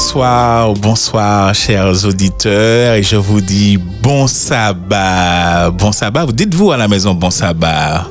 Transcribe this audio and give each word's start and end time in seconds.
Bonsoir, 0.00 0.74
bonsoir, 0.74 1.52
chers 1.56 2.04
auditeurs, 2.04 2.94
et 2.94 3.02
je 3.02 3.16
vous 3.16 3.40
dis 3.40 3.76
bon 3.76 4.28
sabbat. 4.28 5.70
Bon 5.72 5.90
sabbat, 5.90 6.24
vous 6.24 6.30
dites-vous 6.30 6.70
à 6.70 6.76
la 6.76 6.86
maison 6.86 7.14
bon 7.14 7.30
sabbat? 7.30 8.06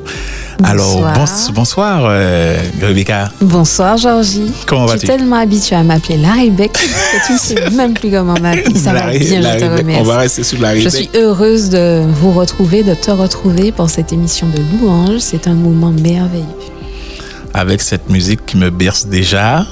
Alors, 0.65 0.97
Bonsoir. 1.15 1.51
bonsoir, 1.53 2.01
euh, 2.03 2.57
Rebecca. 2.81 3.29
Bonsoir 3.39 3.95
Georgie. 3.97 4.51
Comment 4.65 4.85
Je 4.87 4.91
vas-tu? 4.93 5.07
suis 5.07 5.07
tellement 5.07 5.37
habituée 5.37 5.77
à 5.77 5.83
m'appeler 5.83 6.17
la 6.17 6.33
Rebecca 6.33 6.77
que 6.77 7.25
tu 7.25 7.33
ne 7.33 7.37
sais 7.63 7.69
même 7.69 7.93
plus 7.93 8.11
comment 8.11 8.33
m'appeler. 8.37 8.77
Ça 8.77 8.91
va 8.91 9.05
La- 9.13 9.17
bien, 9.17 9.39
la 9.39 9.53
je 9.57 9.63
te 9.63 9.77
remercie. 9.77 10.01
On 10.01 10.03
va 10.03 10.17
rester 10.17 10.43
sur 10.43 10.59
la 10.59 10.77
Je 10.77 10.89
suis 10.89 11.09
heureuse 11.15 11.69
de 11.69 12.03
vous 12.05 12.33
retrouver, 12.33 12.83
de 12.83 12.95
te 12.95 13.11
retrouver 13.11 13.71
pour 13.71 13.89
cette 13.89 14.11
émission 14.11 14.47
de 14.49 14.61
louange. 14.77 15.19
C'est 15.19 15.47
un 15.47 15.53
moment 15.55 15.91
merveilleux. 15.93 16.43
Avec 17.53 17.81
cette 17.81 18.09
musique 18.09 18.45
qui 18.45 18.57
me 18.57 18.69
berce 18.71 19.07
déjà. 19.07 19.65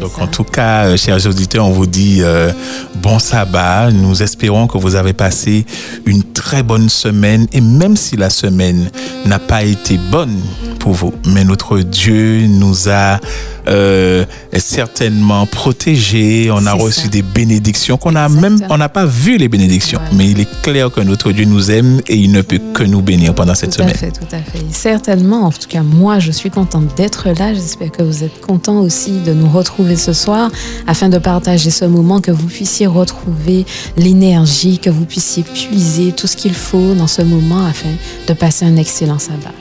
Donc, 0.00 0.12
ça. 0.16 0.22
en 0.22 0.26
tout 0.26 0.44
cas, 0.44 0.86
euh, 0.86 0.96
chers 0.96 1.26
auditeurs, 1.26 1.66
on 1.66 1.70
vous 1.70 1.86
dit 1.86 2.18
euh, 2.20 2.50
bon 2.96 3.18
sabbat. 3.18 3.90
Nous 3.90 4.22
espérons 4.22 4.66
que 4.66 4.78
vous 4.78 4.94
avez 4.94 5.12
passé 5.12 5.64
une 6.06 6.22
très 6.22 6.62
bonne 6.62 6.88
semaine. 6.88 7.46
Et 7.52 7.60
même 7.60 7.96
si 7.96 8.16
la 8.16 8.30
semaine 8.30 8.90
n'a 9.26 9.38
pas 9.38 9.62
été 9.62 9.98
bonne 10.10 10.40
pour 10.82 10.94
vous, 10.94 11.14
mais 11.28 11.44
notre 11.44 11.78
Dieu 11.78 12.44
nous 12.48 12.88
a 12.88 13.20
euh, 13.68 14.24
certainement 14.56 15.46
protégés. 15.46 16.50
On 16.52 16.66
a 16.66 16.72
reçu 16.72 17.02
ça. 17.02 17.08
des 17.08 17.22
bénédictions 17.22 17.96
qu'on 17.96 18.16
a 18.16 18.28
même, 18.28 18.58
on 18.68 18.78
n'a 18.78 18.88
pas 18.88 19.06
vu 19.06 19.36
les 19.36 19.46
bénédictions. 19.48 20.00
Voilà. 20.00 20.16
Mais 20.16 20.30
il 20.32 20.40
est 20.40 20.48
clair 20.62 20.90
que 20.90 21.00
notre 21.00 21.30
Dieu 21.30 21.44
nous 21.44 21.70
aime 21.70 22.00
et 22.08 22.16
il 22.16 22.32
ne 22.32 22.42
peut 22.42 22.60
que 22.74 22.82
nous 22.82 23.00
bénir 23.00 23.32
pendant 23.32 23.54
cette 23.54 23.76
Tout 23.76 23.82
à 23.82 23.84
semaine. 23.84 23.96
fait, 23.96 24.10
tout 24.10 24.26
à 24.32 24.38
fait. 24.38 24.58
Certainement, 24.72 25.44
en 25.44 25.52
tout 25.52 25.68
cas, 25.68 25.82
moi, 25.84 26.18
je 26.18 26.32
suis 26.32 26.50
contente 26.50 26.96
d'être 26.96 27.28
là. 27.38 27.54
J'espère 27.54 27.92
que 27.92 28.02
vous 28.02 28.24
êtes 28.24 28.40
contents 28.40 28.80
aussi 28.80 29.20
de 29.20 29.32
nous 29.32 29.48
retrouver 29.48 29.94
ce 29.94 30.12
soir 30.12 30.50
afin 30.88 31.08
de 31.08 31.18
partager 31.18 31.70
ce 31.70 31.84
moment, 31.84 32.20
que 32.20 32.32
vous 32.32 32.48
puissiez 32.48 32.88
retrouver 32.88 33.66
l'énergie, 33.96 34.80
que 34.80 34.90
vous 34.90 35.04
puissiez 35.04 35.44
puiser 35.44 36.10
tout 36.10 36.26
ce 36.26 36.36
qu'il 36.36 36.54
faut 36.54 36.94
dans 36.94 37.06
ce 37.06 37.22
moment 37.22 37.66
afin 37.66 37.90
de 38.26 38.32
passer 38.32 38.64
un 38.64 38.76
excellent 38.76 39.20
sabbat. 39.20 39.52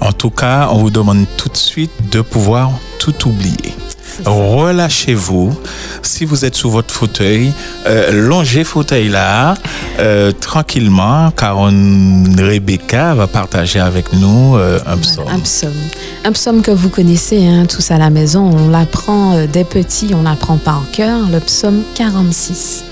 En 0.00 0.12
tout 0.12 0.30
cas, 0.30 0.63
on 0.72 0.78
vous 0.78 0.90
demande 0.90 1.26
tout 1.36 1.48
de 1.48 1.56
suite 1.56 1.92
de 2.10 2.20
pouvoir 2.20 2.70
tout 2.98 3.28
oublier. 3.28 3.74
Relâchez-vous. 4.24 5.52
Si 6.02 6.24
vous 6.24 6.44
êtes 6.44 6.54
sous 6.54 6.70
votre 6.70 6.94
fauteuil, 6.94 7.52
euh, 7.86 8.12
longez 8.12 8.62
fauteuil 8.62 9.08
là, 9.08 9.54
euh, 9.98 10.32
tranquillement, 10.32 11.30
car 11.32 11.58
on, 11.58 12.24
Rebecca 12.38 13.14
va 13.14 13.26
partager 13.26 13.80
avec 13.80 14.12
nous 14.12 14.56
euh, 14.56 14.78
un 14.86 14.96
psaume. 14.96 15.24
Un 15.28 15.40
psaume. 15.40 15.72
Un 16.24 16.32
psaume 16.32 16.62
que 16.62 16.70
vous 16.70 16.88
connaissez 16.88 17.44
hein, 17.46 17.66
tous 17.66 17.90
à 17.90 17.98
la 17.98 18.10
maison. 18.10 18.50
On 18.52 18.68
l'apprend 18.68 19.34
euh, 19.34 19.46
dès 19.50 19.64
petit, 19.64 20.12
on 20.14 20.22
l'apprend 20.22 20.58
par 20.58 20.84
cœur. 20.92 21.28
Le 21.30 21.40
psaume 21.40 21.82
46. 21.94 22.84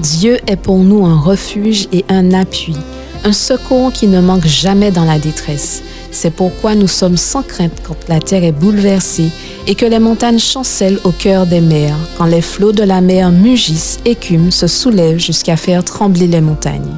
Dieu 0.00 0.38
est 0.46 0.56
pour 0.56 0.78
nous 0.78 1.04
un 1.04 1.18
refuge 1.18 1.88
et 1.92 2.04
un 2.08 2.32
appui, 2.32 2.76
un 3.24 3.32
secours 3.32 3.92
qui 3.92 4.06
ne 4.06 4.20
manque 4.20 4.46
jamais 4.46 4.90
dans 4.90 5.04
la 5.04 5.18
détresse. 5.18 5.82
C'est 6.12 6.32
pourquoi 6.32 6.74
nous 6.74 6.88
sommes 6.88 7.16
sans 7.16 7.42
crainte 7.42 7.82
quand 7.86 7.96
la 8.08 8.18
terre 8.18 8.44
est 8.44 8.52
bouleversée 8.52 9.30
et 9.66 9.74
que 9.74 9.86
les 9.86 9.98
montagnes 9.98 10.38
chancellent 10.38 10.98
au 11.04 11.10
cœur 11.10 11.46
des 11.46 11.60
mers, 11.60 11.96
quand 12.18 12.24
les 12.24 12.40
flots 12.40 12.72
de 12.72 12.82
la 12.82 13.00
mer 13.00 13.30
mugissent, 13.30 13.98
écument, 14.04 14.50
se 14.50 14.66
soulèvent 14.66 15.20
jusqu'à 15.20 15.56
faire 15.56 15.84
trembler 15.84 16.26
les 16.26 16.40
montagnes. 16.40 16.96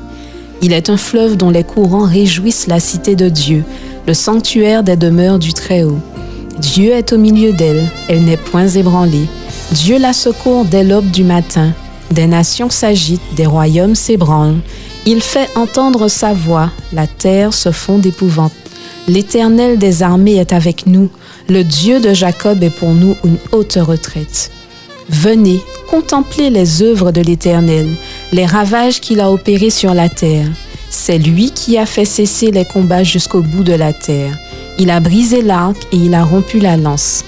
Il 0.63 0.73
est 0.73 0.91
un 0.91 0.97
fleuve 0.97 1.37
dont 1.37 1.51
les 1.51 1.65
courants 1.65 2.07
réjouissent 2.07 2.69
la 2.69 2.81
cité 2.81 3.17
de 3.17 3.29
Dieu, 3.29 3.65
le 4.07 4.15
sanctuaire 4.15 4.83
des 4.83 4.97
demeures 4.97 5.39
du 5.39 5.53
Très-Haut. 5.53 5.99
Dieu 6.59 6.93
est 6.93 7.13
au 7.13 7.19
milieu 7.19 7.53
d'elle, 7.53 7.89
elle 8.09 8.25
n'est 8.25 8.37
point 8.37 8.69
ébranlée. 8.69 9.27
Dieu 9.73 9.99
la 9.99 10.13
secourt 10.13 10.65
dès 10.65 10.85
l'aube 10.85 11.11
du 11.11 11.25
matin. 11.25 11.73
Des 12.11 12.27
nations 12.27 12.71
s'agitent, 12.71 13.21
des 13.37 13.47
royaumes 13.47 13.95
s'ébranlent. 13.95 14.61
Il 15.07 15.21
fait 15.21 15.49
entendre 15.57 16.09
sa 16.09 16.33
voix, 16.33 16.71
la 16.93 17.07
terre 17.07 17.53
se 17.53 17.73
fond 17.73 17.99
d'épouvante. 17.99 18.53
L'Éternel 19.09 19.79
des 19.79 20.03
armées 20.03 20.37
est 20.37 20.53
avec 20.53 20.87
nous, 20.87 21.09
le 21.49 21.65
Dieu 21.65 22.01
de 22.01 22.15
Jacob 22.15 22.63
est 22.63 22.71
pour 22.71 22.91
nous 22.91 23.17
une 23.25 23.39
haute 23.51 23.79
retraite. 23.81 24.51
Venez, 25.09 25.61
contemplez 25.91 26.51
les 26.51 26.83
œuvres 26.83 27.11
de 27.11 27.21
l'Éternel, 27.21 27.89
les 28.33 28.47
ravages 28.47 29.01
qu'il 29.01 29.21
a 29.21 29.33
opérés 29.33 29.71
sur 29.71 29.93
la 29.93 30.09
terre. 30.09 30.47
C'est 30.89 31.19
lui 31.19 31.51
qui 31.51 31.79
a 31.79 31.87
fait 31.87 32.05
cesser 32.05 32.53
les 32.53 32.65
combats 32.65 33.03
jusqu'au 33.03 33.41
bout 33.41 33.65
de 33.65 33.73
la 33.73 33.93
terre. 33.93 34.39
Il 34.79 34.89
a 34.91 35.01
brisé 35.01 35.43
l'arc 35.43 35.77
et 35.91 35.97
il 35.97 36.15
a 36.15 36.23
rompu 36.23 36.61
la 36.61 36.77
lance. 36.77 37.25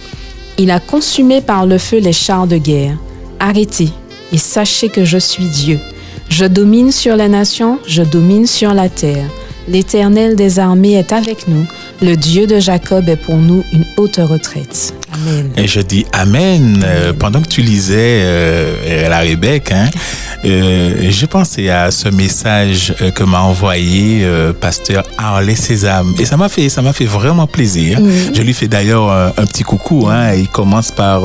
Il 0.58 0.70
a 0.70 0.78
consumé 0.78 1.40
par 1.40 1.66
le 1.66 1.78
feu 1.78 1.98
les 1.98 2.12
chars 2.12 2.46
de 2.46 2.56
guerre. 2.56 2.96
Arrêtez 3.40 3.88
et 4.32 4.38
sachez 4.38 4.88
que 4.88 5.04
je 5.04 5.18
suis 5.18 5.46
Dieu. 5.46 5.80
Je 6.28 6.44
domine 6.44 6.92
sur 6.92 7.16
les 7.16 7.28
nations, 7.28 7.80
je 7.86 8.02
domine 8.02 8.46
sur 8.46 8.74
la 8.74 8.88
terre. 8.88 9.28
L'Éternel 9.68 10.36
des 10.36 10.58
armées 10.58 10.94
est 10.94 11.12
avec 11.12 11.48
nous. 11.48 11.66
Le 12.02 12.16
Dieu 12.16 12.46
de 12.46 12.60
Jacob 12.60 13.08
est 13.08 13.16
pour 13.16 13.36
nous 13.36 13.64
une 13.72 13.84
haute 13.96 14.16
retraite. 14.18 14.94
Amen. 15.12 15.50
Et 15.56 15.66
je 15.66 15.80
dis 15.80 16.04
Amen. 16.12 16.82
Euh, 16.84 17.12
pendant 17.12 17.40
que 17.40 17.48
tu 17.48 17.62
lisais 17.62 18.20
euh, 18.24 19.08
la 19.08 19.20
Rebecca, 19.20 19.74
hein, 19.74 19.90
euh, 20.44 21.10
je 21.10 21.26
pensais 21.26 21.70
à 21.70 21.90
ce 21.90 22.08
message 22.08 22.94
que 23.14 23.22
m'a 23.22 23.40
envoyé 23.40 24.26
pasteur 24.60 25.04
Harley 25.16 25.54
Sésame. 25.54 26.14
Et 26.18 26.24
ça 26.26 26.36
m'a 26.36 26.48
fait, 26.48 26.68
ça 26.68 26.82
m'a 26.82 26.92
fait 26.92 27.06
vraiment 27.06 27.46
plaisir. 27.46 28.00
Je 28.34 28.42
lui 28.42 28.52
fais 28.52 28.68
d'ailleurs 28.68 29.10
un 29.10 29.46
petit 29.46 29.62
coucou. 29.62 30.08
Hein, 30.08 30.34
il 30.34 30.48
commence 30.48 30.90
par 30.90 31.22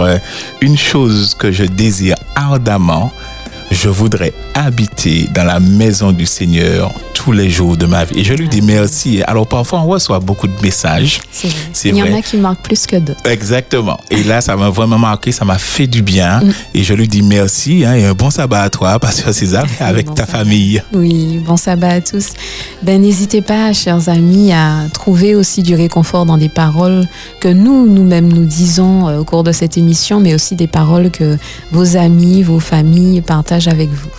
une 0.62 0.78
chose 0.78 1.36
que 1.38 1.52
je 1.52 1.64
désire 1.64 2.16
ardemment. 2.36 3.12
Je 3.72 3.88
voudrais 3.88 4.34
habiter 4.56 5.30
dans 5.34 5.44
la 5.44 5.60
maison 5.60 6.12
du 6.12 6.26
Seigneur 6.26 6.92
tous 7.14 7.32
les 7.32 7.50
jours 7.50 7.78
de 7.78 7.86
ma 7.86 8.04
vie. 8.06 8.20
Et 8.20 8.24
je 8.24 8.34
lui 8.34 8.48
dis 8.50 8.62
merci. 8.62 9.22
Alors 9.28 9.46
parfois, 9.46 9.82
on 9.82 9.88
reçoit 9.88 10.20
beaucoup 10.20 10.48
de 10.48 10.62
messages. 10.64 11.22
C'est 11.32 11.50
vrai. 11.50 11.58
Il 11.86 11.96
y 11.98 12.04
en 12.04 12.18
a 12.18 12.22
qui 12.22 12.38
marquent 12.38 12.64
plus 12.64 12.88
que 12.88 12.96
d'autres. 12.96 13.20
Exactement. 13.30 14.00
Et 14.10 14.24
là, 14.24 14.42
ça 14.42 14.56
m'a 14.56 14.70
vraiment 14.70 14.98
marqué, 14.98 15.32
ça 15.32 15.46
m'a 15.46 15.58
fait 15.58 15.86
du 15.86 16.02
bien. 16.02 16.42
Et 16.74 16.82
je 16.84 16.94
lui 16.94 17.08
dis 17.08 17.22
merci 17.22 17.86
hein, 17.86 17.94
et 17.94 18.06
un 18.06 18.14
bon 18.14 18.30
sabbat 18.32 18.64
à 18.64 18.70
toi, 18.70 18.98
Pasteur 19.00 19.34
César, 19.34 19.66
et 19.80 19.84
avec 19.84 20.08
Bon 20.08 20.14
ta 20.14 20.26
sabbat. 20.26 20.40
famille. 20.40 20.82
Oui, 20.94 21.40
bon 21.46 21.58
sabbat 21.58 21.90
à 21.90 22.02
tous. 22.02 22.30
Ben, 22.82 23.02
n'hésitez 23.02 23.42
pas, 23.42 23.72
chers 23.74 24.10
amis, 24.10 24.52
à 24.52 24.86
trouver 24.94 25.36
aussi 25.36 25.62
du 25.62 25.76
réconfort 25.76 26.26
dans 26.26 26.38
des 26.38 26.50
paroles 26.50 27.06
que 27.40 27.50
nous, 27.50 27.88
nous-mêmes, 27.88 28.32
nous 28.32 28.46
disons 28.46 29.08
euh, 29.10 29.20
au 29.20 29.24
cours 29.26 29.44
de 29.44 29.52
cette 29.52 29.78
émission, 29.78 30.20
mais 30.20 30.34
aussi 30.34 30.56
des 30.56 30.68
paroles 30.68 31.12
que 31.12 31.38
vos 31.72 31.98
amis, 31.98 32.42
vos 32.44 32.60
familles 32.60 33.22
partagent 33.22 33.59
avec 33.68 33.90
vous. 33.90 34.10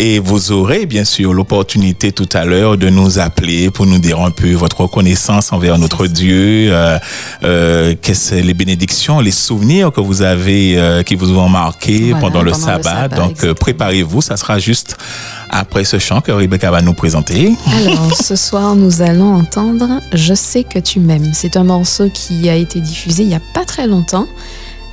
Et 0.00 0.20
vous 0.20 0.52
aurez 0.52 0.86
bien 0.86 1.04
sûr 1.04 1.34
l'opportunité 1.34 2.12
tout 2.12 2.28
à 2.32 2.44
l'heure 2.44 2.78
de 2.78 2.88
nous 2.88 3.18
appeler 3.18 3.68
pour 3.68 3.84
nous 3.84 3.98
dire 3.98 4.20
un 4.20 4.30
peu 4.30 4.52
votre 4.52 4.82
reconnaissance 4.82 5.52
envers 5.52 5.76
notre 5.76 6.06
Dieu, 6.06 6.68
euh, 6.72 6.98
euh, 7.42 7.96
qu'est-ce 8.00 8.36
les 8.36 8.54
bénédictions, 8.54 9.18
les 9.18 9.32
souvenirs 9.32 9.90
que 9.90 10.00
vous 10.00 10.22
avez, 10.22 10.78
euh, 10.78 11.02
qui 11.02 11.16
vous 11.16 11.36
ont 11.36 11.48
marqué 11.48 12.10
Voilà, 12.10 12.20
pendant 12.20 12.42
le 12.42 12.52
pendant 12.52 12.74
le 12.76 12.82
sabbat. 12.82 12.82
sabbat, 13.02 13.16
Donc 13.16 13.42
euh, 13.42 13.54
préparez-vous, 13.54 14.22
ça 14.22 14.36
sera 14.36 14.60
juste 14.60 14.96
après 15.50 15.82
ce 15.82 15.98
chant 15.98 16.20
que 16.20 16.30
Rebecca 16.30 16.70
va 16.70 16.80
nous 16.80 16.94
présenter. 16.94 17.56
Alors, 17.72 18.14
ce 18.14 18.36
soir, 18.36 18.76
nous 18.76 19.02
allons 19.02 19.34
entendre 19.34 20.00
Je 20.12 20.34
sais 20.34 20.62
que 20.62 20.78
tu 20.78 21.00
m'aimes. 21.00 21.32
C'est 21.34 21.56
un 21.56 21.64
morceau 21.64 22.08
qui 22.08 22.48
a 22.48 22.54
été 22.54 22.80
diffusé 22.80 23.24
il 23.24 23.30
n'y 23.30 23.34
a 23.34 23.42
pas 23.52 23.64
très 23.64 23.88
longtemps. 23.88 24.28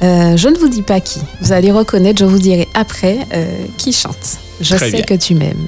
Euh, 0.03 0.35
je 0.37 0.49
ne 0.49 0.57
vous 0.57 0.67
dis 0.69 0.81
pas 0.81 0.99
qui. 0.99 1.19
Vous 1.41 1.51
allez 1.51 1.71
reconnaître, 1.71 2.19
je 2.19 2.25
vous 2.25 2.39
dirai 2.39 2.67
après 2.73 3.19
euh, 3.33 3.45
qui 3.77 3.93
chante. 3.93 4.37
Je 4.61 4.75
Très 4.75 4.89
sais 4.91 4.97
bien. 4.97 5.05
que 5.05 5.13
tu 5.15 5.35
m'aimes. 5.35 5.65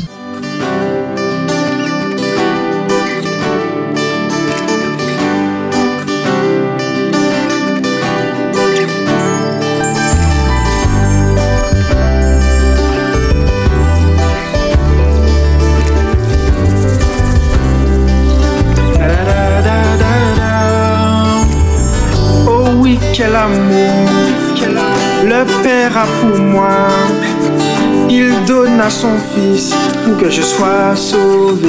Son 28.89 29.17
Fils 29.33 29.73
pour 30.03 30.17
que 30.17 30.29
je 30.29 30.41
sois 30.41 30.95
sauvé. 30.95 31.67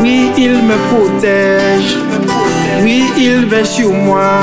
Oui, 0.00 0.30
il 0.36 0.52
me 0.52 0.76
protège. 0.90 1.96
Oui, 2.82 3.04
il 3.16 3.46
veille 3.46 3.66
sur 3.66 3.92
moi. 3.92 4.40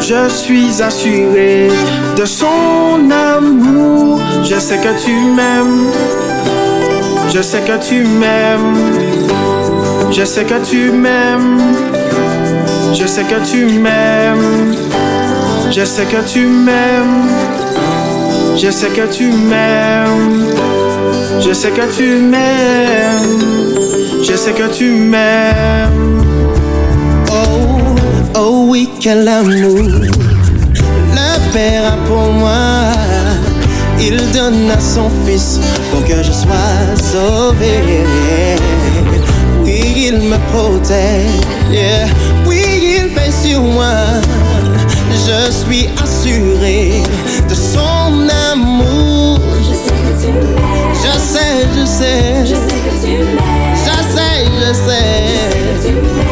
Je 0.00 0.28
suis 0.28 0.82
assuré 0.82 1.68
de 2.16 2.24
son 2.24 3.10
amour. 3.10 4.20
Je 4.44 4.58
sais 4.58 4.78
que 4.78 5.04
tu 5.04 5.12
m'aimes. 5.34 5.90
Je 7.32 7.40
sais 7.42 7.60
que 7.60 7.82
tu 7.88 8.04
m'aimes. 8.04 8.76
Je 10.10 10.24
sais 10.24 10.44
que 10.44 10.64
tu 10.64 10.90
m'aimes. 10.90 11.60
Je 12.94 13.06
sais 13.06 13.24
que 13.24 13.50
tu 13.50 13.78
m'aimes. 13.78 14.74
Je 15.70 15.84
sais 15.84 16.04
que 16.04 16.20
tu 16.32 16.46
m'aimes. 16.46 17.45
Je 18.58 18.70
sais 18.70 18.88
que 18.88 19.06
tu 19.12 19.28
m'aimes. 19.28 20.46
Je 21.40 21.52
sais 21.52 21.70
que 21.70 21.94
tu 21.94 22.16
m'aimes. 22.16 23.74
Je 24.22 24.34
sais 24.34 24.52
que 24.52 24.74
tu 24.74 24.90
m'aimes. 24.92 26.24
Oh, 27.30 27.78
oh 28.34 28.64
oui, 28.68 28.88
quel 28.98 29.28
amour. 29.28 29.82
Le 31.18 31.52
Père 31.52 31.92
a 31.92 31.96
pour 32.08 32.32
moi. 32.32 32.92
Il 34.00 34.16
donne 34.32 34.70
à 34.70 34.80
son 34.80 35.10
Fils 35.26 35.60
pour 35.90 36.02
que 36.04 36.22
je 36.22 36.32
sois 36.32 36.96
sauvé. 36.96 38.06
Oui, 39.62 40.08
il 40.08 40.18
me 40.30 40.38
protège. 40.50 41.42
Oui, 42.46 42.62
il 42.82 43.10
fait 43.10 43.32
sur 43.32 43.60
moi. 43.60 43.94
Je 45.26 45.50
suis 45.50 45.88
assuré 46.02 47.02
de 47.48 47.54
son 47.54 48.28
amour. 48.28 48.45
Je 50.26 50.32
tu 50.32 50.32
m'aimes. 50.32 50.94
Je 51.02 51.18
sais, 51.18 51.66
je 51.74 51.84
sais. 51.86 52.46
Je 52.46 52.54
sais 52.54 52.80
que 52.84 52.94
tu 53.00 53.12
m'aimes. 53.18 53.38
Je 53.74 53.96
sais, 54.14 54.44
je 54.44 54.66
Je 54.66 54.72
sais 54.72 54.74
sais. 54.74 55.58
que 55.58 55.88
tu 55.88 55.92
m'aimes. 55.94 56.26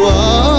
Oh, 0.00 0.57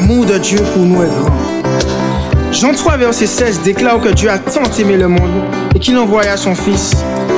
l'amour 0.00 0.26
de 0.26 0.38
Dieu 0.38 0.60
pour 0.74 0.84
nous 0.84 1.02
est 1.02 1.08
grand. 1.08 2.52
Jean 2.52 2.72
3, 2.72 2.98
verset 2.98 3.26
16 3.26 3.62
déclare 3.62 4.00
que 4.00 4.10
Dieu 4.10 4.30
a 4.30 4.38
tant 4.38 4.62
aimé 4.78 4.96
le 4.96 5.08
monde 5.08 5.42
et 5.74 5.80
qu'il 5.80 5.98
envoya 5.98 6.36
son 6.36 6.54
Fils 6.54 6.92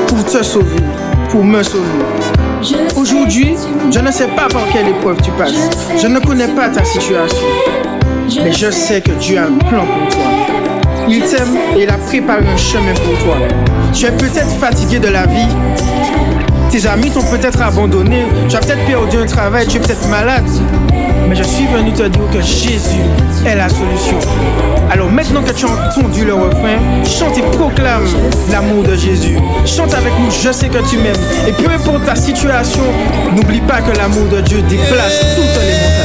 pour 0.07 0.23
te 0.27 0.43
sauver, 0.43 0.83
pour 1.31 1.43
me 1.43 1.62
sauver. 1.62 1.87
Aujourd'hui, 2.97 3.55
je 3.91 3.99
ne 3.99 4.11
sais 4.12 4.27
pas 4.27 4.47
par 4.49 4.69
quelle 4.75 4.89
épreuve 4.89 5.17
tu 5.23 5.31
passes. 5.31 5.55
Je 6.03 6.07
ne 6.07 6.19
connais 6.19 6.49
pas 6.49 6.69
ta 6.69 6.85
situation. 6.85 7.47
Mais 8.45 8.53
je 8.53 8.71
sais 8.71 9.01
que 9.01 9.13
Dieu 9.13 9.39
a 9.39 9.45
un 9.45 9.53
plan 9.53 9.87
pour 9.87 10.09
toi. 10.15 10.31
Il 11.09 11.23
t'aime 11.23 11.56
et 11.75 11.85
il 11.85 11.89
a 11.89 11.97
préparé 11.97 12.47
un 12.47 12.56
chemin 12.59 12.93
pour 12.93 13.25
toi. 13.25 13.39
Tu 13.95 14.05
es 14.05 14.13
peut-être 14.13 14.51
fatigué 14.61 14.99
de 14.99 15.09
la 15.09 15.25
vie. 15.25 15.49
Tes 16.71 16.87
amis 16.87 17.11
t'ont 17.11 17.23
peut-être 17.23 17.63
abandonné. 17.63 18.27
Tu 18.51 18.56
as 18.56 18.61
peut-être 18.61 18.85
perdu 18.87 19.17
un 19.17 19.27
travail. 19.27 19.67
Tu 19.67 19.79
es 19.79 19.81
peut-être 19.81 20.06
malade. 20.09 20.45
Mais 21.31 21.37
je 21.37 21.44
suis 21.44 21.67
venu 21.69 21.93
te 21.93 22.03
dire 22.03 22.29
que 22.32 22.41
Jésus 22.41 22.99
est 23.47 23.55
la 23.55 23.69
solution. 23.69 24.19
Alors 24.91 25.09
maintenant 25.09 25.44
que 25.44 25.53
tu 25.53 25.65
as 25.65 25.69
entendu 25.69 26.25
le 26.25 26.35
refrain, 26.35 26.77
chante 27.05 27.38
et 27.38 27.56
proclame 27.56 28.05
l'amour 28.50 28.82
de 28.82 28.97
Jésus. 28.97 29.38
Chante 29.65 29.94
avec 29.94 30.12
nous, 30.19 30.29
je 30.29 30.50
sais 30.50 30.69
que 30.69 30.79
tu 30.91 30.97
m'aimes. 30.97 31.15
Et 31.47 31.53
peu 31.53 31.71
importe 31.71 32.05
ta 32.05 32.17
situation, 32.17 32.82
n'oublie 33.37 33.61
pas 33.61 33.81
que 33.81 33.97
l'amour 33.97 34.27
de 34.27 34.41
Dieu 34.41 34.61
déplace 34.62 35.21
toutes 35.37 35.62
les 35.62 35.75
montagnes. 35.79 36.00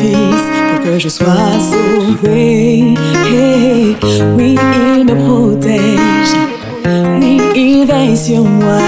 Pour 0.00 0.84
que 0.84 0.98
je 0.98 1.08
sois 1.08 1.58
sauvé. 1.70 2.94
Oui, 4.36 4.56
il 4.98 5.04
me 5.04 5.14
protège. 5.14 6.36
Oui, 7.20 7.40
il 7.56 7.84
veille 7.86 8.16
sur 8.16 8.44
moi. 8.44 8.78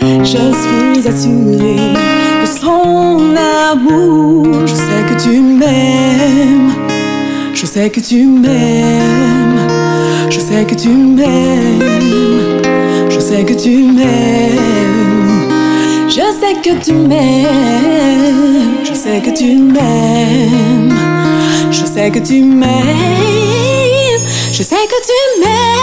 Je 0.00 0.42
suis 0.62 1.08
assurée 1.08 1.92
de 2.40 2.46
son 2.46 3.34
amour. 3.70 4.46
Je 4.66 4.74
sais 4.74 5.04
que 5.08 5.22
tu 5.22 5.40
m'aimes. 5.40 6.72
Je 7.54 7.66
sais 7.66 7.90
que 7.90 8.00
tu 8.00 8.24
m'aimes. 8.24 9.68
Je 10.30 10.40
sais 10.40 10.64
que 10.64 10.74
tu 10.74 10.88
m'aimes. 10.88 11.82
Je 13.10 13.20
sais 13.20 13.44
que 13.44 13.54
tu 13.54 13.70
m'aimes. 13.84 15.50
Je 16.08 16.24
sais 16.40 16.54
que 16.62 16.82
tu 16.82 16.92
m'aimes. 16.94 18.81
Je 19.04 19.08
sais 19.08 19.20
que 19.20 19.36
tu 19.36 19.56
m'aimes. 19.56 20.94
Je 21.72 21.84
sais 21.84 22.08
que 22.12 22.20
tu 22.20 22.40
m'aimes. 22.40 24.22
Je 24.52 24.62
sais 24.62 24.76
que 24.76 25.02
tu 25.02 25.40
m'aimes. 25.40 25.82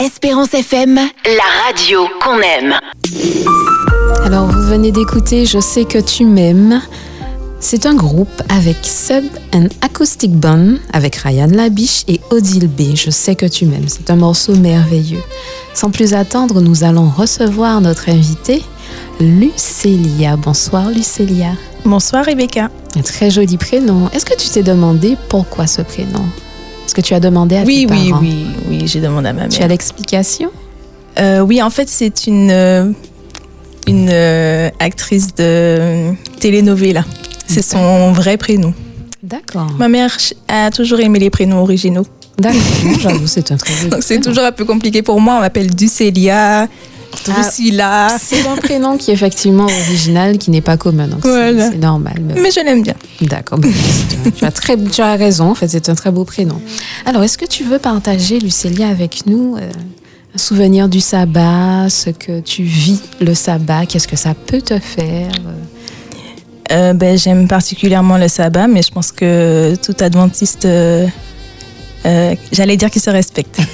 Espérance 0.00 0.54
FM, 0.54 0.94
la 0.94 1.66
radio 1.66 2.08
qu'on 2.24 2.40
aime. 2.40 2.74
Alors, 4.24 4.46
vous 4.46 4.62
venez 4.68 4.90
d'écouter 4.90 5.44
Je 5.44 5.58
sais 5.58 5.84
que 5.84 5.98
tu 5.98 6.24
m'aimes. 6.24 6.80
C'est 7.64 7.86
un 7.86 7.94
groupe 7.94 8.42
avec 8.48 8.76
Sub 8.82 9.24
and 9.54 9.68
Acoustic 9.82 10.32
Band, 10.32 10.74
avec 10.92 11.14
Ryan 11.16 11.46
Labiche 11.46 12.02
et 12.08 12.20
Odile 12.30 12.66
B. 12.68 12.94
Je 12.96 13.10
sais 13.10 13.36
que 13.36 13.46
tu 13.46 13.66
m'aimes. 13.66 13.86
C'est 13.86 14.10
un 14.10 14.16
morceau 14.16 14.56
merveilleux. 14.56 15.22
Sans 15.72 15.90
plus 15.90 16.12
attendre, 16.12 16.60
nous 16.60 16.82
allons 16.82 17.08
recevoir 17.08 17.80
notre 17.80 18.08
invitée, 18.08 18.62
Lucélia. 19.20 20.36
Bonsoir, 20.36 20.90
Lucélia. 20.90 21.52
Bonsoir 21.84 22.24
Rebecca. 22.24 22.68
Un 22.96 23.02
très 23.02 23.30
joli 23.30 23.56
prénom. 23.56 24.08
Est-ce 24.12 24.26
que 24.26 24.36
tu 24.36 24.48
t'es 24.48 24.64
demandé 24.64 25.16
pourquoi 25.28 25.68
ce 25.68 25.82
prénom? 25.82 26.24
Est-ce 26.84 26.94
que 26.96 27.00
tu 27.00 27.14
as 27.14 27.20
demandé 27.20 27.56
à 27.56 27.62
Oui, 27.62 27.86
tes 27.88 27.94
oui, 27.94 28.08
parents? 28.10 28.20
oui, 28.22 28.46
oui, 28.68 28.82
j'ai 28.86 29.00
demandé 29.00 29.28
à 29.28 29.32
ma 29.32 29.46
Tu 29.48 29.56
as 29.58 29.60
mère. 29.60 29.68
l'explication? 29.68 30.50
Euh, 31.20 31.40
oui, 31.40 31.62
en 31.62 31.70
fait, 31.70 31.88
c'est 31.88 32.26
une, 32.26 32.50
euh, 32.50 32.90
une 33.86 34.08
euh, 34.10 34.68
actrice 34.80 35.32
de 35.36 36.12
telenovela. 36.40 37.04
C'est 37.52 37.62
son 37.62 38.12
vrai 38.12 38.36
prénom. 38.36 38.72
D'accord. 39.22 39.70
Ma 39.78 39.88
mère 39.88 40.16
a 40.48 40.70
toujours 40.70 41.00
aimé 41.00 41.18
les 41.18 41.30
prénoms 41.30 41.60
originaux. 41.62 42.06
D'accord. 42.38 42.60
J'avoue, 43.00 43.26
c'est 43.26 43.52
un 43.52 43.56
très 43.56 43.72
joli 43.74 43.90
Donc 43.90 44.02
c'est 44.02 44.20
toujours 44.20 44.44
un 44.44 44.52
peu 44.52 44.64
compliqué 44.64 45.02
pour 45.02 45.20
moi. 45.20 45.36
On 45.36 45.40
m'appelle 45.40 45.72
Ducélia, 45.74 46.66
Drusilla. 47.24 48.08
C'est 48.18 48.46
un 48.48 48.56
prénom 48.56 48.96
qui 48.96 49.10
est 49.10 49.14
effectivement 49.14 49.64
original, 49.66 50.38
qui 50.38 50.50
n'est 50.50 50.60
pas 50.60 50.76
commun. 50.76 51.06
Donc 51.08 51.20
c'est- 51.22 51.28
Voilà. 51.28 51.70
c'est 51.70 51.78
normal. 51.78 52.14
mais- 52.20 52.40
Mais 52.40 52.50
je 52.50 52.60
l'aime 52.64 52.82
bien. 52.82 52.94
D'accord. 53.20 53.58
bon, 53.58 53.70
tu, 54.36 54.44
as 54.44 54.50
très, 54.50 54.76
tu 54.76 55.00
as 55.02 55.14
raison. 55.14 55.50
En 55.50 55.54
fait, 55.54 55.68
c'est 55.68 55.88
un 55.88 55.94
très 55.94 56.10
beau 56.10 56.24
prénom. 56.24 56.60
Alors, 57.06 57.22
est-ce 57.22 57.38
que 57.38 57.46
tu 57.46 57.64
veux 57.64 57.78
partager, 57.78 58.40
Lucélia, 58.40 58.88
avec 58.88 59.26
nous 59.26 59.56
euh, 59.56 59.70
un 60.34 60.38
souvenir 60.38 60.88
du 60.88 61.00
sabbat, 61.00 61.88
ce 61.90 62.10
que 62.10 62.40
tu 62.40 62.62
vis 62.62 63.00
le 63.20 63.34
sabbat, 63.34 63.86
qu'est-ce 63.86 64.08
que 64.08 64.16
ça 64.16 64.34
peut 64.34 64.62
te 64.62 64.78
faire 64.78 65.30
euh, 65.46 65.52
Euh, 66.70 66.92
ben, 66.92 67.18
J'aime 67.18 67.48
particulièrement 67.48 68.18
le 68.18 68.28
sabbat, 68.28 68.68
mais 68.68 68.82
je 68.82 68.90
pense 68.90 69.12
que 69.12 69.74
tout 69.84 69.96
adventiste 70.00 70.64
euh, 70.64 71.06
euh, 72.04 72.34
j'allais 72.50 72.76
dire 72.76 72.90
qui 72.90 73.00
se 73.00 73.10
respecte. 73.10 73.58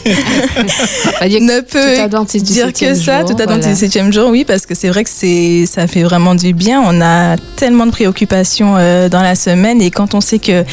Ne 1.20 1.60
peut 1.60 2.40
dire 2.40 2.72
que 2.72 2.94
ça, 2.94 3.20
jour, 3.20 3.30
tout 3.30 3.42
adventiste 3.42 3.62
voilà. 3.62 3.74
du 3.74 3.76
septième 3.76 4.12
jour, 4.12 4.30
oui, 4.30 4.44
parce 4.44 4.66
que 4.66 4.74
c'est 4.74 4.88
vrai 4.88 5.04
que 5.04 5.10
ça 5.66 5.86
fait 5.86 6.02
vraiment 6.02 6.34
du 6.34 6.52
bien. 6.52 6.82
On 6.84 7.00
a 7.00 7.36
tellement 7.56 7.86
de 7.86 7.90
préoccupations 7.90 8.74
dans 8.74 9.22
la 9.22 9.34
semaine 9.34 9.80
et 9.80 9.90
quand 9.90 10.14
on 10.14 10.20
sait 10.20 10.38
que 10.38 10.64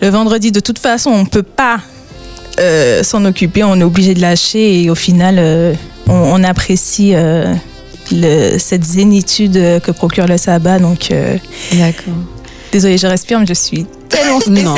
le 0.00 0.08
vendredi, 0.08 0.52
de 0.52 0.60
toute 0.60 0.78
façon, 0.78 1.10
on 1.10 1.24
peut 1.24 1.42
pas 1.42 1.80
s'en 3.02 3.24
occuper, 3.24 3.64
on 3.64 3.80
est 3.80 3.84
obligé 3.84 4.14
de 4.14 4.20
lâcher 4.20 4.82
et 4.82 4.90
au 4.90 4.94
final, 4.94 5.38
on, 6.08 6.12
on 6.12 6.44
apprécie 6.44 7.14
le- 8.10 8.58
cette 8.58 8.84
zénitude 8.84 9.54
que 9.82 9.90
procure 9.92 10.26
le 10.26 10.36
sabbat. 10.38 10.78
Donc, 10.78 11.10
euh, 11.10 11.36
D'accord. 11.72 12.14
désolée, 12.72 12.98
je 12.98 13.06
respire, 13.06 13.38
mais 13.40 13.46
je 13.46 13.54
suis 13.54 13.86
tellement 14.08 14.40
stressée. 14.40 14.62
Non, 14.62 14.74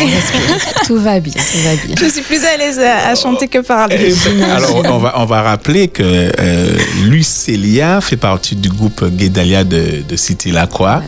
tout 0.87 0.97
va 0.99 1.19
bien, 1.21 1.33
tout 1.33 1.59
va 1.65 1.75
bien. 1.87 1.95
Je 2.01 2.09
suis 2.13 2.23
plus 2.23 2.45
à 2.45 2.57
l'aise 2.57 2.79
à, 2.79 3.09
à 3.09 3.15
chanter 3.15 3.49
que 3.49 3.59
parler. 3.59 4.15
Alors, 4.55 4.83
on 4.85 4.99
va, 4.99 5.15
on 5.21 5.25
va 5.25 5.43
rappeler 5.43 5.89
que 5.89 6.03
euh, 6.05 6.77
Lucélia 7.05 8.01
fait 8.01 8.17
partie 8.17 8.57
du 8.57 8.69
groupe 8.69 9.05
Guédalia 9.17 9.65
de, 9.65 10.03
de 10.09 10.17
Cité-la-Croix. 10.17 11.03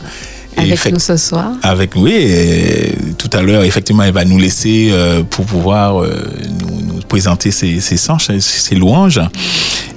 Et 0.59 0.71
Avec 0.71 0.91
nous 0.91 0.99
ce 0.99 1.17
soir. 1.17 1.51
Avec 1.61 1.91
oui, 1.95 2.13
et 2.15 2.95
tout 3.19 3.29
à 3.33 3.43
l'heure, 3.43 3.63
effectivement, 3.63 4.01
elle 4.01 4.13
va 4.13 4.25
nous 4.25 4.39
laisser 4.39 4.89
euh, 4.91 5.21
pour 5.21 5.45
pouvoir 5.45 6.01
euh, 6.01 6.25
nous 6.59 6.76
présenter 7.07 7.51
ses, 7.51 7.79
ses 7.79 7.97
ses, 7.97 8.39
ses 8.39 8.75
louanges. 8.75 9.21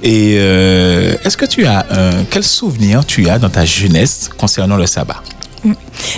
Et 0.03 0.35
euh, 0.37 1.13
est-ce 1.23 1.37
que 1.37 1.45
tu 1.45 1.65
as 1.65 1.85
euh, 1.91 2.23
quel 2.29 2.43
souvenir 2.43 3.05
tu 3.05 3.29
as 3.29 3.37
dans 3.39 3.49
ta 3.49 3.65
jeunesse 3.65 4.29
concernant 4.37 4.77
le 4.77 4.87
sabbat? 4.87 5.21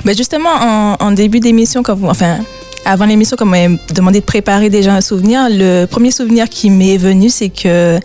Ben 0.06 0.16
justement, 0.16 0.50
en, 0.62 0.96
en 1.00 1.12
début 1.12 1.42
d'émission, 1.42 1.84
quand 1.84 1.96
vous, 1.96 2.08
enfin, 2.08 2.38
avant 2.86 3.06
l'émission, 3.06 3.36
quand 3.38 3.46
vous 3.46 3.52
m'avez 3.52 3.78
demandé 3.94 4.22
de 4.22 4.26
préparer 4.26 4.70
déjà 4.70 4.94
un 4.94 5.02
souvenir, 5.02 5.48
le 5.50 5.86
premier 5.86 6.12
souvenir 6.12 6.48
qui 6.48 6.70
m'est 6.70 6.98
venu, 6.98 7.30
c'est 7.30 7.50
que 7.50 8.00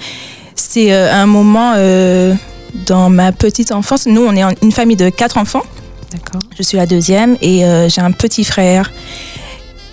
c'est 0.56 0.92
euh, 0.92 1.12
un 1.14 1.26
moment 1.26 1.74
euh, 1.76 2.34
dans 2.86 3.08
ma 3.08 3.30
petite 3.30 3.70
enfance. 3.70 4.06
Nous, 4.06 4.24
on 4.24 4.34
est 4.34 4.42
une 4.62 4.72
famille 4.72 4.96
de 4.96 5.10
quatre 5.10 5.38
enfants. 5.38 5.62
D'accord. 6.10 6.40
Je 6.56 6.62
suis 6.62 6.76
la 6.76 6.86
deuxième 6.86 7.36
et 7.40 7.64
euh, 7.64 7.88
j'ai 7.88 8.00
un 8.00 8.12
petit 8.12 8.42
frère 8.42 8.90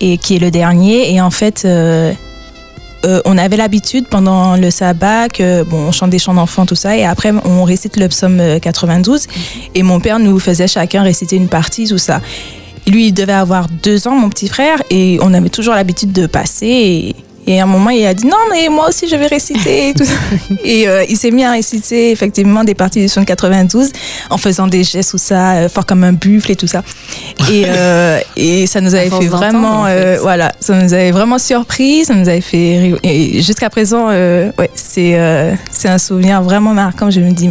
et 0.00 0.18
qui 0.18 0.36
est 0.36 0.38
le 0.40 0.50
dernier. 0.50 1.14
Et 1.14 1.20
en 1.20 1.30
fait, 1.30 1.62
euh, 1.64 2.12
euh, 3.06 3.20
on 3.24 3.38
avait 3.38 3.56
l'habitude 3.56 4.06
pendant 4.08 4.56
le 4.56 4.70
sabbat 4.70 5.28
que 5.28 5.62
bon, 5.62 5.88
on 5.88 5.92
chante 5.92 6.10
des 6.10 6.18
chants 6.18 6.34
d'enfants 6.34 6.66
tout 6.66 6.74
ça 6.74 6.96
et 6.96 7.04
après 7.04 7.32
on 7.44 7.62
récite 7.64 7.96
le 7.96 8.08
psaume 8.08 8.40
euh, 8.40 8.58
92 8.58 9.26
et 9.74 9.82
mon 9.82 10.00
père 10.00 10.18
nous 10.18 10.38
faisait 10.40 10.66
chacun 10.66 11.02
réciter 11.02 11.36
une 11.36 11.48
partie 11.48 11.86
tout 11.86 11.98
ça. 11.98 12.20
Lui, 12.86 13.08
il 13.08 13.12
devait 13.12 13.32
avoir 13.32 13.66
deux 13.82 14.06
ans, 14.06 14.14
mon 14.14 14.28
petit 14.28 14.46
frère, 14.46 14.80
et 14.90 15.18
on 15.20 15.34
avait 15.34 15.48
toujours 15.48 15.74
l'habitude 15.74 16.12
de 16.12 16.26
passer. 16.26 17.16
Et 17.46 17.60
à 17.60 17.64
un 17.64 17.66
moment, 17.66 17.90
il 17.90 18.04
a 18.04 18.14
dit 18.14 18.26
non, 18.26 18.36
mais 18.50 18.68
moi 18.68 18.88
aussi, 18.88 19.06
je 19.08 19.14
vais 19.14 19.26
réciter. 19.26 19.88
Et, 19.88 19.94
tout 19.94 20.04
et 20.64 20.88
euh, 20.88 21.04
il 21.08 21.16
s'est 21.16 21.30
mis 21.30 21.44
à 21.44 21.52
réciter 21.52 22.10
effectivement 22.10 22.64
des 22.64 22.74
parties 22.74 23.00
du 23.00 23.06
psaume 23.06 23.24
92 23.24 23.90
en 24.30 24.36
faisant 24.36 24.66
des 24.66 24.82
gestes 24.82 25.14
ou 25.14 25.18
ça, 25.18 25.52
euh, 25.54 25.68
fort 25.68 25.86
comme 25.86 26.02
un 26.02 26.12
buffle 26.12 26.50
et 26.50 26.56
tout 26.56 26.66
ça. 26.66 26.82
Et, 27.50 27.64
euh, 27.66 28.18
et 28.36 28.66
ça 28.66 28.80
nous 28.80 28.94
avait 28.94 29.10
fait 29.10 29.26
vraiment, 29.26 29.82
en 29.82 29.86
fait. 29.86 30.16
voilà, 30.16 30.52
ça 30.60 30.74
nous 30.74 30.92
avait 30.92 31.12
vraiment 31.12 31.38
surpris, 31.38 32.04
ça 32.04 32.14
nous 32.14 32.28
avait 32.28 32.40
fait. 32.40 32.94
Et 33.04 33.42
jusqu'à 33.42 33.70
présent, 33.70 34.08
ouais, 34.08 34.70
c'est 34.74 35.16
c'est 35.70 35.88
un 35.88 35.98
souvenir 35.98 36.42
vraiment 36.42 36.74
marquant. 36.74 37.10
Je 37.10 37.20
me 37.20 37.30
dis, 37.30 37.50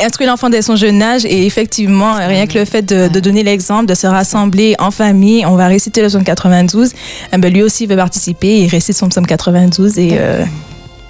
instruire 0.00 0.30
l'enfant 0.30 0.48
dès 0.50 0.62
son 0.62 0.76
jeune 0.76 1.02
âge 1.02 1.24
et 1.24 1.46
effectivement, 1.46 2.14
rien 2.14 2.46
que 2.46 2.58
le 2.58 2.64
fait 2.64 2.82
de, 2.82 3.08
de 3.08 3.20
donner 3.20 3.42
l'exemple, 3.42 3.86
de 3.86 3.94
se 3.94 4.06
rassembler 4.06 4.74
en 4.78 4.90
famille, 4.90 5.44
on 5.46 5.56
va 5.56 5.66
réciter 5.68 6.00
le 6.02 6.08
psaume 6.08 6.24
92, 6.24 6.90
eh 7.32 7.38
ben, 7.38 7.52
lui 7.52 7.62
aussi 7.62 7.86
veut 7.86 7.96
participer, 7.96 8.60
il 8.60 8.68
récite 8.68 8.96
son 8.96 9.08
psaume 9.08 9.26
92 9.26 9.98
et 9.98 10.10
euh, 10.12 10.44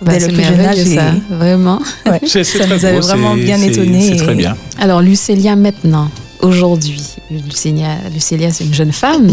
Bah, 0.01 0.13
dès 0.13 0.21
le 0.21 0.27
c'est 0.27 0.33
plus 0.33 0.43
jeune 0.45 0.61
âge, 0.61 0.77
merveilleux, 0.77 0.97
ça, 0.97 1.09
et- 1.09 1.35
vraiment. 1.35 1.81
ouais, 2.07 2.21
ça 2.45 2.67
nous 2.67 2.85
avait 2.85 3.01
beau, 3.01 3.07
vraiment 3.07 3.35
bien 3.35 3.61
étonnés. 3.61 4.17
C'est 4.17 4.23
très 4.25 4.33
et- 4.33 4.37
bien. 4.37 4.57
Alors, 4.81 5.01
Lucélia, 5.03 5.57
maintenant, 5.57 6.09
aujourd'hui, 6.41 7.03
Lucélia, 7.31 7.97
Lucélia 8.15 8.51
c'est 8.53 8.65
une 8.65 8.75
jeune 8.75 8.93
femme. 8.93 9.29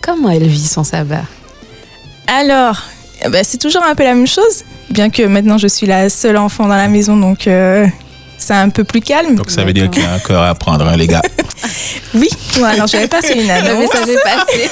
Comment 0.00 0.30
elle 0.30 0.46
vit 0.46 0.66
son 0.66 0.84
sabbat? 0.84 1.24
Alors, 2.26 2.82
eh 3.24 3.28
ben, 3.28 3.42
c'est 3.44 3.58
toujours 3.58 3.82
un 3.84 3.94
peu 3.94 4.04
la 4.04 4.14
même 4.14 4.26
chose, 4.26 4.64
bien 4.90 5.10
que 5.10 5.22
maintenant 5.22 5.58
je 5.58 5.66
suis 5.68 5.86
la 5.86 6.08
seule 6.10 6.36
enfant 6.36 6.66
dans 6.68 6.76
la 6.76 6.88
maison, 6.88 7.16
donc 7.16 7.46
euh, 7.46 7.86
c'est 8.38 8.54
un 8.54 8.70
peu 8.70 8.84
plus 8.84 9.00
calme. 9.00 9.34
Donc 9.34 9.50
ça 9.50 9.64
veut 9.64 9.72
dire 9.72 9.90
qu'il 9.90 10.02
y 10.02 10.06
a 10.06 10.12
un 10.12 10.18
cœur 10.18 10.42
à 10.42 10.54
prendre, 10.54 10.86
hein, 10.86 10.96
les 10.96 11.06
gars. 11.06 11.22
Oui, 12.14 12.28
ouais, 12.58 12.64
alors 12.68 12.86
j'avais 12.86 13.08
passé 13.08 13.34
une 13.34 13.50
annonce. 13.50 13.80
message 13.92 14.08
est 14.08 14.22
passé. 14.22 14.70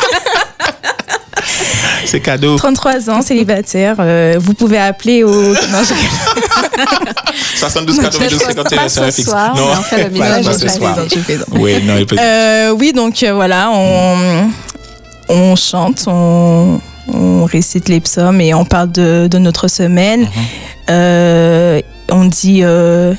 C'est 2.07 2.21
cadeau. 2.21 2.57
33 2.57 3.11
ans, 3.11 3.21
célibataire. 3.23 3.97
euh, 3.99 4.37
vous 4.39 4.55
pouvez 4.55 4.79
appeler 4.79 5.23
au. 5.25 5.31
Non, 5.53 5.83
je- 5.83 7.59
72 7.59 7.99
92 7.99 8.39
51 8.41 8.77
Pas 8.79 8.89
c'est 8.89 9.11
fixe. 9.13 9.29
soir, 9.29 9.55
Non, 9.57 9.67
mais 9.67 9.73
en 9.77 9.83
fait, 9.83 10.05
le 10.09 10.17
voilà, 10.17 10.37
message 10.39 10.53
pas 10.61 10.69
ce 10.69 10.79
soir. 10.79 10.97
Oui, 11.53 11.83
non, 11.83 11.97
il 11.99 12.07
peut. 12.07 12.17
Euh, 12.19 12.71
oui, 12.71 12.93
donc 12.93 13.23
euh, 13.23 13.33
voilà, 13.35 13.71
on, 13.73 14.51
on 15.29 15.57
chante, 15.57 16.05
on, 16.07 16.81
on 17.13 17.45
récite 17.45 17.89
les 17.89 18.01
psaumes 18.01 18.41
et 18.41 18.55
on 18.55 18.65
parle 18.65 18.93
de, 18.93 19.27
de 19.31 19.39
notre 19.39 19.69
semaine. 19.69 20.23
Mhm. 20.23 20.29
Euh, 20.91 21.81
on 22.11 22.25
dit 22.27 22.61
euh, 22.63 23.13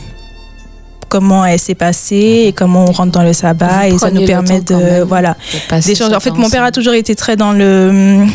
comment 1.07 1.45
elle 1.45 1.59
s'est 1.59 1.75
passée 1.75 2.45
et 2.47 2.53
comment 2.53 2.85
on 2.85 2.91
rentre 2.91 3.11
dans 3.11 3.23
le 3.23 3.33
sabbat 3.33 3.89
Vous 3.89 3.95
et 3.95 3.99
ça 3.99 4.11
nous 4.11 4.25
permet 4.25 4.61
de 4.61 5.01
voilà 5.03 5.35
d'échanger. 5.71 6.15
En 6.15 6.19
fait, 6.19 6.31
mon 6.31 6.49
père 6.49 6.63
a 6.63 6.71
toujours 6.71 6.93
été 6.93 7.15
très 7.15 7.35
dans 7.35 7.51
le 7.53 8.25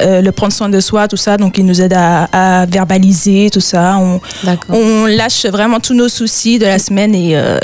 euh, 0.00 0.22
le 0.22 0.32
prendre 0.32 0.52
soin 0.52 0.68
de 0.70 0.80
soi, 0.80 1.08
tout 1.08 1.18
ça, 1.18 1.36
donc 1.36 1.58
il 1.58 1.66
nous 1.66 1.82
aide 1.82 1.92
à, 1.92 2.60
à 2.62 2.66
verbaliser 2.66 3.50
tout 3.52 3.60
ça. 3.60 3.98
On, 3.98 4.20
on 4.70 5.04
lâche 5.06 5.44
vraiment 5.46 5.78
tous 5.78 5.92
nos 5.94 6.08
soucis 6.08 6.58
de 6.58 6.64
la 6.64 6.78
semaine 6.78 7.14
et, 7.14 7.36
euh, 7.36 7.58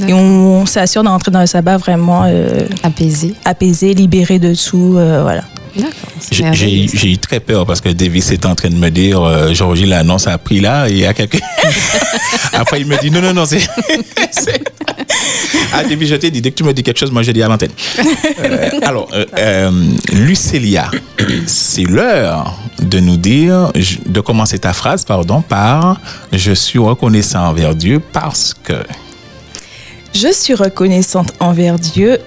et 0.00 0.02
D'accord. 0.02 0.20
on, 0.20 0.66
s'assure 0.66 1.04
d'entrer 1.04 1.30
dans 1.30 1.40
le 1.40 1.46
sabbat 1.46 1.76
vraiment 1.76 2.24
euh, 2.26 2.66
Apaisé. 2.82 3.34
apaisé, 3.44 3.94
libéré 3.94 4.40
de 4.40 4.52
tout. 4.54 4.92
voilà. 4.92 5.42
J'ai- 6.30 7.10
eu 7.12 7.18
très 7.18 7.40
peur 7.40 7.66
parce 7.66 7.80
que 7.80 7.88
Davis 7.90 8.30
était 8.30 8.46
en 8.46 8.54
train 8.54 8.70
de 8.70 8.74
me 8.76 8.90
dire, 8.90 9.22
euh, 9.22 9.52
Georgie, 9.52 9.86
l'annonce 9.86 10.26
a 10.26 10.38
pris 10.38 10.60
là, 10.60 10.88
et 10.88 10.92
il 10.92 10.98
y 10.98 11.06
a 11.06 11.14
quelqu'un. 11.14 11.38
Après, 12.52 12.80
il 12.80 12.86
me 12.86 12.98
dit, 13.00 13.10
non, 13.10 13.20
non, 13.20 13.32
non, 13.34 13.44
c'est. 13.46 13.60
ah, 15.72 15.84
Davis, 15.84 16.08
je 16.08 16.14
t'ai 16.16 16.30
dit, 16.30 16.40
dès 16.40 16.50
que 16.50 16.56
tu 16.56 16.64
me 16.64 16.72
dis 16.72 16.82
quelque 16.82 16.98
chose, 16.98 17.10
moi, 17.10 17.22
je 17.22 17.32
dis 17.32 17.42
à 17.42 17.48
l'antenne. 17.48 17.70
Euh, 18.40 18.70
alors, 18.82 19.08
euh, 19.12 19.24
euh, 19.38 19.70
Lucélia, 20.12 20.90
c'est 21.46 21.84
l'heure 21.84 22.58
de 22.80 23.00
nous 23.00 23.16
dire, 23.16 23.72
de 24.06 24.20
commencer 24.20 24.58
ta 24.58 24.72
phrase, 24.72 25.04
pardon, 25.04 25.42
par 25.42 26.00
Je 26.32 26.52
suis 26.52 26.78
reconnaissant 26.78 27.48
envers 27.48 27.74
Dieu 27.74 28.00
parce 28.12 28.54
que. 28.54 28.74
Je 30.14 30.32
suis 30.32 30.54
reconnaissante 30.54 31.32
envers 31.40 31.78
Dieu 31.78 32.18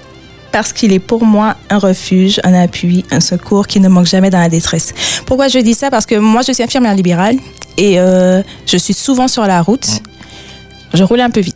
parce 0.52 0.74
qu'il 0.74 0.94
est 0.94 1.00
pour 1.00 1.24
moi 1.26 1.56
un 1.70 1.78
refuge, 1.78 2.40
un 2.44 2.54
appui, 2.54 3.06
un 3.12 3.20
secours 3.20 3.68
qui 3.68 3.80
ne 3.80 3.88
manque 3.90 4.06
jamais 4.08 4.30
dans 4.30 4.40
la 4.40 4.50
détresse. 4.50 4.94
Pourquoi 5.26 5.48
je 5.48 5.60
dis 5.60 5.74
ça? 5.74 5.90
Parce 5.90 6.06
que 6.06 6.16
moi, 6.16 6.42
je 6.48 6.52
suis 6.54 6.64
infirmière 6.64 6.96
libérale 6.96 7.36
et 7.78 8.00
euh, 8.00 8.42
je 8.66 8.78
suis 8.78 8.94
souvent 8.94 9.28
sur 9.28 9.46
la 9.46 9.62
route. 9.62 9.88
Je 10.94 11.04
roule 11.04 11.22
un 11.22 11.30
peu 11.30 11.40
vite. 11.42 11.56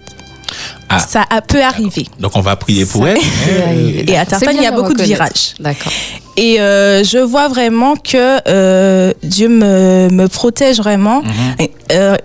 Ah. 0.90 1.00
Ça 1.00 1.26
a- 1.30 1.42
peut 1.42 1.64
arriver. 1.64 2.06
Donc, 2.20 2.36
on 2.36 2.42
va 2.42 2.56
prier 2.56 2.86
pour 2.86 3.04
Ça 3.04 3.12
elle. 3.14 4.10
Et 4.10 4.16
à. 4.18 4.26
Tartane, 4.26 4.56
il 4.56 4.62
y 4.64 4.68
a 4.68 4.72
beaucoup 4.72 4.94
de 4.94 5.02
virages. 5.02 5.56
D'accord. 5.60 5.92
Et 6.38 6.60
euh, 6.60 7.04
je 7.04 7.18
vois 7.18 7.48
vraiment 7.48 7.96
que 7.96 8.40
euh, 8.48 9.12
Dieu 9.24 9.48
me, 9.50 10.10
me 10.12 10.28
protège 10.28 10.78
vraiment. 10.78 11.24
Et, 11.60 11.72
euh, 11.92 12.16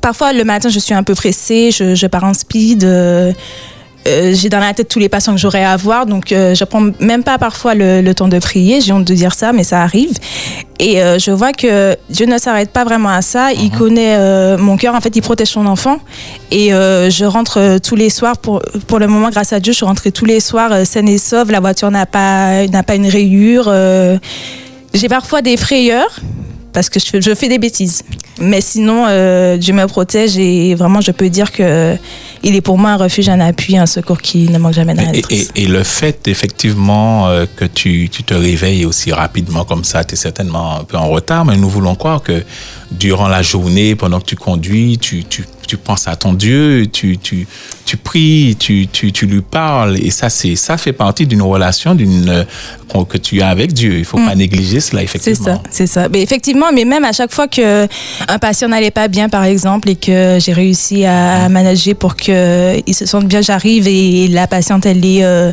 parfois, 0.00 0.32
le 0.32 0.42
matin, 0.42 0.68
je 0.68 0.78
suis 0.80 0.94
un 0.94 1.04
peu 1.04 1.14
pressée, 1.14 1.70
je, 1.70 1.94
je 1.94 2.06
pars 2.08 2.24
en 2.24 2.34
speed. 2.34 2.82
Euh, 4.06 4.34
j'ai 4.34 4.48
dans 4.48 4.60
la 4.60 4.72
tête 4.72 4.88
tous 4.88 4.98
les 4.98 5.08
patients 5.08 5.34
que 5.34 5.40
j'aurais 5.40 5.64
à 5.64 5.76
voir, 5.76 6.06
donc 6.06 6.32
euh, 6.32 6.54
je 6.54 6.64
prends 6.64 6.90
même 7.00 7.22
pas 7.22 7.38
parfois 7.38 7.74
le, 7.74 8.00
le 8.00 8.14
temps 8.14 8.28
de 8.28 8.38
prier. 8.38 8.80
J'ai 8.80 8.92
honte 8.92 9.04
de 9.04 9.14
dire 9.14 9.34
ça, 9.34 9.52
mais 9.52 9.64
ça 9.64 9.82
arrive. 9.82 10.12
Et 10.78 11.02
euh, 11.02 11.18
je 11.18 11.30
vois 11.30 11.52
que 11.52 11.96
Dieu 12.10 12.26
ne 12.26 12.38
s'arrête 12.38 12.70
pas 12.70 12.84
vraiment 12.84 13.08
à 13.08 13.22
ça. 13.22 13.52
Il 13.52 13.70
connaît 13.70 14.16
euh, 14.16 14.58
mon 14.58 14.76
cœur. 14.76 14.94
En 14.94 15.00
fait, 15.00 15.14
il 15.16 15.22
protège 15.22 15.48
son 15.48 15.66
enfant. 15.66 15.98
Et 16.50 16.70
je 16.70 17.24
rentre 17.24 17.78
tous 17.78 17.96
les 17.96 18.10
soirs. 18.10 18.38
Pour, 18.38 18.62
pour 18.86 18.98
le 18.98 19.06
moment, 19.06 19.30
grâce 19.30 19.52
à 19.52 19.60
Dieu, 19.60 19.72
je 19.72 19.78
suis 19.78 19.86
rentrée 19.86 20.12
tous 20.12 20.24
les 20.26 20.40
soirs 20.40 20.86
saine 20.86 21.08
et 21.08 21.18
sauve. 21.18 21.50
La 21.50 21.60
voiture 21.60 21.90
n'a 21.90 22.06
pas, 22.06 22.66
n'a 22.66 22.82
pas 22.82 22.94
une 22.94 23.06
rayure. 23.06 23.72
j'ai 24.94 25.08
parfois 25.08 25.42
des 25.42 25.56
frayeurs 25.56 26.20
parce 26.72 26.90
que 26.90 27.00
je 27.00 27.06
fais, 27.06 27.22
je 27.22 27.34
fais 27.34 27.48
des 27.48 27.58
bêtises. 27.58 28.02
Mais 28.38 28.60
sinon, 28.60 29.04
Dieu 29.56 29.72
me 29.72 29.86
protège 29.86 30.36
et 30.36 30.74
vraiment, 30.74 31.00
je 31.00 31.10
peux 31.10 31.30
dire 31.30 31.52
que 31.52 31.96
il 32.42 32.54
est 32.56 32.60
pour 32.60 32.78
moi 32.78 32.90
un 32.90 32.96
refuge, 32.96 33.28
un 33.28 33.40
appui, 33.40 33.76
un 33.76 33.86
secours 33.86 34.20
qui 34.20 34.48
ne 34.48 34.58
manque 34.58 34.74
jamais 34.74 34.94
d'un 34.94 35.12
Et, 35.12 35.22
et- 35.30 35.48
et 35.62 35.66
le 35.66 35.82
fait, 35.82 36.28
effectivement, 36.28 37.28
euh, 37.28 37.46
que 37.56 37.64
tu, 37.64 38.08
tu 38.10 38.22
te 38.22 38.34
réveilles 38.34 38.84
aussi 38.84 39.12
rapidement 39.12 39.64
comme 39.64 39.84
ça, 39.84 40.04
tu 40.04 40.14
es 40.14 40.16
certainement 40.16 40.80
un 40.80 40.84
peu 40.84 40.96
en 40.96 41.08
retard, 41.08 41.44
mais 41.44 41.56
nous 41.56 41.68
voulons 41.68 41.94
croire 41.94 42.22
que 42.22 42.42
durant 42.90 43.28
la 43.28 43.42
journée, 43.42 43.94
pendant 43.96 44.20
que 44.20 44.26
tu 44.26 44.36
conduis, 44.36 44.96
tu, 44.98 45.24
tu, 45.24 45.44
tu 45.66 45.76
penses 45.76 46.06
à 46.06 46.14
ton 46.14 46.34
Dieu, 46.34 46.86
tu, 46.92 47.18
tu, 47.18 47.46
tu 47.84 47.96
pries, 47.96 48.56
tu, 48.58 48.86
tu, 48.92 49.10
tu 49.10 49.26
lui 49.26 49.40
parles, 49.42 49.96
et 49.98 50.10
ça, 50.10 50.28
c'est, 50.30 50.54
ça 50.54 50.76
fait 50.76 50.92
partie 50.92 51.26
d'une 51.26 51.42
relation 51.42 51.94
d'une, 51.96 52.28
euh, 52.28 52.44
que 53.10 53.18
tu 53.18 53.42
as 53.42 53.48
avec 53.48 53.74
Dieu. 53.74 53.98
Il 53.98 54.06
faut 54.06 54.16
pas 54.16 54.34
négliger 54.34 54.80
cela, 54.80 55.00
C'est 55.00 55.04
effectivement. 55.04 55.44
ça, 55.56 55.62
c'est 55.70 55.86
ça. 55.86 56.08
Mais 56.08 56.22
effectivement, 56.22 56.66
mais 56.72 56.86
même 56.86 57.04
à 57.04 57.12
chaque 57.12 57.30
fois 57.30 57.46
que 57.46 57.86
un 58.28 58.38
patient 58.38 58.68
n'allait 58.68 58.90
pas 58.90 59.08
bien, 59.08 59.28
par 59.28 59.44
exemple, 59.44 59.90
et 59.90 59.96
que 59.96 60.38
j'ai 60.40 60.54
réussi 60.54 61.04
à 61.04 61.48
manager 61.50 61.94
pour 61.94 62.16
que 62.16 62.25
il 62.28 62.94
se 62.94 63.06
sente 63.06 63.24
bien, 63.24 63.40
j'arrive 63.40 63.86
et 63.88 64.28
la 64.28 64.46
patiente 64.46 64.86
elle 64.86 65.04
est 65.04 65.24
euh, 65.24 65.52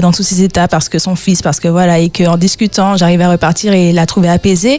dans 0.00 0.12
tous 0.12 0.22
ses 0.22 0.42
états 0.42 0.68
parce 0.68 0.88
que 0.88 0.98
son 0.98 1.16
fils, 1.16 1.42
parce 1.42 1.60
que 1.60 1.68
voilà, 1.68 1.98
et 1.98 2.10
qu'en 2.10 2.36
discutant, 2.36 2.96
j'arrive 2.96 3.20
à 3.20 3.30
repartir 3.30 3.72
et 3.72 3.92
la 3.92 4.06
trouver 4.06 4.28
apaisée, 4.28 4.78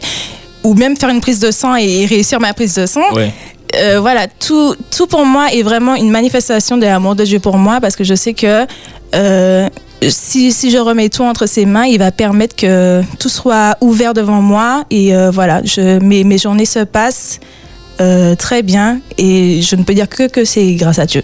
ou 0.64 0.74
même 0.74 0.96
faire 0.96 1.10
une 1.10 1.20
prise 1.20 1.40
de 1.40 1.50
sang 1.50 1.76
et 1.76 2.06
réussir 2.06 2.40
ma 2.40 2.54
prise 2.54 2.74
de 2.74 2.86
sang. 2.86 3.12
Ouais. 3.14 3.32
Euh, 3.76 4.00
voilà, 4.00 4.26
tout, 4.26 4.74
tout 4.94 5.06
pour 5.06 5.24
moi 5.24 5.52
est 5.52 5.62
vraiment 5.62 5.94
une 5.94 6.10
manifestation 6.10 6.76
de 6.76 6.84
l'amour 6.84 7.14
de 7.14 7.24
Dieu 7.24 7.38
pour 7.38 7.56
moi 7.56 7.80
parce 7.80 7.96
que 7.96 8.04
je 8.04 8.14
sais 8.14 8.34
que 8.34 8.66
euh, 9.14 9.68
si, 10.08 10.52
si 10.52 10.70
je 10.70 10.76
remets 10.76 11.08
tout 11.08 11.22
entre 11.22 11.46
ses 11.46 11.64
mains, 11.64 11.86
il 11.86 11.98
va 11.98 12.10
permettre 12.10 12.54
que 12.54 13.02
tout 13.18 13.30
soit 13.30 13.76
ouvert 13.80 14.12
devant 14.12 14.42
moi 14.42 14.84
et 14.90 15.14
euh, 15.14 15.30
voilà, 15.30 15.62
je, 15.64 15.98
mes, 16.00 16.22
mes 16.24 16.36
journées 16.36 16.66
se 16.66 16.80
passent 16.80 17.40
euh, 18.02 18.34
très 18.34 18.62
bien 18.62 19.00
et 19.18 19.62
je 19.62 19.76
ne 19.76 19.82
peux 19.84 19.94
dire 19.94 20.08
que, 20.08 20.28
que 20.28 20.44
c'est 20.44 20.74
grâce 20.74 20.98
à 20.98 21.06
Dieu. 21.06 21.22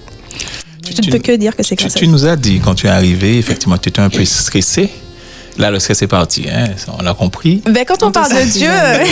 Je 0.87 0.97
ne 0.97 1.02
tu- 1.02 1.11
peux 1.11 1.18
que 1.18 1.32
dire 1.37 1.54
que 1.56 1.62
c'est 1.62 1.76
Tu, 1.76 1.82
grâce 1.85 1.97
à 1.97 1.99
tu 1.99 2.04
Dieu. 2.06 2.12
nous 2.12 2.25
as 2.26 2.37
dit 2.37 2.61
quand 2.64 2.75
tu 2.75 2.87
es 2.87 2.90
arrivé, 2.90 3.37
effectivement, 3.38 3.76
tu 3.78 3.88
étais 3.90 4.00
un 4.00 4.08
peu 4.08 4.25
stressé. 4.25 4.88
Là, 5.58 5.73
le 5.73 5.80
stress 5.80 6.00
est 6.02 6.06
parti, 6.06 6.44
hein, 6.49 6.66
on 6.97 7.02
l'a 7.02 7.14
compris. 7.14 7.61
Ben, 7.66 7.85
quand 7.85 8.04
on 8.04 8.12
parle 8.12 8.30
de 8.32 8.49
Dieu, 8.49 8.70
euh, 8.70 9.04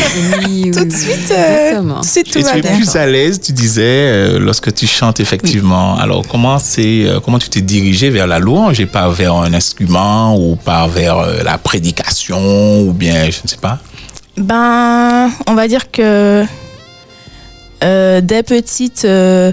Oui, 0.46 0.70
tout 0.70 0.84
de 0.84 0.92
suite, 0.92 1.28
euh, 1.32 1.80
tout 1.82 2.00
de 2.00 2.04
suite 2.06 2.30
tout 2.32 2.38
Et 2.38 2.42
va 2.42 2.52
tu 2.52 2.58
es 2.58 2.60
bien. 2.62 2.76
plus 2.76 2.94
à 2.94 3.04
l'aise, 3.04 3.40
tu 3.40 3.50
disais, 3.50 3.82
euh, 3.84 4.38
lorsque 4.38 4.72
tu 4.72 4.86
chantes 4.86 5.18
effectivement. 5.18 5.96
Alors, 5.98 6.22
comment 6.28 6.60
c'est, 6.60 7.02
euh, 7.06 7.18
comment 7.18 7.40
tu 7.40 7.48
t'es 7.48 7.62
dirigé 7.62 8.10
vers 8.10 8.28
la 8.28 8.38
louange 8.38 8.78
et 8.78 8.86
pas 8.86 9.08
vers 9.10 9.34
un 9.34 9.52
instrument 9.54 10.38
ou 10.38 10.54
pas 10.54 10.86
vers 10.86 11.18
euh, 11.18 11.42
la 11.42 11.58
prédication 11.58 12.80
ou 12.82 12.92
bien, 12.92 13.24
je 13.24 13.40
ne 13.42 13.48
sais 13.48 13.56
pas? 13.60 13.80
Ben, 14.36 15.28
on 15.48 15.54
va 15.54 15.66
dire 15.66 15.90
que 15.90 16.44
euh, 17.84 18.20
dès 18.20 18.42
petite, 18.42 19.04
euh, 19.04 19.52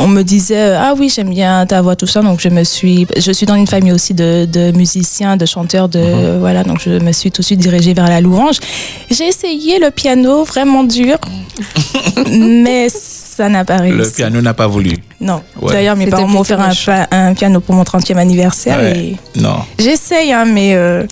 on 0.00 0.06
me 0.06 0.22
disait 0.22 0.56
euh, 0.60 0.78
ah 0.80 0.94
oui 0.96 1.10
j'aime 1.12 1.30
bien 1.30 1.66
ta 1.66 1.82
voix 1.82 1.96
tout 1.96 2.06
ça 2.06 2.22
donc 2.22 2.38
je 2.40 2.48
me 2.48 2.62
suis 2.62 3.06
je 3.16 3.32
suis 3.32 3.46
dans 3.46 3.56
une 3.56 3.66
famille 3.66 3.90
aussi 3.92 4.14
de, 4.14 4.44
de 4.44 4.70
musiciens 4.76 5.36
de 5.36 5.44
chanteurs 5.44 5.88
de 5.88 6.38
voilà 6.38 6.62
donc 6.62 6.78
je 6.80 6.90
me 7.00 7.10
suis 7.10 7.32
tout 7.32 7.42
de 7.42 7.46
suite 7.46 7.58
dirigée 7.58 7.94
vers 7.94 8.08
la 8.08 8.20
louange 8.20 8.58
j'ai 9.10 9.24
essayé 9.26 9.80
le 9.80 9.90
piano 9.90 10.44
vraiment 10.44 10.84
dur 10.84 11.16
mais 12.30 12.88
ça 12.90 13.48
n'a 13.48 13.64
pas 13.64 13.78
réussi 13.78 13.98
Le 13.98 14.10
piano 14.10 14.40
n'a 14.40 14.54
pas 14.54 14.68
voulu. 14.68 14.94
non 15.20 15.42
Ouais. 15.60 15.72
d'ailleurs 15.72 15.96
mes 15.96 16.06
parents 16.06 16.28
m'ont 16.28 16.40
offert 16.40 16.60
un, 16.60 16.68
plutôt 16.68 16.84
pa- 16.86 17.08
un 17.10 17.34
piano 17.34 17.58
pour 17.60 17.74
mon 17.74 17.82
30e 17.82 18.16
anniversaire 18.18 18.78
Ouais. 18.78 18.98
et 19.36 19.40
Non. 19.40 19.56
j'essaye 19.80 20.32
hein, 20.32 20.44
mais 20.44 20.74
euh, 20.74 21.04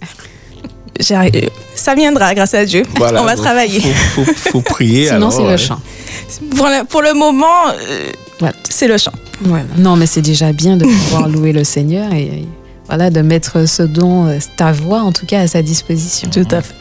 j'arrive- 1.01 1.51
ça 1.77 1.95
viendra 1.95 2.35
grâce 2.35 2.55
à 2.55 2.65
Dieu 2.65 2.83
Voilà. 2.97 3.23
on 3.23 3.25
va 3.25 3.37
travailler 3.37 3.81
Faut, 3.81 4.25
faut, 4.25 4.33
faut 4.51 4.61
prier. 4.61 5.07
Sinon, 5.07 5.17
alors, 5.29 5.33
c'est 5.33 5.51
le 5.51 5.57
chant. 5.57 5.81
pour 6.57 6.67
le, 6.67 6.85
pour 6.85 7.03
le 7.03 7.13
moment, 7.15 7.69
euh, 7.69 8.11
Voilà. 8.41 8.55
c'est 8.69 8.89
le 8.89 8.99
chant. 8.99 9.13
Voilà. 9.43 9.65
Non, 9.79 9.97
mais 9.97 10.07
c'est 10.07 10.23
déjà 10.23 10.53
bien 10.53 10.77
de 10.77 10.85
pouvoir 10.85 11.29
louer 11.35 11.53
le 11.53 11.63
Seigneur 11.65 12.13
et, 12.13 12.23
et 12.25 12.49
voilà, 12.89 13.11
de 13.11 13.21
mettre 13.21 13.69
ce 13.69 13.83
don, 13.83 14.27
euh, 14.27 14.39
ta 14.57 14.73
voix 14.73 15.01
en 15.01 15.13
tout 15.13 15.27
cas, 15.27 15.41
à 15.41 15.47
sa 15.49 15.61
disposition. 15.63 16.29
Tout 16.31 16.47
à 16.51 16.63
fait. 16.63 16.75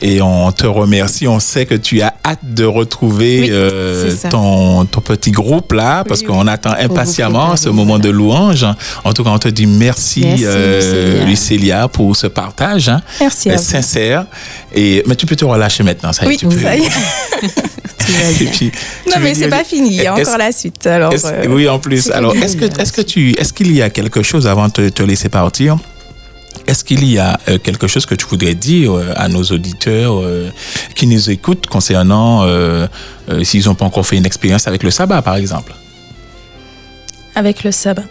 Et 0.00 0.22
on 0.22 0.52
te 0.52 0.66
remercie. 0.66 1.26
On 1.26 1.40
sait 1.40 1.66
que 1.66 1.74
tu 1.74 2.00
as 2.02 2.14
hâte 2.24 2.38
de 2.42 2.64
retrouver 2.64 3.40
Oui, 3.42 3.48
euh, 3.50 4.12
ton, 4.30 4.84
ton 4.84 5.00
petit 5.00 5.30
groupe 5.32 5.72
là, 5.72 6.04
parce 6.04 6.20
Oui, 6.20 6.26
qu'on 6.26 6.46
attend 6.46 6.72
impatiemment 6.78 7.56
ce 7.56 7.68
moment 7.68 7.98
de 7.98 8.08
louange. 8.08 8.64
En 9.04 9.12
tout 9.12 9.24
cas, 9.24 9.30
on 9.30 9.38
te 9.38 9.48
dit 9.48 9.66
merci, 9.66 10.20
Merci, 10.24 10.44
euh, 10.46 11.24
Lucélia. 11.24 11.88
Pour 11.88 12.14
ce 12.16 12.26
partage 12.26 12.88
hein, 12.88 13.02
Merci 13.20 13.50
à 13.50 13.54
euh, 13.54 13.56
vous. 13.56 13.62
sincère. 13.62 14.26
Et, 14.74 15.02
mais 15.06 15.16
tu 15.16 15.26
peux 15.26 15.36
te 15.36 15.44
relâcher 15.44 15.82
maintenant, 15.82 16.12
ça 16.12 16.24
y 16.24 16.26
est, 16.26 16.28
Oui, 16.30 16.36
tu 16.36 16.46
peux. 16.46 16.60
ça 16.60 16.76
y 16.76 16.82
est. 16.82 16.88
Et 18.40 18.44
puis, 18.46 18.72
Non, 19.06 19.16
mais 19.20 19.34
c'est 19.34 19.48
pas 19.48 19.64
fini. 19.64 19.90
Il 19.90 20.02
y 20.02 20.06
a 20.06 20.14
encore 20.14 20.38
la 20.38 20.50
suite. 20.52 20.86
Alors, 20.86 21.12
euh, 21.12 21.46
oui, 21.48 21.68
en 21.68 21.78
plus. 21.78 22.10
Alors, 22.10 22.34
est-ce 22.34 22.56
que, 22.56 22.64
est-ce 22.64 22.92
que 22.92 23.02
tu, 23.02 23.32
est-ce 23.38 23.52
qu'il 23.52 23.70
y 23.72 23.82
a 23.82 23.90
quelque 23.90 24.22
chose 24.22 24.46
avant 24.46 24.68
de 24.68 24.88
te 24.88 25.02
laisser 25.02 25.28
partir? 25.28 25.76
Est-ce 26.68 26.84
qu'il 26.84 27.02
y 27.10 27.18
a 27.18 27.40
euh, 27.48 27.58
quelque 27.58 27.86
chose 27.86 28.04
que 28.04 28.14
tu 28.14 28.26
voudrais 28.26 28.54
dire 28.54 28.94
euh, 28.94 29.14
à 29.16 29.28
nos 29.28 29.42
auditeurs 29.42 30.20
euh, 30.20 30.50
qui 30.94 31.06
nous 31.06 31.30
écoutent 31.30 31.66
concernant 31.66 32.46
s'ils 33.42 33.64
n'ont 33.66 33.74
pas 33.74 33.86
encore 33.86 34.06
fait 34.06 34.16
une 34.16 34.26
expérience 34.26 34.66
avec 34.66 34.82
le 34.82 34.90
sabbat, 34.90 35.22
par 35.22 35.36
exemple? 35.36 35.74
Avec 37.34 37.64
le 37.64 37.72
sabbat. 37.72 38.04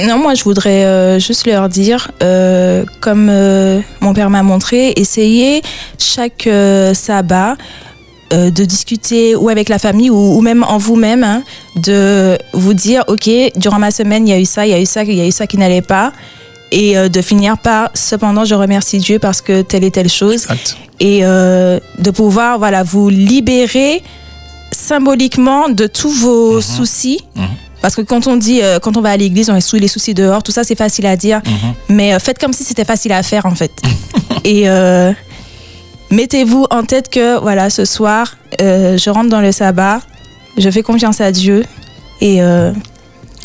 Non, 0.00 0.18
moi, 0.18 0.34
je 0.34 0.42
voudrais 0.42 1.20
juste 1.20 1.46
leur 1.46 1.68
dire, 1.68 2.10
comme 3.00 3.26
mon 4.00 4.14
père 4.14 4.30
m'a 4.30 4.42
montré, 4.42 4.92
essayez 4.96 5.62
chaque 5.98 6.48
sabbat 6.94 7.56
de 8.30 8.64
discuter 8.64 9.36
ou 9.36 9.48
avec 9.48 9.68
la 9.68 9.78
famille 9.78 10.10
ou, 10.10 10.36
ou 10.36 10.40
même 10.40 10.64
en 10.64 10.78
vous-même, 10.78 11.22
hein, 11.22 11.42
de 11.76 12.38
vous 12.52 12.74
dire, 12.74 13.04
OK, 13.08 13.28
durant 13.56 13.78
ma 13.78 13.90
semaine, 13.90 14.26
il 14.26 14.30
y 14.30 14.34
a 14.34 14.40
eu 14.40 14.46
ça, 14.46 14.66
il 14.66 14.70
y 14.70 14.74
a 14.74 14.80
eu 14.80 14.86
ça, 14.86 15.04
il 15.04 15.14
y 15.14 15.20
a 15.20 15.26
eu 15.26 15.32
ça 15.32 15.46
qui 15.46 15.58
n'allait 15.58 15.82
pas. 15.82 16.12
Et 16.76 16.98
euh, 16.98 17.08
de 17.08 17.22
finir 17.22 17.56
par, 17.56 17.90
cependant, 17.94 18.44
je 18.44 18.54
remercie 18.56 18.98
Dieu 18.98 19.18
parce 19.20 19.40
que 19.40 19.62
telle 19.62 19.84
et 19.84 19.90
telle 19.92 20.08
chose. 20.10 20.42
Exact. 20.44 20.76
et 21.00 21.20
euh, 21.22 21.78
de 21.98 22.10
pouvoir 22.10 22.58
voilà 22.58 22.82
vous 22.82 23.08
libérer 23.08 24.02
symboliquement 24.72 25.68
de 25.68 25.86
tous 25.86 26.10
vos 26.10 26.60
soucis 26.60 27.20
Mhm. 27.36 27.44
parce 27.82 27.94
que 27.96 28.02
quand 28.02 28.26
on 28.26 28.36
dit 28.36 28.60
euh, 28.62 28.78
quand 28.80 28.96
on 28.96 29.00
va 29.00 29.10
à 29.10 29.16
l'église 29.16 29.50
on 29.50 29.56
est 29.56 29.60
sous 29.70 29.76
les 29.76 29.88
soucis 29.88 30.14
dehors 30.14 30.42
tout 30.42 30.52
ça 30.52 30.62
c'est 30.64 30.74
facile 30.86 31.06
à 31.06 31.16
dire 31.16 31.40
Mhm. 31.46 31.74
mais 31.96 32.18
faites 32.18 32.38
comme 32.38 32.52
si 32.52 32.64
c'était 32.64 32.84
facile 32.84 33.12
à 33.12 33.22
faire 33.22 33.44
en 33.46 33.54
fait 33.54 33.72
et 34.44 34.66
mettez-vous 36.10 36.66
en 36.70 36.84
tête 36.84 37.08
que 37.10 37.38
voilà 37.40 37.70
ce 37.70 37.84
soir 37.84 38.36
je 38.58 39.10
rentre 39.10 39.28
dans 39.30 39.40
le 39.40 39.52
sabbat 39.52 40.00
je 40.56 40.70
fais 40.70 40.82
confiance 40.82 41.20
à 41.20 41.30
Dieu 41.32 41.64
Et 42.20 42.40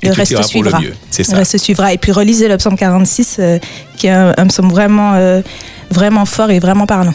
le 0.04 0.12
reste 0.12 0.44
suivra 0.44 0.80
le 0.80 1.36
reste 1.36 1.58
suivra. 1.58 1.94
Et 1.94 1.98
puis 1.98 2.12
relisez 2.12 2.48
le 2.48 2.58
psaume 2.58 2.78
46, 2.78 3.38
euh, 3.40 3.60
qui 3.98 4.08
est 4.08 4.12
un, 4.12 4.34
un 4.38 4.48
psaume 4.48 4.70
vraiment, 4.70 5.14
euh, 5.16 5.42
vraiment 5.90 6.26
fort 6.26 6.52
et 6.52 6.60
vraiment 6.60 6.86
parlant. 6.86 7.14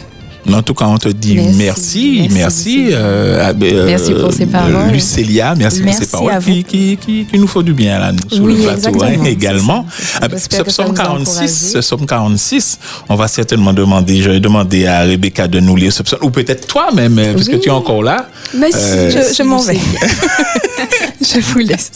En 0.53 0.63
tout 0.63 0.75
cas, 0.75 0.85
on 0.87 0.99
te 0.99 1.09
dit 1.09 1.35
merci, 1.37 1.55
Merci, 1.57 2.29
merci, 2.31 2.35
merci, 2.35 2.89
euh, 2.93 3.53
euh, 3.63 3.87
Merci 3.87 4.13
pour 4.13 4.33
ces 4.33 4.47
paroles. 4.47 4.91
Lucélia, 4.93 5.55
merci, 5.57 5.81
Merci 5.83 6.01
pour 6.01 6.07
ces 6.07 6.11
paroles 6.13 6.33
à 6.33 6.39
vous. 6.39 6.51
qui, 6.53 6.65
qui, 6.65 6.99
qui, 6.99 7.25
qui 7.25 7.39
nous 7.39 7.47
font 7.47 7.63
du 7.63 7.73
bien 7.73 7.99
là, 7.99 8.13
nous, 8.13 8.19
sur 8.31 8.45
Oui, 8.45 8.57
le 8.57 8.63
plateau 8.63 9.03
hein, 9.03 9.25
également. 9.25 9.87
Ah, 10.21 10.29
ben, 10.29 10.37
a 10.37 10.41
46, 10.41 10.81
encouragés. 10.81 11.49
ce 11.49 11.79
psaume 11.79 12.07
46, 12.07 12.79
on 13.09 13.15
va 13.17 13.27
certainement 13.29 13.73
demander, 13.73 14.21
je 14.21 14.31
vais 14.31 14.41
demander 14.41 14.87
à 14.87 15.01
Rebecca 15.03 15.49
de 15.49 15.61
nous 15.61 15.77
lire 15.77 15.93
ce 15.93 16.03
psaume, 16.03 16.19
ou 16.23 16.31
peut-être 16.31 16.67
toi-même, 16.67 17.19
euh, 17.19 17.33
parce 17.35 17.49
que 17.49 17.55
Oui. 17.55 17.61
tu 17.61 17.69
es 17.69 17.73
encore 17.73 18.03
là. 18.03 18.29
Mais 18.57 18.71
si, 18.71 18.77
Euh, 18.79 19.11
Je- 19.11 19.35
je 19.35 19.43
m'en 19.43 19.61
vais. 19.63 19.79
je 21.21 21.41
vous 21.41 21.59
laisse. 21.59 21.93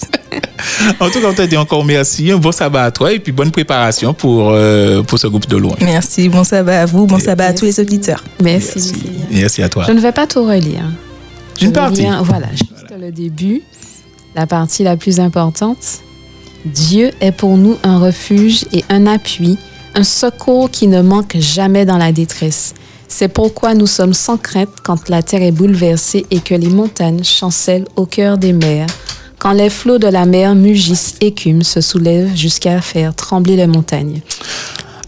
En 1.01 1.09
tout 1.11 1.21
cas, 1.21 1.29
on 1.31 1.35
te 1.35 1.43
dit 1.43 1.57
encore 1.57 1.85
merci, 1.85 2.31
un 2.31 2.37
bon 2.37 2.53
sabbat 2.53 2.85
à 2.85 2.91
toi 2.91 3.13
et 3.13 3.19
puis 3.19 3.33
bonne 3.33 3.51
préparation 3.51 4.13
pour, 4.15 4.51
euh, 4.53 5.03
pour 5.03 5.19
ce 5.19 5.27
groupe 5.27 5.49
de 5.49 5.57
louanges. 5.57 5.79
Merci, 5.83 6.29
bon 6.29 6.45
sabbat 6.45 6.83
à 6.83 6.87
vous, 6.87 7.07
bon 7.07 7.19
sabbat 7.19 7.47
à 7.47 7.53
tous 7.53 7.65
les 7.65 7.79
auditeurs. 7.81 8.23
Merci, 8.43 8.73
Merci. 8.77 8.95
Merci 9.31 9.63
à 9.63 9.69
toi. 9.69 9.85
Je 9.87 9.93
ne 9.93 10.01
vais 10.01 10.13
pas 10.13 10.27
tout 10.27 10.45
relire. 10.45 10.85
Je 11.59 11.67
Une 11.67 11.73
partie. 11.73 12.03
lire- 12.03 12.23
voilà, 12.25 12.47
juste 12.53 12.95
le 13.01 13.11
début, 13.11 13.63
la 14.37 14.47
partie 14.47 14.85
la 14.85 14.97
plus 14.97 15.19
importante. 15.21 16.01
Dieu 16.65 17.11
est 17.21 17.33
pour 17.33 17.57
nous 17.57 17.77
un 17.83 17.99
refuge 17.99 18.65
et 18.73 18.85
un 18.89 19.07
appui, 19.07 19.59
un 19.95 20.05
secours 20.05 20.71
qui 20.71 20.87
ne 20.87 21.03
manque 21.03 21.37
jamais 21.39 21.85
dans 21.85 21.99
la 21.99 22.13
détresse. 22.13 22.75
C'est 23.09 23.29
pourquoi 23.29 23.75
nous 23.75 23.87
sommes 23.87 24.13
sans 24.15 24.37
crainte 24.37 24.69
quand 24.83 25.09
la 25.09 25.23
terre 25.23 25.43
est 25.43 25.51
bouleversée 25.53 26.27
et 26.31 26.41
que 26.41 26.55
les 26.55 26.69
montagnes 26.69 27.25
chancellent 27.25 27.87
au 27.97 28.05
cœur 28.07 28.37
des 28.39 28.53
mers. 28.53 28.87
Quand 29.39 29.53
les 29.53 29.71
flots 29.71 29.99
de 29.99 30.09
la 30.09 30.27
mer 30.27 30.55
mugissent, 30.55 31.15
écument, 31.21 31.63
se 31.65 31.81
soulèvent 31.81 32.37
jusqu'à 32.37 32.81
faire 32.81 33.15
trembler 33.15 33.57
les 33.57 33.67
montagnes. 33.69 34.21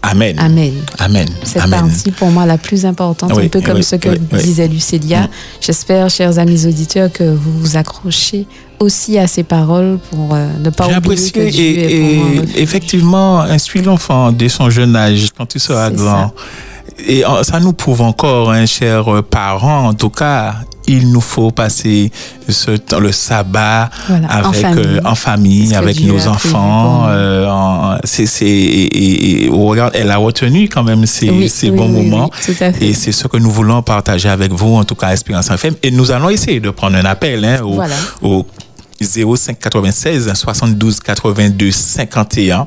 Amen. 0.03 0.35
Amen. 0.39 0.73
Amen. 0.99 1.27
Cette 1.43 1.61
Amen. 1.61 1.81
partie, 1.81 2.11
pour 2.11 2.31
moi, 2.31 2.45
la 2.45 2.57
plus 2.57 2.85
importante, 2.85 3.31
Oui, 3.35 3.45
un 3.45 3.49
peu 3.49 3.61
comme 3.61 3.77
oui, 3.77 3.83
ce 3.83 3.95
que 3.95 4.09
oui, 4.09 4.19
disait 4.41 4.67
Lucélia. 4.67 5.29
J'espère, 5.61 6.09
chers 6.09 6.39
amis 6.39 6.65
auditeurs, 6.65 7.11
que 7.11 7.23
vous 7.23 7.59
vous 7.59 7.77
accrochez 7.77 8.47
aussi 8.79 9.19
à 9.19 9.27
ces 9.27 9.43
paroles 9.43 9.99
pour 10.09 10.33
euh, 10.33 10.47
ne 10.59 10.69
pas 10.71 10.87
oublier 10.87 11.31
que 11.31 11.49
Dieu 11.49 11.63
et, 11.63 11.83
est 11.83 12.15
pour 12.15 12.15
moi 12.15 12.25
un 12.25 12.57
et 12.57 12.61
effectivement, 12.61 13.41
instruis 13.41 13.83
l'enfant 13.83 14.31
dès 14.31 14.49
son 14.49 14.69
jeune 14.71 14.95
âge, 14.95 15.29
quand 15.37 15.45
tu 15.45 15.59
seras 15.59 15.91
grand. 15.91 16.33
Et 17.07 17.25
euh, 17.25 17.43
ça 17.43 17.59
nous 17.59 17.73
prouve 17.73 18.01
encore, 18.01 18.51
hein, 18.51 18.65
chers 18.65 19.11
euh, 19.13 19.21
parents, 19.21 19.87
en 19.87 19.93
tout 19.93 20.09
cas, 20.09 20.55
il 20.87 21.11
nous 21.11 21.21
faut 21.21 21.51
passer 21.51 22.11
ce 22.49 22.71
temps, 22.71 22.99
le 22.99 23.11
sabbat 23.11 23.89
Voilà, 24.07 24.27
en 24.27 24.49
avec 24.49 24.61
famille. 24.61 24.85
euh, 24.85 24.99
en 25.05 25.15
famille, 25.15 25.75
avec 25.75 25.95
Dieu 25.95 26.11
nos 26.11 26.27
enfants. 26.27 27.05
euh, 27.07 27.47
en- 27.49 27.97
c'est, 28.03 28.25
c'est, 28.25 28.45
et, 28.45 29.45
et- 29.45 29.49
regarde, 29.49 29.93
elle 29.95 30.11
a 30.11 30.17
retenu 30.17 30.67
quand 30.69 30.83
même 30.83 31.05
ces, 31.05 31.29
Oui, 31.29 31.49
ces 31.49 31.69
oui, 31.69 31.77
bons 31.77 31.93
oui, 31.93 32.09
moments. 32.09 32.29
Et 32.81 32.93
c'est 32.93 33.11
ce 33.11 33.27
que 33.27 33.37
nous 33.37 33.51
voulons 33.51 33.81
partager 33.81 34.29
avec 34.29 34.51
vous, 34.51 34.75
en 34.75 34.83
tout 34.83 34.95
cas, 34.95 35.09
Espérance 35.13 35.49
FM. 35.49 35.75
Et 35.83 35.91
nous 35.91 36.11
allons 36.11 36.29
essayer 36.29 36.59
de 36.59 36.69
prendre 36.71 36.97
un 36.97 37.05
appel 37.05 37.45
hein, 37.45 37.61
au, 37.63 37.73
Voilà. 37.73 37.95
au 38.21 38.45
05 39.03 39.57
96 39.59 40.31
72 40.33 40.99
82 40.99 41.71
51. 41.71 42.65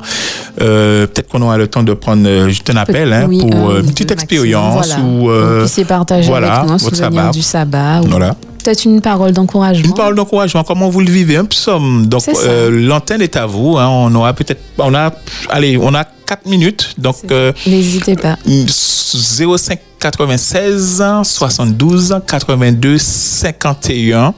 Euh, 0.60 1.06
Peut-être 1.06 1.28
qu'on 1.28 1.42
aura 1.42 1.56
le 1.58 1.66
temps 1.68 1.82
de 1.82 1.92
prendre 1.92 2.26
euh, 2.26 2.48
juste 2.48 2.68
un 2.70 2.76
appel 2.76 3.12
hein, 3.12 3.26
Oui, 3.28 3.38
pour 3.38 3.70
euh, 3.70 3.80
une 3.80 3.90
petite 3.90 4.10
expérience 4.12 4.76
maximum, 4.88 5.14
ou 5.20 5.24
voilà. 5.24 5.40
euh, 5.42 5.84
partager 5.86 6.28
voilà, 6.28 6.54
avec 6.54 6.66
nous 6.68 6.72
un 6.74 6.76
votre 6.76 6.96
souvenir 6.96 7.20
sabbat. 7.22 7.30
du 7.30 7.42
sabbat 7.42 8.00
ou 8.02 8.08
Voilà. 8.08 8.36
peut-être 8.62 8.84
une 8.84 9.00
parole 9.00 9.32
d'encouragement. 9.32 9.84
Une 9.88 9.94
parole 9.94 10.14
d'encouragement, 10.14 10.64
comment 10.64 10.88
vous 10.88 11.00
le 11.00 11.10
vivez, 11.10 11.36
un 11.36 11.44
psaume. 11.44 12.06
Donc, 12.06 12.22
euh, 12.46 12.70
l'antenne 12.86 13.22
est 13.22 13.36
à 13.36 13.46
vous. 13.46 13.76
hein. 13.78 13.88
on 13.88 14.14
aura 14.14 14.32
peut-être, 14.32 14.60
on 14.78 14.94
a, 14.94 15.12
allez, 15.50 15.76
on 15.80 15.94
a 15.94 16.04
quatre 16.04 16.46
minutes. 16.46 16.94
Donc, 16.98 17.16
euh, 17.30 17.52
N'hésitez 17.66 18.16
pas. 18.16 18.36
05 18.46 19.78
96 20.00 21.02
72 21.22 22.14
82 22.26 22.98
51. 22.98 24.34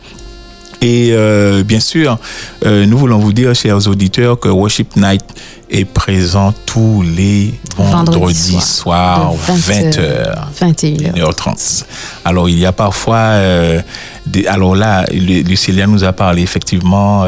Et 0.83 1.11
euh, 1.13 1.63
bien 1.65 1.81
sûr, 1.81 2.19
euh, 2.65 2.85
nous 2.87 2.99
voulons 2.99 3.19
vous 3.19 3.33
dire, 3.33 3.55
chers 3.55 3.87
auditeurs, 3.89 4.39
que 4.39 4.49
Worship 4.49 4.95
Night 4.97 5.23
est 5.71 5.85
présent 5.85 6.53
tous 6.65 7.03
les 7.03 7.55
vendredis, 7.77 8.19
Vendredi 8.53 8.61
soirs, 8.61 9.33
de 9.33 9.53
20h. 9.53 10.35
21h. 10.61 11.13
1h30. 11.15 11.85
Alors, 12.25 12.49
il 12.49 12.59
y 12.59 12.67
a 12.67 12.73
parfois, 12.73 13.17
euh, 13.17 13.81
des, 14.27 14.47
alors 14.47 14.77
là, 14.77 15.05
Lu- 15.13 15.43
Lucilia 15.43 15.87
nous 15.87 16.05
a 16.05 16.13
parlé 16.13 16.43
effectivement, 16.43 17.25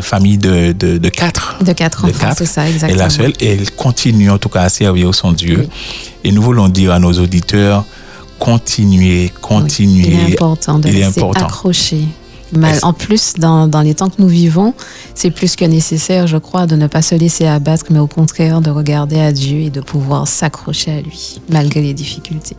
famille 0.00 0.38
de, 0.38 0.72
de, 0.72 0.96
de 0.96 1.08
quatre. 1.10 1.56
De 1.62 1.72
quatre 1.72 2.04
enfants, 2.06 2.32
c'est 2.36 2.46
ça, 2.46 2.66
Et 2.66 2.70
exactement. 2.72 3.02
la 3.02 3.10
seule, 3.10 3.32
et 3.40 3.48
elle 3.54 3.70
continue 3.72 4.30
en 4.30 4.38
tout 4.38 4.48
cas 4.48 4.62
à 4.62 4.68
servir 4.68 5.14
son 5.14 5.32
Dieu. 5.32 5.58
Oui. 5.62 5.68
Et 6.22 6.32
nous 6.32 6.40
voulons 6.42 6.68
dire 6.68 6.92
à 6.92 6.98
nos 6.98 7.12
auditeurs, 7.12 7.84
continuez, 8.38 9.30
continuez. 9.42 10.08
Il 10.08 10.14
est 10.30 10.32
important 10.34 10.78
de 10.78 10.88
rester 10.88 11.20
accroché. 11.34 11.98
Mal- 12.56 12.74
Est-ce- 12.76 12.84
En 12.86 12.92
plus, 12.92 13.34
dans, 13.38 13.66
dans 13.68 13.80
les 13.80 13.94
temps 13.94 14.08
que 14.10 14.20
nous 14.20 14.28
vivons, 14.28 14.74
c'est 15.14 15.30
plus 15.30 15.56
que 15.56 15.64
nécessaire, 15.64 16.26
je 16.26 16.36
crois, 16.36 16.66
de 16.66 16.76
ne 16.76 16.86
pas 16.86 17.02
se 17.02 17.14
laisser 17.14 17.46
abattre, 17.46 17.86
mais 17.90 17.98
au 17.98 18.06
contraire 18.06 18.60
de 18.60 18.70
regarder 18.70 19.20
à 19.20 19.32
Dieu 19.32 19.58
et 19.60 19.70
de 19.70 19.80
pouvoir 19.80 20.26
s'accrocher 20.28 20.90
à 20.92 21.00
lui, 21.00 21.40
malgré 21.50 21.80
les 21.82 21.94
difficultés. 21.94 22.56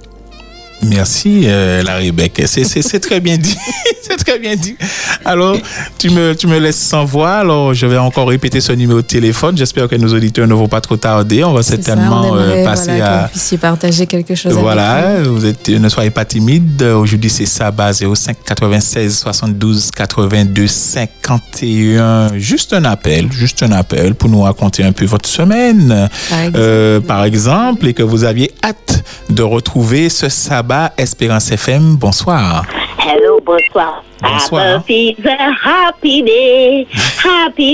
Merci, 0.84 1.44
euh, 1.46 1.82
la 1.84 1.96
Rebecca. 1.96 2.44
C'est, 2.48 3.00
très 3.00 3.20
bien 3.20 3.38
dit. 3.38 3.58
c'est 4.04 4.18
très 4.18 4.38
bien 4.40 4.56
dit. 4.56 4.76
Alors, 5.24 5.58
tu 5.98 6.10
me, 6.10 6.36
tu 6.36 6.48
me 6.48 6.60
laisses 6.60 6.80
sans 6.80 7.06
voix. 7.06 7.36
Alors, 7.38 7.74
je 7.74 7.86
vais 7.88 7.98
encore 7.98 8.28
répéter 8.28 8.62
ce 8.62 8.72
numéro 8.74 9.02
de 9.02 9.06
téléphone. 9.08 9.58
J'espère 9.58 9.88
que 9.88 9.96
nos 9.96 10.14
auditeurs 10.14 10.48
ne 10.48 10.54
vont 10.54 10.68
pas 10.68 10.82
trop 10.82 10.98
tarder. 10.98 11.44
On 11.44 11.54
va 11.54 11.64
ça, 11.64 11.76
certainement 11.76 12.36
euh, 12.36 12.64
passer 12.64 12.92
voilà, 12.92 13.00
que 13.00 13.04
à. 13.14 13.22
vous 13.24 13.28
puissiez 13.30 13.58
partager 13.58 14.06
quelque 14.06 14.36
chose 14.36 14.54
Voilà, 14.54 15.24
vous 15.24 15.46
êtes, 15.46 15.70
ne 15.70 15.90
soyez 15.90 16.12
pas 16.12 16.26
timide. 16.26 16.84
Aujourd'hui, 16.84 17.30
c'est 17.30 17.46
Sabbat 17.48 17.94
05 17.94 18.38
96 18.46 19.18
72 19.18 19.90
82 19.96 20.68
51. 20.68 22.38
Juste 22.38 22.74
un 22.74 22.86
appel, 22.86 23.32
juste 23.32 23.64
un 23.64 23.72
appel 23.72 24.14
pour 24.14 24.30
nous 24.30 24.42
raconter 24.42 24.84
un 24.84 24.92
peu 24.92 25.06
votre 25.06 25.30
semaine, 25.30 26.10
Par 26.30 26.40
exemple. 26.40 26.60
euh, 26.60 27.00
par 27.00 27.24
exemple, 27.24 27.88
et 27.88 27.94
que 27.94 28.04
vous 28.04 28.24
aviez 28.24 28.52
hâte 28.64 29.04
de 29.30 29.42
retrouver 29.42 30.10
ce 30.10 30.30
Sabbat 30.30 30.65
Espérance 30.98 31.52
FM. 31.52 31.96
Bonsoir. 31.98 32.64
Hello, 33.00 33.40
bonsoir. 33.46 34.04
Bonsoir. 34.22 34.78
Happy, 34.78 35.16
day, 35.20 35.38
happy 35.64 36.24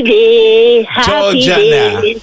day, 0.03 0.85
happy 0.89 1.41
Georgiana. 1.41 2.01
day. 2.01 2.17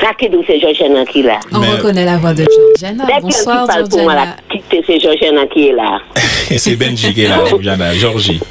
Ça 0.00 0.12
qui 0.18 0.28
dit 0.28 0.36
c'est 0.46 0.58
Georgiana 0.58 1.04
qui 1.04 1.20
est 1.20 1.24
là. 1.24 1.38
On 1.52 1.58
Mais- 1.60 1.68
reconnaît 1.70 2.04
la 2.04 2.16
voix 2.16 2.32
de 2.34 2.44
Georgiana. 2.44 3.04
Dès 3.06 3.20
Bonsoir, 3.20 3.62
qui 3.62 3.66
parle 3.68 3.88
pour 3.88 4.02
moi, 4.02 4.12
Georgiana. 4.14 4.24
là, 4.24 4.36
qui- 4.70 4.82
c'est 4.86 5.00
Georgiana 5.00 5.46
qui 5.46 5.68
est 5.68 5.72
là. 5.72 5.98
Et 6.50 6.58
c'est 6.58 6.74
Benji 6.76 7.14
qui 7.14 7.22
est 7.24 7.28
là, 7.28 7.44
Georgiana, 7.48 7.94
Georgie. 7.94 8.40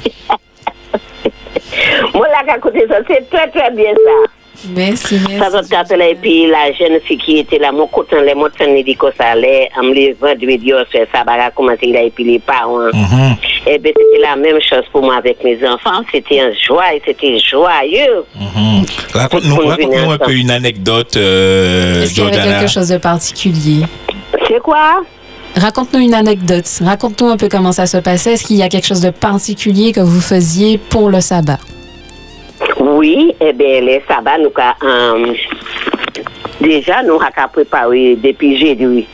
Moi, 2.14 2.26
là, 2.28 2.52
à 2.54 2.58
côté 2.58 2.84
ça, 2.88 2.96
c'est 3.06 3.28
très, 3.30 3.48
très 3.48 3.70
bien 3.72 3.92
ça. 3.92 4.30
Merci, 4.74 5.20
merci. 5.20 5.38
Ça 5.38 5.48
va 5.50 5.62
t'appeler, 5.62 6.10
et 6.10 6.14
puis 6.14 6.46
la 6.46 6.72
jeune 6.72 7.00
fille 7.00 7.18
qui 7.18 7.38
était 7.38 7.58
là, 7.58 7.72
mon 7.72 7.86
coton, 7.86 8.20
les 8.22 8.34
mots 8.34 8.48
de 8.48 8.82
dit 8.82 8.96
que 8.96 9.06
ça 9.16 9.30
allait, 9.32 9.68
en 9.78 9.84
me 9.84 9.94
les 9.94 10.12
vendredi, 10.12 10.72
on 10.72 10.84
fait 10.90 11.08
ça, 11.12 11.24
va 11.24 11.50
commencer 11.50 11.86
là, 11.86 12.02
et 12.02 12.10
puis 12.10 12.24
les 12.24 12.38
parents? 12.38 12.90
Mhm. 12.92 13.36
Eh 13.66 13.78
bien, 13.78 13.92
c'était 13.96 14.22
la 14.22 14.36
même 14.36 14.60
chose 14.60 14.84
pour 14.90 15.02
moi 15.02 15.16
avec 15.16 15.42
mes 15.44 15.58
enfants. 15.66 16.02
C'était 16.12 16.40
un 16.40 16.52
joie, 16.52 16.84
c'était 17.04 17.38
joyeux. 17.38 18.24
Mhm. 18.34 18.84
Raconte-nous, 19.14 20.10
un 20.10 20.18
peu 20.18 20.32
une 20.32 20.50
anecdote, 20.50 21.16
euh, 21.16 22.02
Est-ce 22.02 22.14
qu'il 22.14 22.24
y 22.24 22.26
avait 22.26 22.58
quelque 22.58 22.70
chose 22.70 22.88
de 22.88 22.98
particulier? 22.98 23.84
C'est 24.48 24.60
quoi? 24.60 25.02
Raconte-nous 25.56 26.00
une 26.00 26.14
anecdote. 26.14 26.66
Raconte-nous 26.82 27.28
un 27.28 27.36
peu 27.36 27.48
comment 27.48 27.72
ça 27.72 27.86
se 27.86 27.98
passait. 27.98 28.32
Est-ce 28.32 28.44
qu'il 28.44 28.56
y 28.56 28.62
a 28.62 28.68
quelque 28.68 28.86
chose 28.86 29.02
de 29.02 29.10
particulier 29.10 29.92
que 29.92 30.00
vous 30.00 30.20
faisiez 30.20 30.78
pour 30.78 31.10
le 31.10 31.20
sabbat? 31.20 31.58
Oui, 32.78 33.34
eh 33.40 33.52
bien, 33.52 33.80
les 33.80 34.02
sabbats, 34.08 34.38
nous, 34.38 34.50
ka, 34.50 34.74
euh, 34.82 35.34
déjà, 36.60 37.02
nous 37.02 37.14
avons 37.14 37.48
préparé 37.52 38.16
depuis 38.16 38.58
jeudi. 38.58 39.06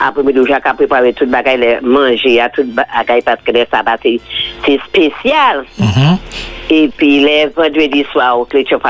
Après, 0.00 0.22
nous 0.22 0.42
avons 0.42 0.76
préparé 0.76 1.12
tout 1.12 1.24
le 1.24 1.30
bagage, 1.30 1.82
manger, 1.82 2.40
à 2.40 2.48
tout 2.48 2.62
le 2.62 2.68
bagage, 2.74 3.22
parce 3.24 3.42
que 3.42 3.52
les 3.52 3.66
sabbats, 3.70 3.96
c'est 4.02 4.80
spécial. 4.86 5.64
Mhm. 5.78 6.18
Et 6.68 6.88
puis, 6.96 7.20
les 7.20 7.46
vendredis 7.46 8.04
soirs, 8.10 8.38
nous 8.38 8.58
étions 8.58 8.80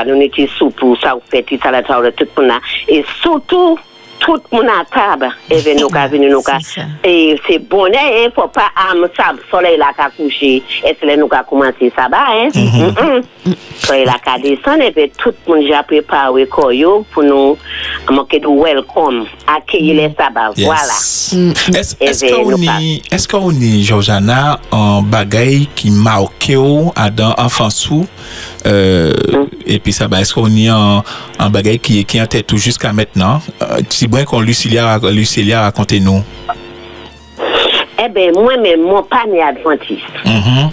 sous 0.57 0.69
pour 0.71 0.99
ça, 0.99 1.15
on 1.15 1.21
fait 1.29 1.43
tout 1.43 1.59
ça, 1.61 1.69
tout 1.81 2.25
le 2.37 2.47
monde. 2.47 2.59
Et 2.87 3.05
surtout, 3.21 3.77
tout 4.19 4.37
le 4.51 4.57
monde 4.57 4.67
à 4.67 4.83
table. 4.85 5.29
Et 5.49 5.61
bien, 5.61 5.75
nous 5.75 5.87
avons 5.95 6.09
venu, 6.11 6.29
nous 6.29 6.37
avons- 6.47 6.59
C'est 6.61 6.81
ça. 6.81 6.87
Et 7.03 7.39
c'est 7.47 7.59
bon, 7.59 7.85
hein, 7.85 7.89
il 8.21 8.25
ne 8.25 8.31
faut 8.31 8.47
pas 8.47 8.69
amener 8.91 9.07
ça, 9.15 9.31
le 9.33 9.39
soleil 9.49 9.77
là, 9.77 9.87
qu'à 9.95 10.09
coucher. 10.09 10.61
Et 10.85 10.97
c'est 10.99 11.05
là, 11.05 11.15
nous 11.17 11.27
avons 11.31 11.43
commencé 11.49 11.91
ça, 11.95 12.07
bah, 12.09 12.25
hein. 12.29 12.49
Mhm. 12.53 13.21
Soleil 13.79 14.05
là, 14.05 14.15
qu'à 14.23 14.37
descendre, 14.39 14.83
et 14.83 14.91
puis 14.91 15.11
tout 15.17 15.31
le 15.47 15.55
monde 15.61 15.71
a 15.73 15.83
préparé 15.83 16.45
quoi, 16.47 16.73
yo, 16.73 17.05
pour 17.13 17.23
nous, 17.23 17.57
manquer 18.09 18.39
de 18.39 18.47
welcome, 18.47 19.25
qu'on 22.43 22.51
nous 22.51 22.65
pas. 22.65 22.79
est, 22.81 23.01
est-ce 23.13 23.27
qu'on 23.27 23.51
est, 23.51 23.81
Georgiana, 23.81 24.59
au 24.71 25.01
à 26.95 27.09
dans 27.09 27.33
enfance 27.37 27.89
ou, 27.89 28.05
euh, 28.65 29.13
et 29.65 29.79
puis 29.79 29.93
ça, 29.93 30.07
bah, 30.07 30.19
est-ce 30.21 30.33
qu'on 30.33 30.53
est 30.55 30.69
en, 30.69 31.03
en 31.39 31.49
bagaille 31.49 31.79
qui, 31.79 32.03
qui 32.05 32.17
est 32.17 32.21
en 32.21 32.25
tête 32.27 32.47
tout 32.47 32.57
jusqu'à 32.57 32.91
maintenant? 32.93 33.39
Euh, 33.61 33.77
si 33.89 34.07
bien 34.07 34.25
qu'on 34.25 34.39
Lucilia, 34.41 34.99
Lucilia 35.11 35.61
racontez-nous. 35.61 36.23
Eh 38.03 38.09
bien, 38.09 38.31
moi-même, 38.31 38.81
mon 38.81 39.03
panier 39.03 39.41
adventiste. 39.41 40.01
Mhm. 40.25 40.69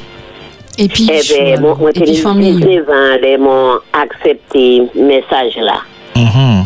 Et 0.77 0.89
puis, 0.89 1.09
Eh 1.13 1.21
bien, 1.23 1.61
mon, 1.61 1.77
mon 1.77 1.89
et 1.89 1.93
puis 2.01 2.17
famille. 2.17 2.57
19 2.57 2.89
ans, 2.89 3.19
les 3.23 3.39
m'ont 3.39 3.79
accepté 3.93 4.83
le 4.95 5.03
message 5.03 5.57
là. 5.57 5.81
Mhm. 6.17 6.65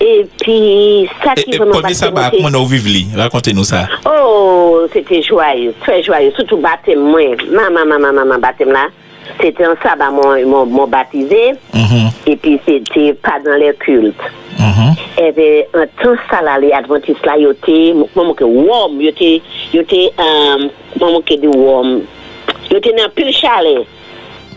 Et 0.00 0.26
puis, 0.40 1.08
ça 1.24 1.32
Et, 1.36 1.42
qui 1.42 1.56
vraiment 1.56 1.72
premier 1.72 1.82
passé, 1.82 1.94
sabbat, 1.94 2.30
c'est- 2.32 2.42
comment 2.42 2.58
on 2.58 2.64
vivli? 2.66 3.08
Racontez-nous 3.16 3.64
ça. 3.64 3.88
Oh, 4.06 4.82
c'était 4.92 5.22
joyeux, 5.22 5.74
très 5.80 6.02
joyeux. 6.04 6.30
Surtout 6.36 6.58
baptême, 6.58 7.00
moi. 7.00 7.20
Maman, 7.50 7.84
maman, 7.84 8.12
maman, 8.12 8.38
baptême 8.38 8.70
là. 8.70 8.86
C'était 9.40 9.64
un 9.64 9.74
sabbat, 9.82 10.10
mon, 10.10 10.46
mon, 10.46 10.66
mon 10.66 10.86
baptisé. 10.86 11.52
Mhm. 11.74 12.10
Et 12.26 12.36
puis, 12.36 12.60
c'était 12.66 13.12
pas 13.14 13.38
dans 13.44 13.56
les 13.58 13.72
cultes. 13.74 14.14
Mhm. 14.58 14.94
Et 15.24 15.32
bien, 15.32 15.62
un 15.82 15.86
temps 16.02 16.20
ça 16.30 16.42
là, 16.42 16.58
les 16.58 16.72
adventistes 16.72 17.24
là, 17.24 17.34
ils 17.38 17.46
étaient, 17.50 17.94
maman 18.16 18.34
que 18.34 18.44
warm, 18.44 19.00
ils 19.00 19.08
étaient, 19.08 19.40
ils 19.72 19.80
étaient, 19.80 20.10
euh, 20.18 20.68
maman 21.00 21.20
que 21.20 21.34
de 21.34 21.48
warm. 21.48 22.00
Ils 22.70 22.76
étaient 22.76 22.92
dans 22.92 23.08
pile 23.14 23.32
chalet. 23.32 23.86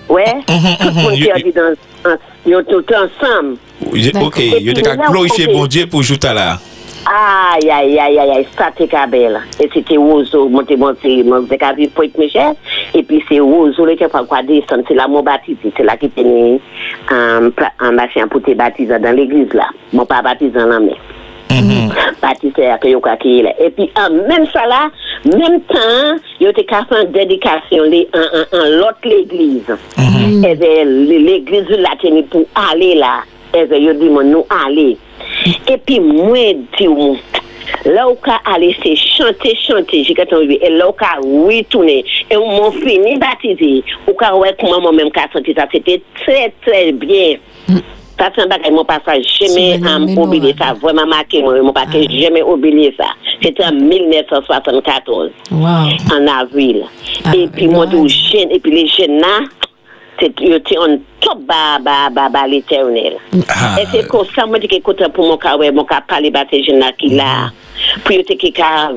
Ouais? 0.09 0.35
Mhm, 0.49 0.77
Tout 0.79 0.87
le 0.87 0.93
monde 0.93 1.13
dans, 1.55 2.11
en- 2.11 2.15
ils 2.45 2.53
étaient 2.53 2.63
tous 2.71 2.95
ensemble. 2.95 3.57
Ok, 4.25 4.39
Et 4.39 4.49
je 4.49 4.71
puis 4.71 4.73
t'ai 4.73 4.81
là, 4.81 4.95
glorifié 5.09 5.45
on 5.49 5.53
bon 5.53 5.61
fait- 5.63 5.67
Dieu 5.69 5.85
pour 5.87 6.01
jouer 6.03 6.17
là. 6.33 6.59
Aïe, 7.05 7.69
aïe, 7.69 7.99
aïe, 7.99 8.19
aïe, 8.19 8.29
aïe, 8.31 8.47
ça 8.57 8.69
t'es 8.75 8.87
belle. 9.09 9.39
Et 9.59 9.69
c'était 9.73 9.97
Ozo, 9.97 10.47
monté, 10.49 10.75
monté, 10.77 11.23
monté, 11.23 11.57
qu'à 11.57 11.73
vivre 11.73 11.91
Pointe 11.93 12.17
Michel. 12.17 12.53
Et 12.93 13.03
puis 13.03 13.23
c'est 13.27 13.39
Ozo, 13.39 13.85
là, 13.85 13.95
qui 13.95 14.03
a 14.03 14.09
pas 14.09 14.23
quoi 14.23 14.43
descendre. 14.43 14.83
C'est 14.87 14.93
là 14.93 15.07
mon 15.07 15.23
baptisé. 15.23 15.73
C'est 15.75 15.83
là 15.83 15.97
qui 15.97 16.09
tenait 16.09 16.59
un, 17.09 17.49
pla- 17.49 17.71
un 17.79 17.91
machin 17.91 18.27
pour 18.27 18.41
te 18.43 18.51
baptiser 18.53 18.99
dans 18.99 19.15
l'église 19.15 19.51
là. 19.53 19.67
Mon 19.93 20.05
pas 20.05 20.21
baptisé 20.21 20.57
en 20.59 20.67
la 20.67 20.79
main. 20.79 20.91
Mhm. 21.49 21.91
Baptisé 22.21 22.67
à 22.67 22.77
Kyo 22.77 22.99
Kaki, 23.01 23.41
là. 23.41 23.51
Et 23.59 23.71
puis, 23.71 23.89
en 23.97 24.09
même 24.11 24.45
ça 24.53 24.65
là, 24.67 24.89
même 25.25 25.59
temps, 25.61 26.15
il 26.39 26.45
y 26.45 26.47
a 26.47 26.53
qu'à 26.53 26.85
faire 26.85 27.01
une 27.03 27.11
dédication 27.11 27.83
li- 27.83 28.07
en, 28.13 28.19
en, 28.19 28.61
en 28.61 28.65
l'autre 28.77 28.99
l'église. 29.03 29.63
Et 30.45 30.55
bien, 30.55 30.83
l'église 30.85 31.67
là, 31.69 31.89
tenait 32.01 32.23
pour 32.23 32.45
aller 32.71 32.95
là. 32.95 33.21
Et 33.53 33.65
bien, 33.65 33.77
il 33.77 33.99
dit, 33.99 34.09
moi, 34.09 34.23
nous 34.23 34.45
aller. 34.65 34.97
Et 35.67 35.77
puis, 35.77 35.99
moi, 35.99 36.53
dis, 36.77 36.87
Là 37.85 38.09
où 38.09 38.15
qu'a 38.15 38.39
allé, 38.45 38.75
c'est 38.83 38.95
chanter, 38.95 39.55
chanter, 39.67 40.03
j'ai 40.03 40.15
entendu. 40.21 40.57
Et 40.61 40.69
là 40.69 40.89
où 40.89 40.91
qu'a 40.91 41.17
retourné. 41.21 42.03
Et 42.29 42.35
on 42.35 42.61
m'a 42.63 42.71
fini 42.71 43.17
baptisé. 43.17 43.83
Ou 44.07 44.13
qu'a 44.13 44.35
ouais, 44.35 44.55
comment 44.59 44.81
moi-même 44.81 45.09
qu'a 45.11 45.27
senti 45.33 45.53
ça. 45.53 45.65
C'était 45.71 46.01
très, 46.23 46.53
très 46.65 46.91
bien. 46.91 47.35
Ça, 48.19 48.29
c'est 48.35 48.41
un 48.43 48.47
bagage, 48.47 48.71
mon 48.71 48.83
passage, 48.85 49.23
jamais 49.39 49.79
mémorable. 49.79 50.19
oublié 50.19 50.55
ça. 50.59 50.73
Vraiment 50.73 51.07
marqué, 51.07 51.41
moi, 51.41 51.59
mon 51.61 51.73
passage, 51.73 52.05
jamais 52.11 52.43
oublié 52.43 52.93
ça. 52.97 53.05
C'était 53.41 53.63
en 53.63 53.71
1974 53.71 55.31
Wow. 55.51 55.67
en 56.13 56.27
avril. 56.27 56.83
Ah, 57.25 57.35
et 57.35 57.47
puis, 57.47 57.67
moi, 57.67 57.87
tout 57.87 58.07
jeune, 58.07 58.51
et 58.51 58.59
puis 58.59 58.71
les 58.71 58.87
ils 60.39 60.53
étaient 60.53 60.77
en 60.77 60.97
top 61.19 61.39
bas, 61.41 61.79
bas, 61.79 62.09
bas, 62.09 62.29
bas, 62.29 62.47
l'éternel. 62.47 63.17
Ah. 63.49 63.77
Et 63.81 63.85
c'est 63.91 64.07
comme 64.07 64.25
ça, 64.35 64.45
moi, 64.45 64.57
je 64.61 64.67
dis 64.67 64.75
écoute, 64.75 65.01
pour 65.13 65.27
mon 65.27 65.37
cas, 65.37 65.57
ouais, 65.57 65.71
mon 65.71 65.83
cas, 65.83 66.01
parler 66.01 66.31
de 66.31 66.37
ces 66.49 66.63
jeunes 66.63 66.79
là 66.79 66.91
qui 66.91 67.09
là, 67.09 67.51
puis 68.03 68.15
ils 68.15 68.21
étaient 68.21 68.37
qui 68.37 68.51
ka, 68.51 68.91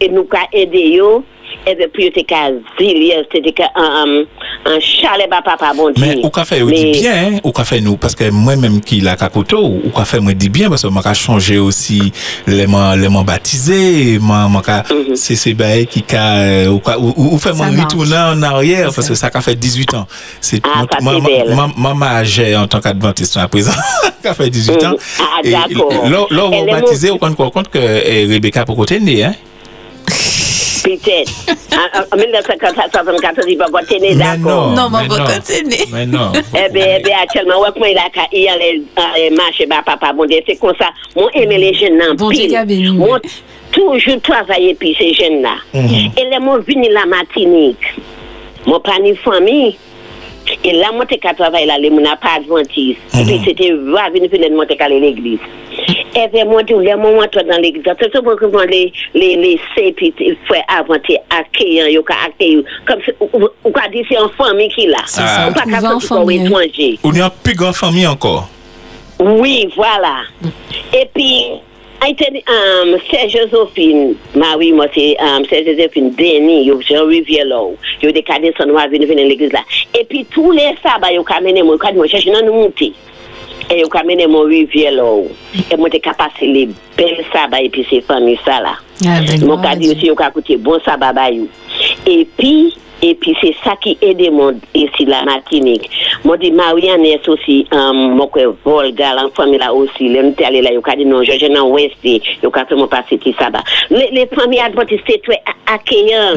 et 0.00 0.08
nous 0.08 0.24
ka 0.24 0.40
aider 0.52 0.90
yo, 0.90 1.24
et 1.66 1.88
puis 1.92 2.04
ils 2.04 2.06
étaient 2.08 2.22
ka 2.24 2.50
zilier, 2.78 3.26
c'était 3.32 3.52
ka, 3.52 3.64
un, 3.74 4.22
un 4.66 4.80
chalet, 4.80 5.28
bah, 5.28 5.40
papa, 5.44 5.72
bon 5.76 5.90
Dieu. 5.90 6.04
Mais 6.06 6.24
ou 6.24 6.30
ka 6.30 6.44
fait 6.44 6.62
ou 6.62 6.70
dit 6.70 6.84
Mais- 6.92 7.00
bien, 7.00 7.12
hein, 7.14 7.38
ou 7.42 7.50
ka 7.50 7.64
fait 7.64 7.80
nous, 7.80 7.96
parce 7.96 8.14
que 8.14 8.30
moi-même 8.30 8.80
qui 8.80 9.00
la 9.00 9.16
kakoto, 9.16 9.58
ou 9.84 9.90
ka 9.90 10.04
fait 10.04 10.20
moi 10.20 10.32
dit 10.32 10.48
bien, 10.48 10.68
parce 10.68 10.82
que 10.82 10.86
moi 10.88 11.02
ka 11.02 11.12
changé 11.14 11.58
aussi 11.58 12.12
les 12.46 12.66
man, 12.68 13.00
les 13.00 13.08
man 13.08 13.24
baptisés, 13.24 14.18
moi, 14.20 14.46
moi 14.48 14.62
ka, 14.62 14.84
Mhm. 14.90 15.16
c'est 15.16 15.34
ces 15.34 15.54
bails 15.54 15.86
qui 15.86 16.02
ka, 16.02 16.36
euh, 16.36 16.68
ou, 16.68 16.78
ka- 16.78 16.98
ou, 16.98 17.12
ou, 17.16 17.34
ou 17.34 17.38
fait 17.38 17.52
moi 17.52 17.66
Ça 17.66 17.72
marche. 17.72 17.92
retourner 17.92 18.16
en 18.16 18.42
arrière, 18.42 18.90
C'est 18.90 18.96
parce 18.96 19.06
ça. 19.08 19.12
que 19.12 19.18
ça 19.18 19.30
ka 19.30 19.40
fait 19.40 19.56
18 19.56 19.94
ans. 19.94 20.06
C'est, 20.40 20.60
Ah, 20.64 20.84
ça, 20.90 20.98
moi, 21.02 21.14
c'est 21.14 21.20
moi, 21.20 21.30
belle. 21.44 21.54
moi, 21.54 21.68
moi, 21.76 21.94
moi, 21.94 22.22
j'ai 22.24 22.54
en 22.56 22.66
tant 22.68 22.80
qu'adventiste 22.80 23.36
à 23.36 23.48
présent, 23.48 23.72
ka 24.22 24.34
fait 24.34 24.50
18 24.50 24.84
ans. 24.84 24.90
Mhm. 24.90 24.96
Ah, 25.20 25.24
Et 25.42 25.50
d'accord. 25.50 25.92
Là, 26.04 26.10
là, 26.10 26.26
Elle 26.30 26.38
on 26.40 26.66
est 26.68 26.70
baptisé, 26.70 27.10
on 27.10 27.18
compte 27.18 27.36
compte 27.36 27.68
que 27.68 27.78
eh, 27.78 28.26
Rebecca 28.32 28.64
pour 28.64 28.76
côté 28.76 29.00
né, 29.00 29.24
hein? 29.24 29.34
Peut-être. 30.86 31.32
En- 31.76 32.16
En 32.16 32.18
1974, 32.18 33.44
il 33.48 33.58
va 33.58 33.66
voter, 33.66 33.98
Mais 34.00 34.14
d'accord. 34.14 34.70
Non, 34.72 34.88
mais 34.90 35.06
va 35.08 35.18
non. 35.18 35.24
continuer. 35.26 35.84
Mais 35.92 36.06
non. 36.06 36.32
Eh 36.54 36.72
bien, 36.72 36.86
eh 36.98 37.02
bien, 37.02 37.16
actuellement, 37.22 37.60
ouais, 37.60 37.68
il 37.92 37.98
a 37.98 38.08
qu'à 38.08 38.26
y 38.32 38.48
aller 38.48 38.82
marcher, 39.36 39.66
bah, 39.66 39.82
papa, 39.84 40.12
bon 40.14 40.24
Dieu, 40.24 40.38
c'est 40.46 40.56
comme 40.56 40.74
ça. 40.78 40.88
Moi, 41.14 41.28
aimer 41.34 41.58
les 41.58 41.74
jeunes, 41.74 41.98
non, 41.98 42.14
Bon 42.14 42.30
Dieu, 42.30 42.46
pile. 42.66 42.92
Moi, 42.94 43.20
toujours 43.72 44.20
travailler, 44.22 44.74
puis 44.74 44.96
ces 44.98 45.12
jeunes-là. 45.12 45.56
Mhm. 45.74 46.10
Et 46.16 46.30
là, 46.30 46.40
moi, 46.40 46.58
venu 46.66 46.88
la 46.90 47.04
Martinique. 47.04 47.76
Moi, 48.64 48.82
pas 48.82 48.98
ni 49.02 49.14
famille. 49.16 49.76
Et 50.64 50.72
là, 50.72 50.92
moi, 50.92 51.04
t'es 51.06 51.18
qu'à 51.18 51.34
travailler 51.34 51.66
là, 51.66 51.78
les 51.78 51.90
mon 51.90 52.02
pas 52.02 52.36
adventiste. 52.36 52.98
Et 53.14 53.24
puis, 53.24 53.40
c'était, 53.44 53.72
va 53.72 54.08
venir, 54.10 54.28
puis, 54.30 54.50
moi, 54.50 54.66
t'es 54.66 54.76
qu'à 54.76 54.84
aller 54.86 54.96
à 54.96 55.00
l'église. 55.00 55.38
Et 56.14 56.28
bien, 56.32 56.44
moi, 56.44 56.62
tout, 56.64 56.78
les 56.78 56.94
moments, 56.94 57.26
toi, 57.30 57.42
dans 57.42 57.58
l'église, 57.60 57.82
c'est 58.00 58.10
tout 58.10 58.22
pour 58.22 58.36
que 58.36 58.46
moi, 58.46 58.64
les, 58.66 58.92
les, 59.14 59.36
les, 59.36 59.60
c'est, 59.76 59.92
puis, 59.92 60.14
il 60.20 60.36
faut 60.46 60.54
inventer, 60.68 61.18
accueillir, 61.30 61.88
yo, 61.88 62.02
qu'à 62.02 62.14
accueillir. 62.26 62.62
Comme, 62.86 63.00
si- 63.04 63.12
ou, 63.20 63.28
ou, 63.32 63.48
ou. 63.64 63.70
Oui, 69.20 69.68
voilà. 69.76 70.22
Et 70.94 71.08
puis, 71.14 71.44
a 72.00 72.08
été 72.08 72.44
um, 72.48 72.96
Serge 73.10 73.48
Josephine, 73.50 74.14
Marie, 74.34 74.72
moi, 74.72 74.86
c'est 74.94 75.16
um, 75.20 75.44
Serge 75.46 75.66
Josephine 75.66 76.10
Denis, 76.10 76.64
yo, 76.64 76.80
Jean 76.80 77.06
Rivière 77.06 77.46
là, 77.46 77.62
yo, 78.02 78.10
des 78.10 78.22
cadets 78.22 78.54
sont 78.58 78.66
noirs 78.66 78.88
venus 78.88 79.08
venir 79.08 79.24
à 79.24 79.28
l'église 79.28 79.52
là. 79.52 79.60
Et 79.98 80.04
puis, 80.04 80.24
tous 80.26 80.52
les 80.52 80.74
sabbats, 80.82 81.12
yo, 81.12 81.22
kamene 81.22 81.62
moi, 81.64 81.76
quand 81.78 81.94
moi, 81.94 82.06
cherche, 82.06 82.26
non, 82.26 82.44
nous 82.44 82.52
monter. 82.52 82.92
Et 83.70 83.80
yo, 83.80 83.88
kamene 83.88 84.26
moi, 84.28 84.44
Rivière 84.44 84.92
là. 84.92 85.22
Et 85.70 85.76
moi, 85.76 85.90
t'es 85.90 86.00
capable 86.00 86.32
les 86.42 86.68
belles 86.96 87.24
sabbats, 87.32 87.62
et 87.62 87.68
puis, 87.68 87.86
c'est 87.88 88.00
famille 88.02 88.38
ça 88.44 88.60
là. 88.60 88.74
Ah, 89.06 89.20
ben, 89.26 89.46
Mon 89.46 89.56
Dieu. 89.76 89.92
aussi, 89.92 90.06
yo, 90.06 90.14
ka 90.14 90.30
coûté 90.30 90.56
bon 90.56 90.78
sabbat 90.84 91.12
bayou. 91.12 91.48
Et 92.06 92.26
puis, 92.36 92.74
et 93.08 93.14
puis 93.14 93.34
c'est 93.40 93.54
ça 93.64 93.74
qui 93.80 93.96
aide 94.02 94.30
mon 94.32 94.52
ici 94.74 95.04
la 95.06 95.24
Martinique. 95.24 95.88
Moi 96.24 96.36
dit 96.36 96.50
Marianne 96.50 97.04
est 97.04 97.26
aussi 97.28 97.66
um, 97.72 98.16
mon 98.16 98.26
quoi 98.26 98.42
Volga 98.64 99.14
la 99.14 99.28
famille 99.34 99.58
là 99.58 99.72
aussi. 99.72 100.08
Les 100.08 100.22
m'étais 100.22 100.44
allé 100.44 100.60
là 100.62 100.72
yo 100.72 100.82
dit 100.96 101.04
non, 101.04 101.22
je 101.22 101.32
je 101.32 101.46
dans 101.52 101.68
ouest 101.68 101.94
yo 102.42 102.50
ka 102.50 102.64
fait 102.66 102.74
mon 102.74 102.86
passer 102.88 103.16
petit 103.16 103.34
sabbat. 103.38 103.62
Les, 103.90 104.08
les 104.12 104.26
familles 104.26 104.60
adventistes 104.60 105.02
c'était 105.06 105.20
très 105.20 105.42
accueillant. 105.72 106.34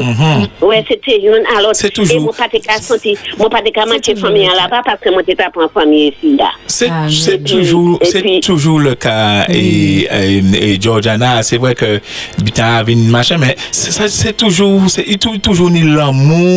Ouais, 0.60 0.84
c'était 0.88 1.18
une 1.20 1.44
alors 1.56 1.70
C'est 1.74 1.90
toujours- 1.90 2.20
mon 2.20 2.32
pas 2.32 2.48
te 2.48 2.58
ka 2.58 2.74
senti, 2.80 3.16
mon 3.38 3.48
pas 3.48 3.62
te 3.62 3.70
ka 3.70 3.86
manquer 3.86 4.14
toujours 4.14 4.28
famille 4.28 4.46
le 4.46 4.56
là 4.56 4.68
bas 4.68 4.82
parce 4.84 5.00
que 5.00 5.10
moi 5.10 5.22
t'étais 5.22 5.44
pas 5.52 5.64
en 5.64 5.68
famille 5.68 6.08
ici 6.08 6.36
là. 6.36 6.50
C'est 6.66 6.88
Ah, 6.90 7.06
c'est 7.08 7.42
toujours, 7.42 7.98
c'est 8.02 8.40
toujours 8.40 8.78
le 8.78 8.94
cas. 8.94 9.44
Et, 9.48 10.08
et, 10.12 10.80
Georgiana, 10.80 11.42
c'est 11.42 11.58
vrai 11.58 11.74
que 11.74 12.00
Bita 12.42 12.76
avait 12.76 12.92
une 12.92 13.08
machin, 13.08 13.36
mais 13.38 13.54
c'est 13.70 13.90
ça, 13.92 14.08
c'est 14.08 14.36
toujours, 14.36 14.82
c'est 14.88 15.04
il 15.06 15.18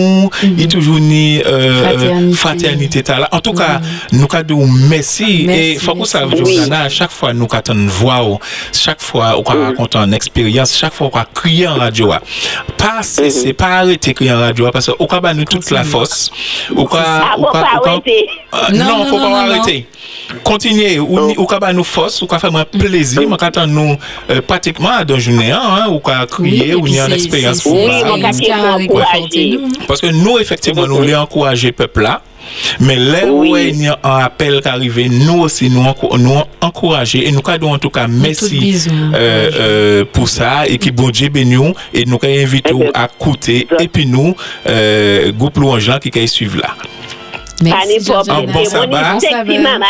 ni 0.04 0.22
l'amour, 0.22 0.32
il 0.44 0.68
toujours 0.68 1.00
ni 1.00 1.42
euh, 1.46 1.84
Fraternité. 1.84 2.34
fraternité. 2.38 3.04
t'as 3.04 3.20
là. 3.20 3.30
En 3.32 3.40
tout 3.40 3.54
cas, 3.54 3.82
nous 4.12 4.28
avons 4.32 4.68
merci. 4.68 5.44
Merci, 5.46 5.62
Et 5.62 5.76
faut 5.76 5.96
que 5.96 6.08
ça. 6.08 6.22
Georgiana, 6.30 6.82
à 6.84 6.90
chaque 6.90 7.12
fois 7.12 7.34
nous 7.34 7.48
avons 7.52 7.80
une 7.80 7.88
voix, 7.88 8.24
ou 8.24 8.40
chaque 8.72 9.02
fois 9.02 9.36
on 9.38 9.44
raconte 9.44 9.96
une 9.96 10.14
expérience, 10.14 10.76
chaque 10.78 10.94
fois 10.94 11.10
on 11.14 11.24
crier 11.34 11.68
en 11.68 11.76
radio. 11.76 12.12
ah. 12.12 12.22
Pas 12.78 13.02
cesser, 13.04 13.54
pas 13.54 13.80
arrêter 13.80 14.14
crier 14.14 14.32
en 14.34 14.40
radio, 14.40 14.66
ah, 14.68 14.72
parce 14.72 14.90
qu'on 14.92 15.20
va 15.20 15.34
nous 15.34 15.46
toute 15.46 15.70
la 15.72 15.84
force. 15.84 16.32
Ou 16.76 16.88
Ah, 16.94 17.34
faut 17.36 17.44
pas 17.44 17.66
arrêter. 17.86 18.28
euh, 18.54 18.72
Non, 18.74 19.06
faut 19.06 19.18
pas 19.18 19.42
arrêter. 19.42 19.88
Continuez, 20.44 21.00
ou, 21.00 21.20
ni- 21.28 21.38
ou 21.38 21.46
ka 21.46 21.60
ba 21.60 21.74
nous 21.74 21.84
force, 21.84 22.22
ou 22.22 22.28
ka 22.28 22.40
faire 22.40 22.52
moi 22.52 22.66
plaisir, 22.66 23.28
moi 23.28 23.38
quand 23.38 23.58
nous 23.68 23.98
pratiquement 24.48 25.04
dans 25.08 25.20
journée 25.20 25.52
hein, 25.52 25.88
ou 25.90 26.00
ka 26.00 26.26
crier, 26.30 26.76
ou 26.76 26.86
expérience 26.88 27.58
c'est- 27.58 27.70
pour 27.70 27.78
c'est- 27.78 28.00
c'est 28.34 28.52
a 28.52 28.76
encouragé. 28.76 29.58
nous. 29.58 29.70
Parce 29.88 30.02
que 30.02 30.08
nous, 30.08 30.40
effectivement, 30.40 30.88
nous 30.88 30.98
voulons 30.98 31.20
encourager 31.20 31.68
le 31.68 31.74
peuple 31.74 32.02
là. 32.02 32.22
Mais 32.82 32.98
là 32.98 33.26
où 33.26 33.56
il 33.56 33.82
y 33.84 33.88
a 33.88 33.98
un 34.04 34.18
appel 34.20 34.60
qui 34.62 34.68
arrive, 34.68 35.00
nous 35.26 35.40
aussi, 35.44 35.70
nous, 35.70 35.86
nous 36.18 36.42
encourager 36.62 37.28
et 37.28 37.32
nous 37.32 37.42
cadons 37.42 37.74
en 37.74 37.78
tout 37.80 37.90
cas 37.90 38.06
merci 38.08 38.76
euh, 39.16 39.52
euh, 39.54 40.06
pour 40.12 40.28
ça 40.28 40.68
et 40.68 40.78
qui 40.78 40.92
bon 40.92 41.10
Dieu 41.10 41.30
bénisse 41.30 41.58
nous 41.58 41.74
et 41.94 42.04
nous 42.06 42.20
invitons 42.22 42.80
Mhm. 42.84 42.92
à 42.94 43.06
écouter 43.06 43.68
et 43.80 43.88
puis 43.88 44.06
nous, 44.06 44.36
euh, 44.68 45.32
groupe 45.32 45.58
louange 45.58 45.88
là 45.88 46.00
qui 46.00 46.10
va 46.10 46.28
suivre 46.28 46.58
là. 46.58 46.76
Merci, 47.64 48.00
Georgiana. 48.06 48.40
Un 48.40 48.54
bon 48.54 48.66
sabbat. 48.66 49.14
Bon 49.14 49.20
sabbat. 49.20 49.84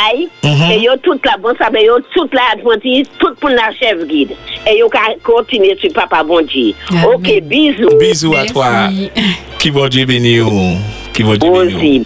Mhm. 0.44 0.72
e 0.72 0.80
yo 0.84 0.96
tout 1.02 1.20
la 1.26 1.38
bon 1.38 1.56
sabbat, 1.58 1.82
yo 1.82 2.00
tout 2.14 2.30
la 2.34 2.52
adventiste, 2.54 3.12
tout 3.20 3.36
pou 3.42 3.50
la 3.50 3.72
chef 3.80 4.06
guide. 4.08 4.36
E 4.66 4.78
yo 4.78 4.90
ka 4.90 5.00
kontine 5.24 5.76
su 5.82 5.90
papa 5.94 6.24
bon 6.24 6.46
Dieu. 6.46 6.74
Amen. 6.90 7.06
Ok, 7.14 7.30
bisous. 7.44 7.98
Bisous 8.00 8.36
à 8.36 8.46
toi. 8.46 8.90
Merci. 8.90 9.12
Qui 9.60 9.72
bon 9.72 9.88
Dieu 9.88 10.06
nous. 10.06 10.78
Qui 11.14 11.24
bon 11.24 11.36
Dieu. 11.36 11.50
Aussi. 11.50 12.06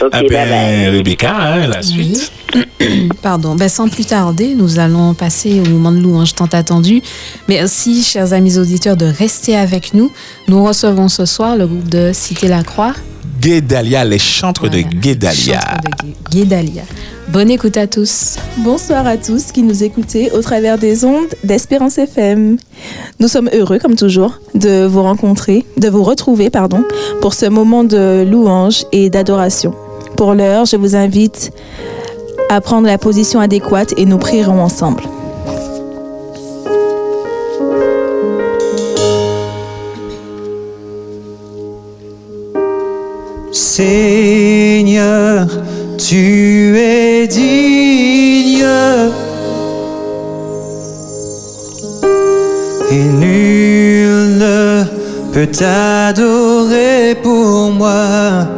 Ok, 0.00 0.10
Ah 0.12 0.20
bye 0.20 0.28
ben, 0.28 0.48
bye. 0.48 0.96
Rebecca, 0.96 1.34
hein, 1.36 1.66
la 1.68 1.82
suite. 1.82 2.32
Pardon. 3.22 3.54
Ben, 3.54 3.68
sans 3.68 3.88
plus 3.88 4.04
tarder, 4.06 4.54
nous 4.54 4.78
allons 4.78 5.14
passer 5.14 5.60
au 5.60 5.68
moment 5.68 5.92
de 5.92 5.98
louange 5.98 6.34
tant 6.34 6.46
attendu. 6.46 7.02
Merci, 7.48 8.02
chers 8.02 8.32
amis 8.32 8.58
auditeurs, 8.58 8.96
de 8.96 9.06
rester 9.06 9.56
avec 9.56 9.94
nous. 9.94 10.10
Nous 10.48 10.64
recevons 10.64 11.08
ce 11.08 11.26
soir 11.26 11.56
le 11.56 11.66
groupe 11.66 11.88
de 11.88 12.10
Cité 12.12 12.48
la 12.48 12.62
Croix. 12.62 12.94
Guédalia, 13.40 14.04
les 14.04 14.18
chantres 14.18 14.66
Voilà, 14.68 14.82
de 14.82 14.88
Guédalia. 14.96 15.60
de 15.84 16.30
Guédalia. 16.30 16.82
Bonne 17.28 17.50
écoute 17.50 17.76
à 17.76 17.86
tous. 17.86 18.36
Bonsoir 18.58 19.06
à 19.06 19.16
tous 19.16 19.52
qui 19.52 19.62
nous 19.62 19.84
écoutez 19.84 20.30
au 20.32 20.40
travers 20.42 20.76
des 20.76 21.04
ondes 21.04 21.28
d'Espérance 21.44 21.98
FM. 21.98 22.56
Nous 23.20 23.28
sommes 23.28 23.48
heureux, 23.52 23.78
comme 23.78 23.94
toujours, 23.94 24.38
de 24.54 24.84
vous 24.86 25.02
rencontrer, 25.02 25.64
de 25.78 25.88
vous 25.88 26.02
retrouver, 26.02 26.50
pardon, 26.50 26.84
pour 27.20 27.34
ce 27.34 27.46
moment 27.46 27.84
de 27.84 28.24
louange 28.28 28.84
et 28.92 29.08
d'adoration. 29.08 29.72
Pour 30.16 30.34
l'heure, 30.34 30.66
je 30.66 30.76
vous 30.76 30.96
invite 30.96 31.52
à 32.50 32.60
prendre 32.60 32.86
la 32.86 32.98
position 32.98 33.40
adéquate 33.40 33.94
et 33.96 34.04
nous 34.04 34.18
prierons 34.18 34.60
ensemble. 34.60 35.02
Seigneur, 43.52 45.46
tu 45.98 46.74
es 46.78 47.26
digne 47.26 48.66
et 52.90 53.04
nul 53.20 54.38
ne 54.38 54.84
peut 55.34 55.46
t'adorer 55.46 57.14
pour 57.22 57.70
moi. 57.72 58.48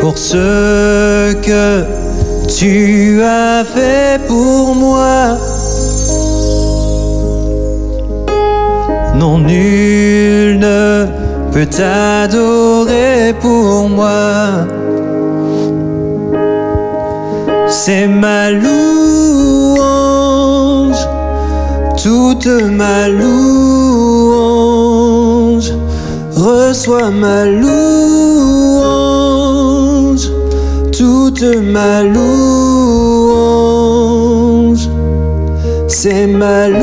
Pour 0.00 0.16
ce 0.16 1.32
que 1.34 1.84
tu 2.46 3.20
as 3.22 3.64
fait 3.64 4.20
pour 4.28 4.76
moi. 4.76 5.36
Non, 9.16 9.38
nul 9.38 10.58
ne 10.58 11.01
peut 11.52 11.66
t'adorer 11.66 13.34
pour 13.40 13.88
moi. 13.88 14.66
C'est 17.68 18.06
ma 18.06 18.50
louange 18.50 19.12
toute 22.02 22.46
ma 22.46 23.08
louange. 23.08 23.32
Reçois 26.34 27.10
ma 27.10 27.44
louange, 27.44 27.70
toute 30.90 31.44
ma 31.74 32.02
louange. 32.02 32.28
C'est 35.86 36.26
ma 36.26 36.68
louange, 36.68 36.82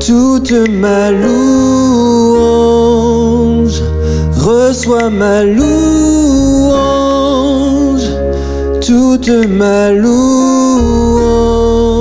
toute 0.00 0.52
ma 0.68 1.12
louange. 1.12 1.41
Reçois 4.82 5.10
ma 5.10 5.44
louange, 5.44 5.70
toute 8.80 9.30
ma 9.46 9.92
louange. 9.92 11.91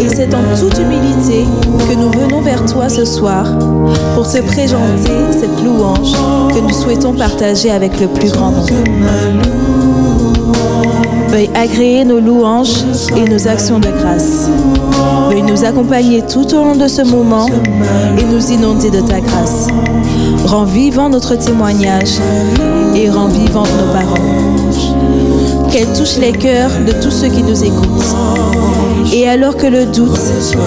Et 0.00 0.08
c'est 0.08 0.32
en 0.34 0.42
toute 0.58 0.78
humilité 0.78 1.44
que 1.88 1.94
nous 1.94 2.10
venons 2.10 2.40
vers 2.40 2.64
toi 2.66 2.88
ce 2.88 3.04
soir 3.04 3.44
pour 4.14 4.30
te 4.30 4.40
présenter 4.42 5.10
cette 5.32 5.64
louange 5.64 6.12
que 6.54 6.60
nous 6.60 6.72
souhaitons 6.72 7.12
partager 7.12 7.70
avec 7.70 7.98
le 8.00 8.06
plus 8.06 8.30
grand 8.30 8.52
nombre. 8.52 8.66
Veuille 11.28 11.50
agréer 11.54 12.04
nos 12.04 12.20
louanges 12.20 12.84
et 13.16 13.28
nos 13.28 13.48
actions 13.48 13.80
de 13.80 13.88
grâce. 13.88 14.48
Veuille 15.28 15.42
nous 15.42 15.64
accompagner 15.64 16.22
tout 16.22 16.54
au 16.54 16.64
long 16.64 16.76
de 16.76 16.88
ce 16.88 17.02
moment 17.02 17.46
et 18.18 18.24
nous 18.24 18.50
inonder 18.50 18.90
de 18.90 19.00
ta 19.00 19.20
grâce. 19.20 19.66
Rends 20.46 20.64
vivant 20.64 21.08
notre 21.08 21.34
témoignage 21.34 22.18
et 22.94 23.10
rends 23.10 23.28
vivantes 23.28 23.68
nos 23.78 23.92
paroles. 23.92 24.20
Qu'elle 25.70 25.92
touche 25.92 26.16
les 26.18 26.32
cœurs 26.32 26.70
de 26.86 26.92
tous 27.02 27.10
ceux 27.10 27.28
qui 27.28 27.42
nous 27.42 27.62
écoutent. 27.62 28.14
Et 29.12 29.28
alors 29.28 29.56
que 29.56 29.66
le 29.66 29.86
doute 29.86 30.18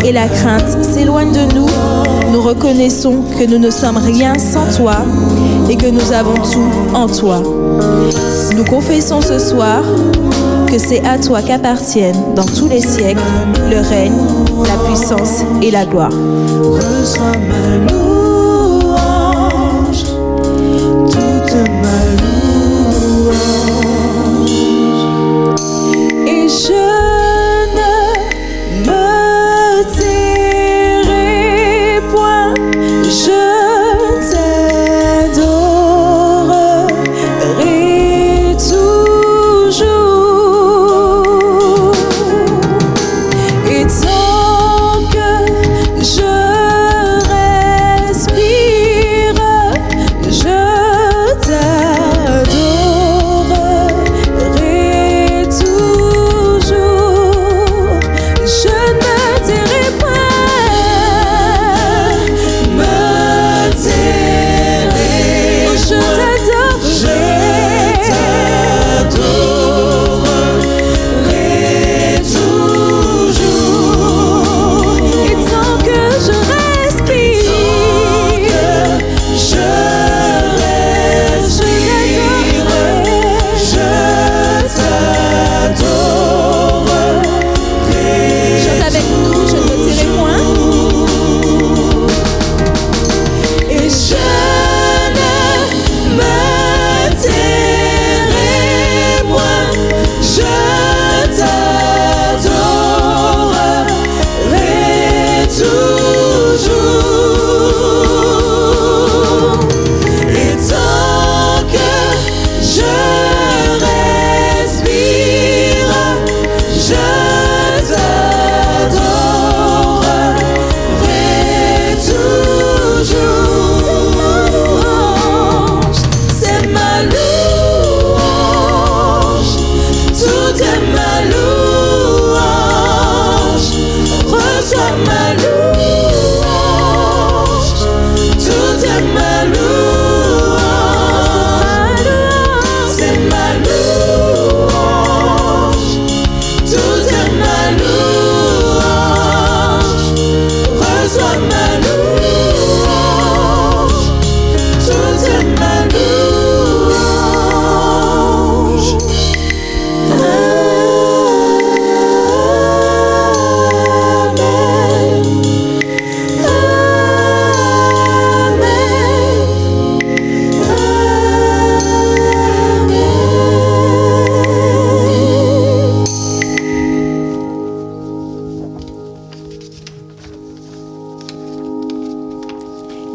et 0.04 0.12
la 0.12 0.28
crainte 0.28 0.84
s'éloignent 0.84 1.32
de 1.32 1.54
nous, 1.54 1.68
nous 2.32 2.42
reconnaissons 2.42 3.24
que 3.38 3.46
nous 3.46 3.60
ne 3.60 3.70
sommes 3.70 3.98
rien 3.98 4.34
sans 4.40 4.76
toi 4.76 4.98
et 5.70 5.76
que 5.76 5.88
nous 5.88 6.12
avons 6.12 6.34
tout 6.34 6.96
en 6.96 7.08
toi. 7.08 7.42
Nous 8.56 8.66
confessons 8.66 9.22
ce 9.22 9.38
soir 9.38 9.84
que 10.68 10.78
c'est 10.78 11.06
à 11.06 11.18
toi 11.18 11.42
qu'appartiennent 11.42 12.34
dans 12.36 12.46
tous 12.46 12.68
les 12.68 12.82
siècles 12.82 13.22
le 13.70 13.80
règne, 13.80 14.18
la 14.66 14.78
puissance 14.86 15.44
et 15.62 15.70
la 15.70 15.86
gloire. 15.86 16.12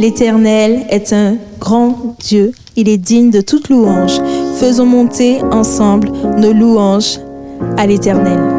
L'Éternel 0.07 0.87
est 0.89 1.13
un 1.13 1.37
grand 1.59 2.15
Dieu, 2.21 2.53
il 2.77 2.89
est 2.89 2.97
digne 2.97 3.33
de 3.33 3.41
toute 3.41 3.69
louange. 3.69 4.21
Faisons 4.55 4.87
monter 4.87 5.43
ensemble 5.51 6.13
nos 6.39 6.53
louanges 6.53 7.19
à 7.77 7.89
l'Éternel. 7.89 8.56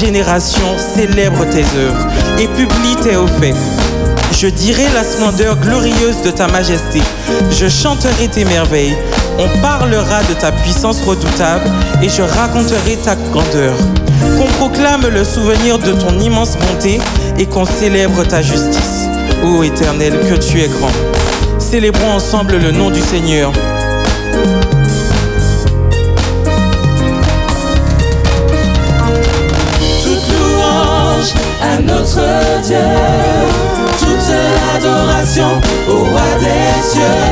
générations 0.00 0.78
célèbrent 0.78 1.44
tes 1.50 1.64
œuvres 1.76 2.06
et 2.38 2.48
publient 2.48 2.96
tes 3.02 3.16
hauts 3.16 3.26
faits. 3.26 3.54
Je 4.32 4.46
dirai 4.46 4.84
la 4.94 5.04
splendeur 5.04 5.56
glorieuse 5.56 6.22
de 6.24 6.30
ta 6.30 6.48
majesté. 6.48 7.02
Je 7.50 7.68
chanterai 7.68 8.28
tes 8.28 8.46
merveilles. 8.46 8.96
On 9.38 9.60
parlera 9.60 10.22
de 10.22 10.34
ta 10.34 10.52
puissance 10.52 11.02
redoutable 11.02 11.70
et 12.02 12.08
je 12.08 12.22
raconterai 12.22 12.96
ta 13.04 13.14
grandeur. 13.14 13.74
Qu'on 14.38 14.46
proclame 14.58 15.06
le 15.06 15.22
souvenir 15.22 15.78
de 15.78 15.92
ton 15.92 16.18
immense 16.18 16.56
bonté 16.56 16.98
et 17.38 17.44
qu'on 17.44 17.66
célèbre 17.66 18.24
ta 18.24 18.40
justice. 18.40 19.06
Ô 19.44 19.62
Éternel, 19.62 20.14
que 20.20 20.34
tu 20.36 20.62
es 20.62 20.68
grand. 20.68 20.92
Célébrons 21.58 22.12
ensemble 22.12 22.56
le 22.56 22.70
nom 22.70 22.90
du 22.90 23.00
Seigneur. 23.00 23.52
解 36.92 37.29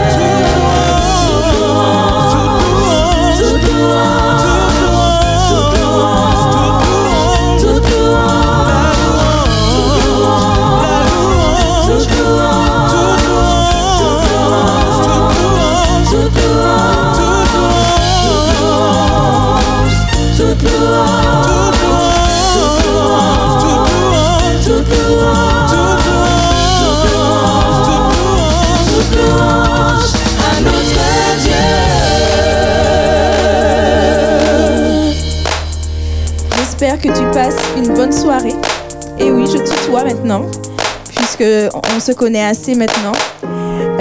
qu'on 41.39 42.01
se 42.01 42.12
connaît 42.12 42.45
assez 42.45 42.74
maintenant. 42.74 43.12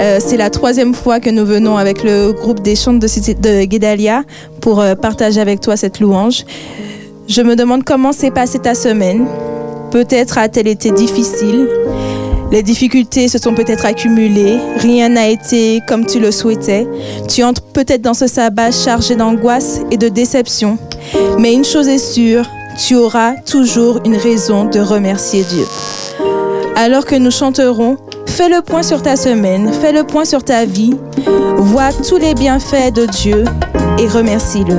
Euh, 0.00 0.18
c'est 0.20 0.36
la 0.36 0.50
troisième 0.50 0.94
fois 0.94 1.20
que 1.20 1.30
nous 1.30 1.44
venons 1.44 1.76
avec 1.76 2.02
le 2.04 2.32
groupe 2.32 2.60
des 2.60 2.76
chants 2.76 2.92
de, 2.92 3.06
de 3.06 3.64
Guédalia 3.64 4.22
pour 4.60 4.80
euh, 4.80 4.94
partager 4.94 5.40
avec 5.40 5.60
toi 5.60 5.76
cette 5.76 6.00
louange. 6.00 6.44
Je 7.28 7.42
me 7.42 7.56
demande 7.56 7.84
comment 7.84 8.12
s'est 8.12 8.30
passée 8.30 8.58
ta 8.58 8.74
semaine. 8.74 9.26
Peut-être 9.90 10.38
a-t-elle 10.38 10.68
été 10.68 10.90
difficile. 10.90 11.68
Les 12.50 12.62
difficultés 12.62 13.28
se 13.28 13.38
sont 13.38 13.54
peut-être 13.54 13.84
accumulées. 13.84 14.58
Rien 14.78 15.10
n'a 15.10 15.28
été 15.28 15.80
comme 15.86 16.06
tu 16.06 16.18
le 16.18 16.30
souhaitais. 16.30 16.86
Tu 17.28 17.42
entres 17.42 17.62
peut-être 17.62 18.00
dans 18.00 18.14
ce 18.14 18.26
sabbat 18.26 18.70
chargé 18.70 19.16
d'angoisse 19.16 19.80
et 19.90 19.96
de 19.96 20.08
déception. 20.08 20.78
Mais 21.38 21.52
une 21.52 21.64
chose 21.64 21.88
est 21.88 21.98
sûre, 21.98 22.48
tu 22.86 22.94
auras 22.94 23.34
toujours 23.34 24.00
une 24.04 24.16
raison 24.16 24.64
de 24.64 24.80
remercier 24.80 25.44
Dieu 25.44 25.66
alors 26.78 27.04
que 27.04 27.16
nous 27.16 27.32
chanterons 27.32 27.96
Fais 28.26 28.48
le 28.48 28.62
point 28.62 28.84
sur 28.84 29.02
ta 29.02 29.16
semaine, 29.16 29.72
fais 29.72 29.90
le 29.90 30.04
point 30.04 30.24
sur 30.24 30.44
ta 30.44 30.64
vie, 30.64 30.94
vois 31.56 31.92
tous 31.92 32.18
les 32.18 32.34
bienfaits 32.34 32.94
de 32.94 33.04
Dieu 33.04 33.44
et 33.98 34.06
remercie-le. 34.06 34.76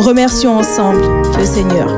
Remercions 0.00 0.58
ensemble 0.58 1.00
le 1.36 1.44
Seigneur. 1.44 1.88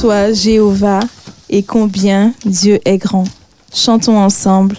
soit 0.00 0.32
Jéhovah 0.32 1.00
et 1.50 1.62
combien 1.62 2.32
Dieu 2.46 2.80
est 2.86 2.96
grand. 2.96 3.24
Chantons 3.70 4.16
ensemble 4.16 4.74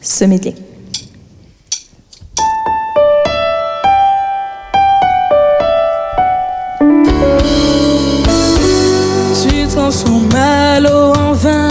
ce 0.00 0.24
métier. 0.24 0.54
Tu 9.42 9.66
transformes 9.66 10.28
l'eau 10.80 11.12
en 11.18 11.32
vin, 11.32 11.68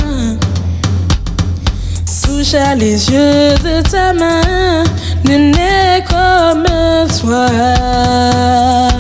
touche 2.26 2.56
à 2.56 2.76
les 2.76 3.10
yeux 3.10 3.56
de 3.64 3.82
ta 3.90 4.12
main, 4.12 4.84
Ne 5.24 5.38
n'est 5.38 6.04
comme 6.10 6.66
toi. 7.22 8.95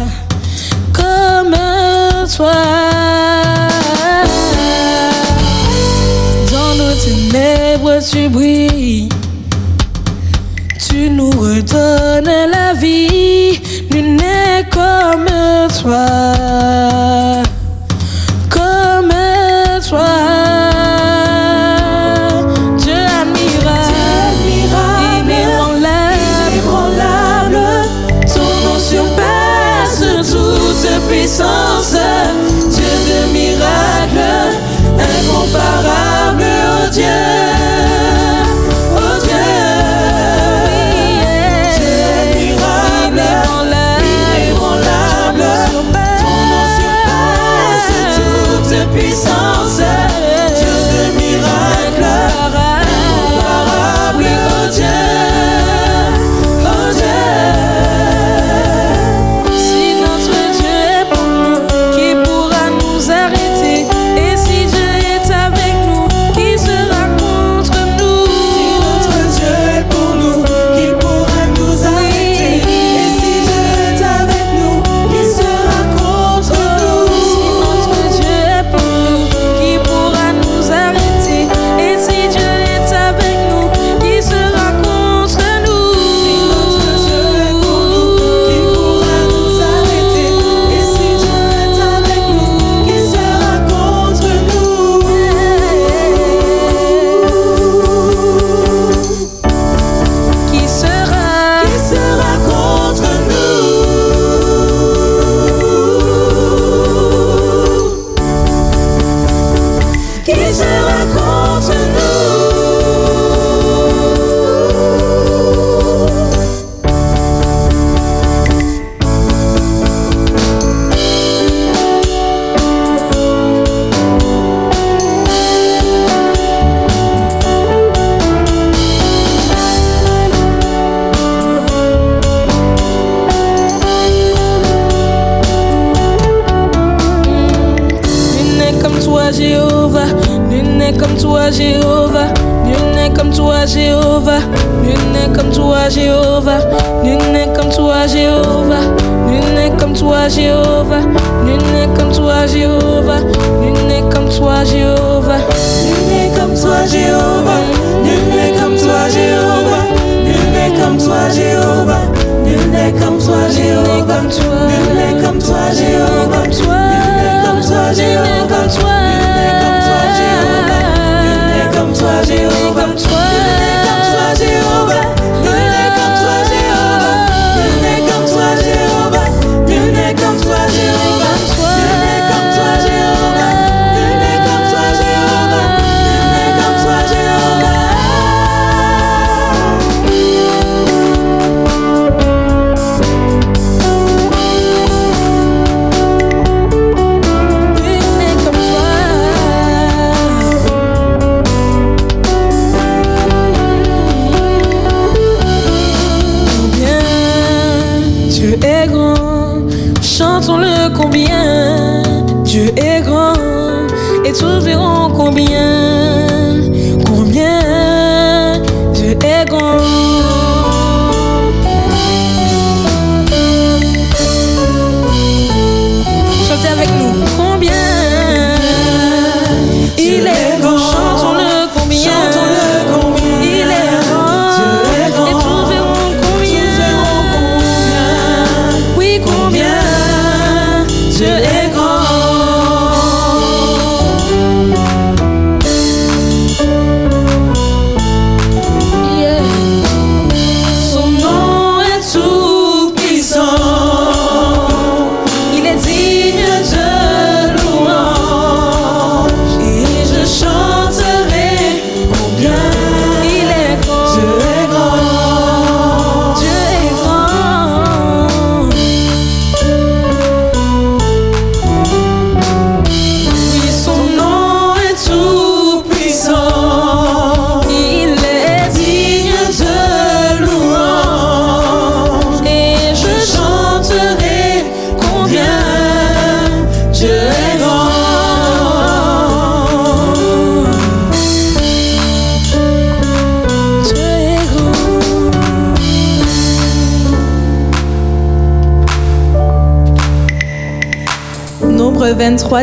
Toi, 150.26 150.30
Jéhovah. 150.30 151.02
Nul 151.46 151.62
n'est 151.72 151.98
comme 151.98 152.12
toi, 152.12 152.48
Jéhovah. 152.48 153.20
Nul 153.62 153.88
n'est 153.88 154.02
comme 154.12 154.30
toi, 154.30 154.64
Jéhovah. 154.64 155.38
Nul 155.86 156.08
n'est 156.10 156.40
comme 156.40 156.54
toi, 156.56 156.86
Jéhovah. 156.86 157.62
Nul 158.04 158.36
n'est 158.36 158.60
comme 158.60 158.78
toi, 158.78 159.10
Jéhovah. 159.10 159.86
Nul 160.26 160.52
n'est 160.52 160.82
comme 160.82 160.98
toi, 160.98 161.30
Jéhovah. 161.30 162.02
Nul 162.44 162.72
n'est 162.72 162.94
comme 162.94 163.18
toi, 163.20 163.50
Jéhovah. 163.50 164.22
Nul 164.22 164.96
n'est 164.96 165.24
comme 165.24 165.40
toi, 165.40 165.72
Jéhovah. 165.72 166.75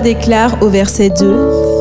déclare 0.01 0.63
au 0.63 0.69
verset 0.69 1.11
2 1.11 1.73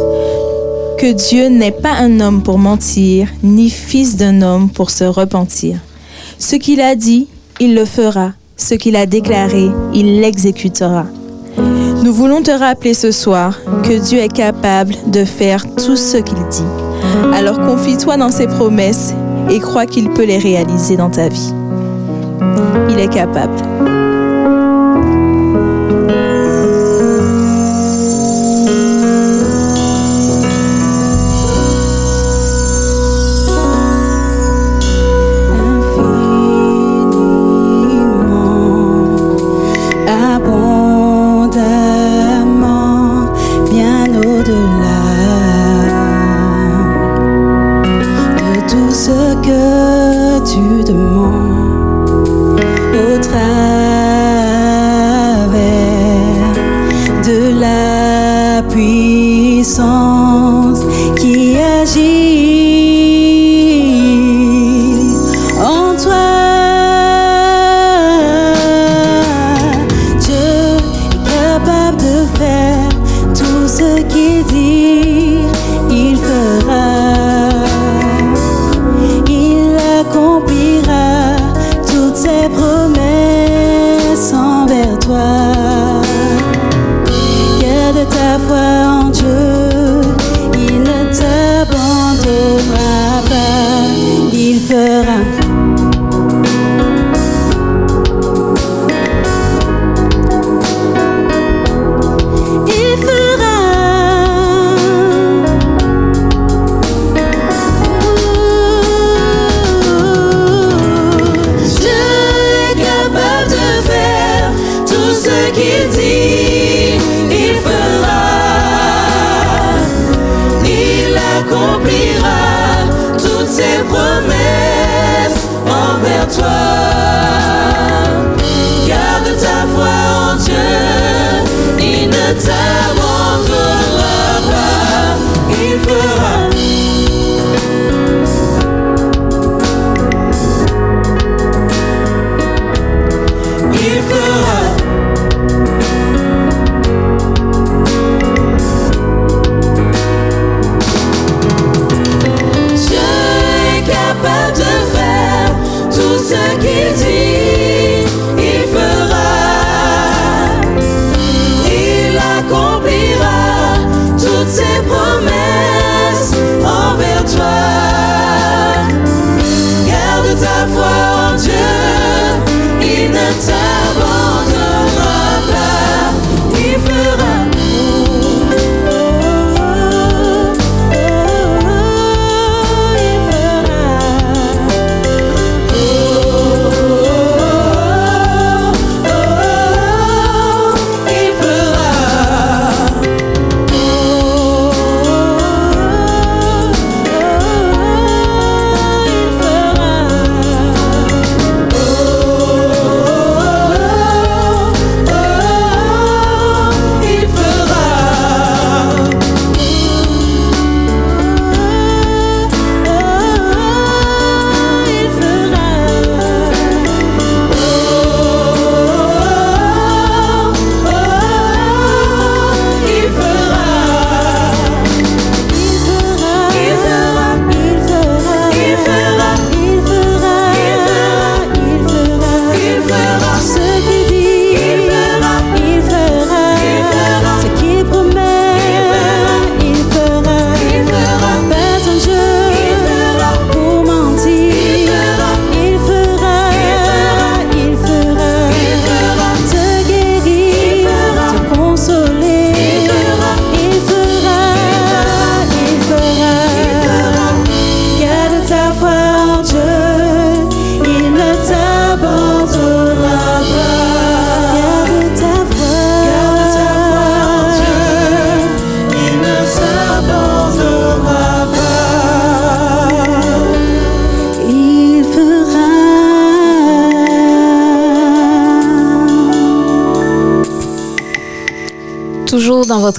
que 1.01 1.12
Dieu 1.12 1.47
n'est 1.47 1.72
pas 1.72 1.93
un 1.93 2.20
homme 2.20 2.43
pour 2.43 2.59
mentir, 2.59 3.28
ni 3.41 3.72
fils 3.72 4.18
d'un 4.18 4.43
homme 4.43 4.70
pour 4.70 4.91
se 4.91 5.03
repentir. 5.03 5.78
Ce 6.38 6.55
qu'il 6.55 6.80
a 6.80 6.93
dit, 6.93 7.28
il 7.59 7.74
le 7.74 7.86
fera. 7.86 8.34
Ce 8.55 8.76
qu'il 8.76 8.95
a 8.95 9.07
déclaré, 9.07 9.72
il 9.95 10.22
l'exécutera. 10.22 11.05
Nous 12.03 12.14
voulons 12.14 12.43
te 12.43 12.51
rappeler 12.51 12.93
ce 12.93 13.12
soir 13.12 13.57
que 13.82 13.97
Dieu 13.97 14.20
est 14.20 14.32
capable 14.32 14.93
de 15.07 15.26
faire 15.26 15.66
tout 15.76 15.95
ce 15.95 16.18
qu'il 16.18 16.38
dit. 16.51 17.34
Alors 17.34 17.59
confie-toi 17.59 18.18
dans 18.18 18.30
ses 18.30 18.45
promesses 18.45 19.16
et 19.49 19.59
crois 19.59 19.88
qu'il 19.88 20.12
peut 20.12 20.26
les 20.26 20.38
réaliser 20.38 20.97
dans 20.97 21.09
ta 21.09 21.30
vie. 21.30 21.53
Il 22.89 22.99
est 22.99 23.12
capable. 23.12 23.91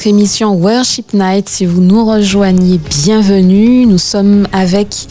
Votre 0.03 0.09
émission 0.09 0.55
Worship 0.55 1.15
Night. 1.15 1.49
Si 1.49 1.65
vous 1.65 1.81
nous 1.81 2.05
rejoignez, 2.05 2.81
bienvenue. 3.05 3.87
Nous 3.87 3.99
sommes 3.99 4.49
avec 4.53 5.07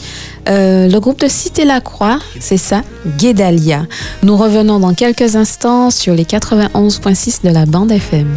euh, 0.50 0.86
le 0.86 1.00
groupe 1.00 1.18
de 1.20 1.28
Cité 1.28 1.64
la 1.64 1.80
Croix, 1.80 2.18
c'est 2.40 2.58
ça, 2.58 2.82
Guédalia. 3.16 3.86
Nous 4.22 4.36
revenons 4.36 4.80
dans 4.80 4.92
quelques 4.92 5.34
instants 5.34 5.90
sur 5.90 6.12
les 6.14 6.24
91.6 6.24 7.42
de 7.42 7.48
la 7.48 7.64
bande 7.64 7.90
FM. 7.90 8.28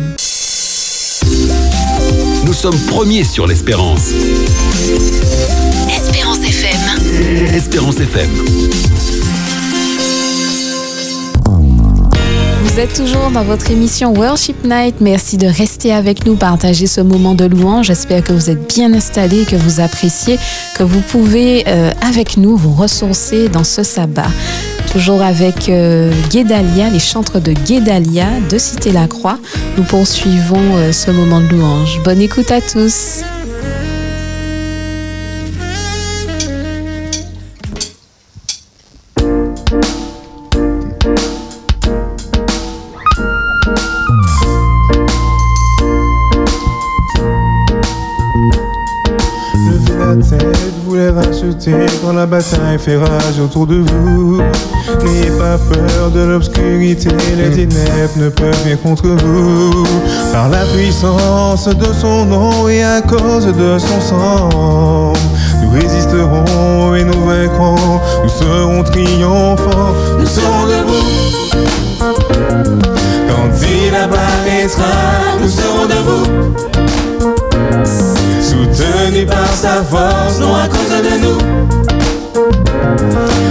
Nous 2.45 2.53
sommes 2.53 2.79
premiers 2.87 3.25
sur 3.25 3.47
l'espérance. 3.47 4.11
Espérance 5.89 6.37
FM. 6.37 7.53
Espérance 7.53 7.99
FM. 7.99 8.29
Vous 12.75 12.81
êtes 12.81 12.93
toujours 12.93 13.31
dans 13.31 13.45
votre 13.45 13.71
émission 13.71 14.13
Worship 14.13 14.65
Night. 14.65 14.95
Merci 14.99 15.37
de 15.37 15.47
rester 15.47 15.93
avec 15.93 16.25
nous, 16.25 16.35
partager 16.35 16.87
ce 16.87 16.99
moment 16.99 17.33
de 17.33 17.45
louange. 17.45 17.85
J'espère 17.85 18.21
que 18.21 18.33
vous 18.33 18.49
êtes 18.49 18.67
bien 18.67 18.93
installés, 18.93 19.45
que 19.45 19.55
vous 19.55 19.79
appréciez, 19.79 20.37
que 20.77 20.83
vous 20.83 20.99
pouvez 20.99 21.63
euh, 21.69 21.91
avec 22.01 22.35
nous 22.35 22.57
vous 22.57 22.73
ressourcer 22.73 23.47
dans 23.47 23.63
ce 23.63 23.81
sabbat. 23.81 24.27
Toujours 24.91 25.21
avec 25.21 25.69
euh, 25.69 26.11
Guédalia, 26.29 26.89
les 26.89 26.99
chantres 26.99 27.39
de 27.39 27.53
Guédalia 27.53 28.27
de 28.49 28.57
Cité 28.57 28.91
la 28.91 29.07
Croix. 29.07 29.39
Nous 29.77 29.83
poursuivons 29.83 30.75
euh, 30.75 30.91
ce 30.91 31.11
moment 31.11 31.39
de 31.39 31.47
louange. 31.55 32.01
Bonne 32.03 32.19
écoute 32.19 32.51
à 32.51 32.59
tous. 32.59 33.21
Rachetez 51.55 51.85
quand 52.01 52.13
la 52.13 52.25
bataille 52.25 52.79
fait 52.79 52.97
rage 52.97 53.39
autour 53.43 53.67
de 53.67 53.75
vous. 53.75 54.41
N'ayez 55.03 55.31
pas 55.31 55.57
peur 55.57 56.11
de 56.11 56.19
l'obscurité, 56.21 57.09
les 57.37 57.51
ténèbres 57.51 58.17
ne 58.17 58.29
peuvent 58.29 58.63
rien 58.63 58.77
contre 58.77 59.07
vous. 59.07 59.83
Par 60.31 60.49
la 60.49 60.65
puissance 60.65 61.67
de 61.67 61.93
son 61.93 62.25
nom 62.25 62.67
et 62.67 62.83
à 62.83 63.01
cause 63.01 63.47
de 63.47 63.77
son 63.79 64.01
sang, 64.01 65.13
nous 65.61 65.71
résisterons 65.71 66.95
et 66.95 67.03
nous 67.03 67.25
vaincrons, 67.25 67.99
nous 68.23 68.29
serons 68.29 68.83
triomphants, 68.83 69.93
nous 70.19 70.25
serons 70.25 70.65
debout. 70.67 72.05
Quand 73.27 73.49
il 73.61 73.95
apparaîtra, 73.95 74.83
nous 75.41 75.49
serons 75.49 75.85
debout. 75.85 76.84
Soutenu 78.41 79.25
par 79.25 79.47
sa 79.53 79.83
force, 79.83 80.39
non 80.39 80.55
à 80.55 80.67
cause 80.67 80.89
de 80.89 81.17
nous, 81.23 81.39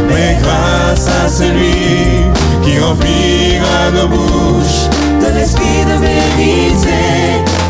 mais 0.09 0.39
grâce 0.43 1.09
à 1.09 1.29
celui 1.29 2.25
qui 2.63 2.79
remplira 2.79 3.91
nos 3.95 4.09
bouches 4.09 4.89
de 5.21 5.29
l'esprit 5.37 5.85
de 5.85 5.97
vérité, 6.01 7.01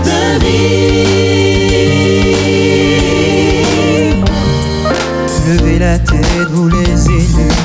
de 0.05 0.21
vie. 0.45 0.75
Levez 5.47 5.79
la 5.79 5.99
tête, 5.99 6.51
vous 6.53 6.69
les 6.69 7.09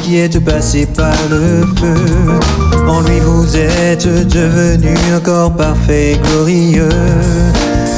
qui 0.10 0.18
êtes 0.18 0.43
passés 0.43 0.88
par 0.88 1.14
le 1.30 1.64
feu. 1.78 2.39
En 2.88 3.01
lui 3.01 3.20
vous 3.20 3.55
êtes 3.55 4.07
devenus 4.07 4.97
encore 5.16 5.53
parfait 5.53 6.14
et 6.14 6.18
glorieux. 6.18 6.89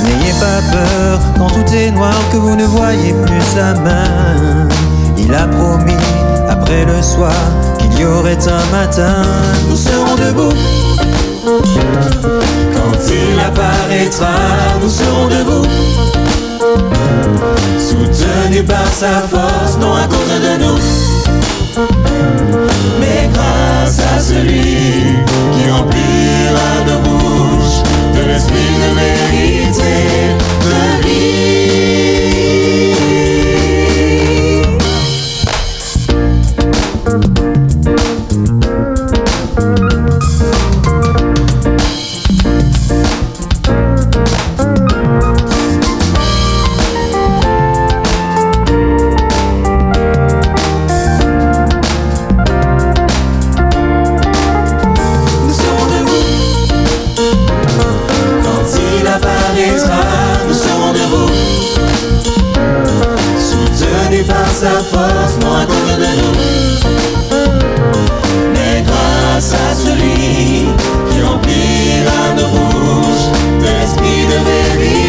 N'ayez 0.04 0.34
pas 0.40 0.62
peur 0.74 1.20
quand 1.38 1.48
tout 1.48 1.74
est 1.74 1.92
noir 1.92 2.14
que 2.32 2.38
vous 2.38 2.56
ne 2.58 2.66
voyez 2.66 3.14
plus 3.26 3.42
sa 3.56 3.76
main. 3.76 4.68
Il 5.18 5.34
a 5.34 5.48
promis 5.48 6.04
après 6.50 6.84
le 6.84 7.02
soir 7.02 7.42
qu'il 7.80 8.02
y 8.02 8.06
aurait 8.06 8.46
un 8.46 8.66
matin. 8.76 9.22
Nous 9.70 9.78
serons 9.78 10.16
debout. 10.16 10.56
Quand 11.46 12.98
il 13.08 13.40
apparaîtra, 13.40 14.36
nous 14.82 14.90
serons 14.90 15.28
debout. 15.28 15.68
Soutenus 17.80 18.66
par 18.68 18.88
sa 18.88 19.22
force, 19.30 19.78
non 19.80 19.96
à 19.96 20.08
cause 20.08 20.42
de 20.42 20.64
nous, 20.64 20.78
mais 23.00 23.30
grâce 23.34 24.00
à 24.00 24.20
celui 24.20 25.16
qui 25.54 25.70
remplira 25.70 26.72
nos 26.88 27.00
bouches 27.00 27.84
de 28.14 28.28
l'esprit 28.28 28.74
de 28.82 28.90
vérité, 29.00 30.36
de 30.66 31.08
vie. 31.08 31.41
Sa 64.62 64.80
force, 64.92 65.38
à 65.60 65.66
cause 65.66 65.98
de 66.04 66.12
nous, 66.22 66.36
mais 68.54 68.84
grâce 68.86 69.54
à 69.56 69.74
celui 69.74 70.68
qui 71.10 71.18
remplira 71.24 72.22
nos 72.38 72.50
bouches 72.56 73.30
de 73.60 73.66
l'esprit 73.66 74.24
de 74.32 74.38
vérité, 74.50 75.01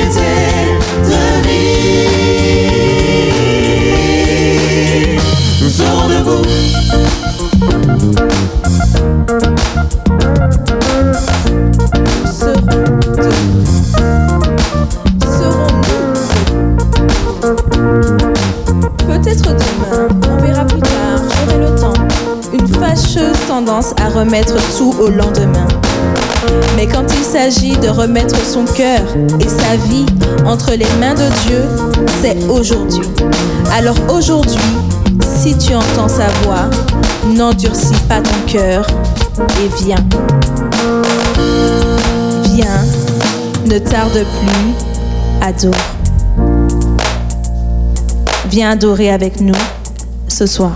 remettre 24.25 24.55
tout 24.77 24.95
au 25.01 25.09
lendemain. 25.09 25.67
Mais 26.77 26.87
quand 26.87 27.05
il 27.13 27.25
s'agit 27.25 27.77
de 27.79 27.89
remettre 27.89 28.37
son 28.47 28.65
cœur 28.65 29.01
et 29.41 29.49
sa 29.49 29.75
vie 29.89 30.07
entre 30.47 30.73
les 30.73 30.87
mains 31.01 31.15
de 31.15 31.29
Dieu, 31.47 31.65
c'est 32.21 32.37
aujourd'hui. 32.49 33.03
Alors 33.77 33.97
aujourd'hui, 34.09 34.61
si 35.23 35.59
tu 35.59 35.75
entends 35.75 36.09
sa 36.09 36.29
voix, 36.45 36.71
n'endurcis 37.35 37.97
pas 38.09 38.21
ton 38.21 38.47
cœur 38.47 38.87
et 39.41 39.83
viens. 39.83 40.05
Viens, 42.55 42.85
ne 43.67 43.79
tarde 43.79 44.13
plus, 44.13 45.45
adore. 45.45 45.75
Viens 48.49 48.71
adorer 48.71 49.11
avec 49.11 49.41
nous 49.41 49.59
ce 50.29 50.47
soir. 50.47 50.75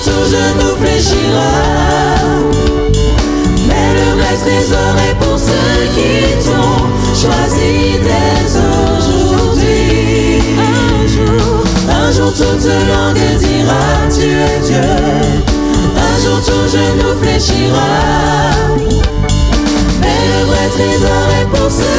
surtout 0.00 0.24
je 0.30 0.42
nous 0.58 0.76
fléchira. 0.76 1.50
Mais 3.66 3.88
le 3.98 4.08
reste 4.22 4.44
résoré 4.44 5.08
pour 5.20 5.38
ceux 5.38 5.80
qui 5.94 6.12
t'ont 6.44 6.82
choisi 7.14 7.98
dès 8.02 8.46
aujourd'hui. 8.98 9.78
Un 10.58 11.06
jour, 11.06 11.64
un 11.88 12.12
jour 12.12 12.32
toute 12.32 12.66
langue 12.66 13.38
dira 13.38 13.84
tu 14.14 14.26
es 14.26 14.60
Dieu. 14.66 14.90
Un 15.96 16.16
jour 16.22 16.40
tout 16.44 16.66
genou 16.72 17.10
fléchira. 17.20 17.90
Mais 20.00 20.20
le 20.32 20.40
vrai 20.46 20.66
trésor 20.76 21.28
est 21.40 21.48
pour 21.56 21.70
ceux 21.70 21.97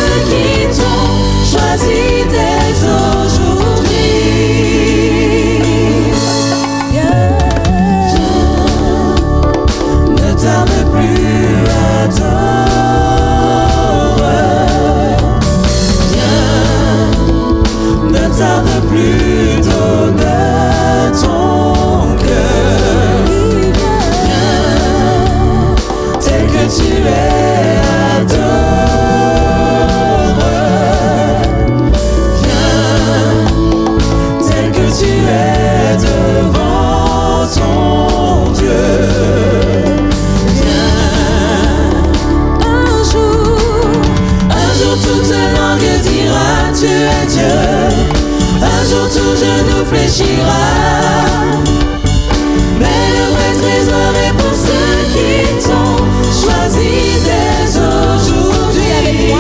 Mais 52.80 53.06
le 53.16 53.26
vrai 53.32 53.52
trésor 53.62 54.12
est 54.26 54.34
pour 54.42 54.56
ceux 54.56 54.98
qui 55.14 55.32
t'ont 55.64 56.02
choisi 56.34 56.94
dès 57.26 57.70
aujourd'hui. 57.78 59.34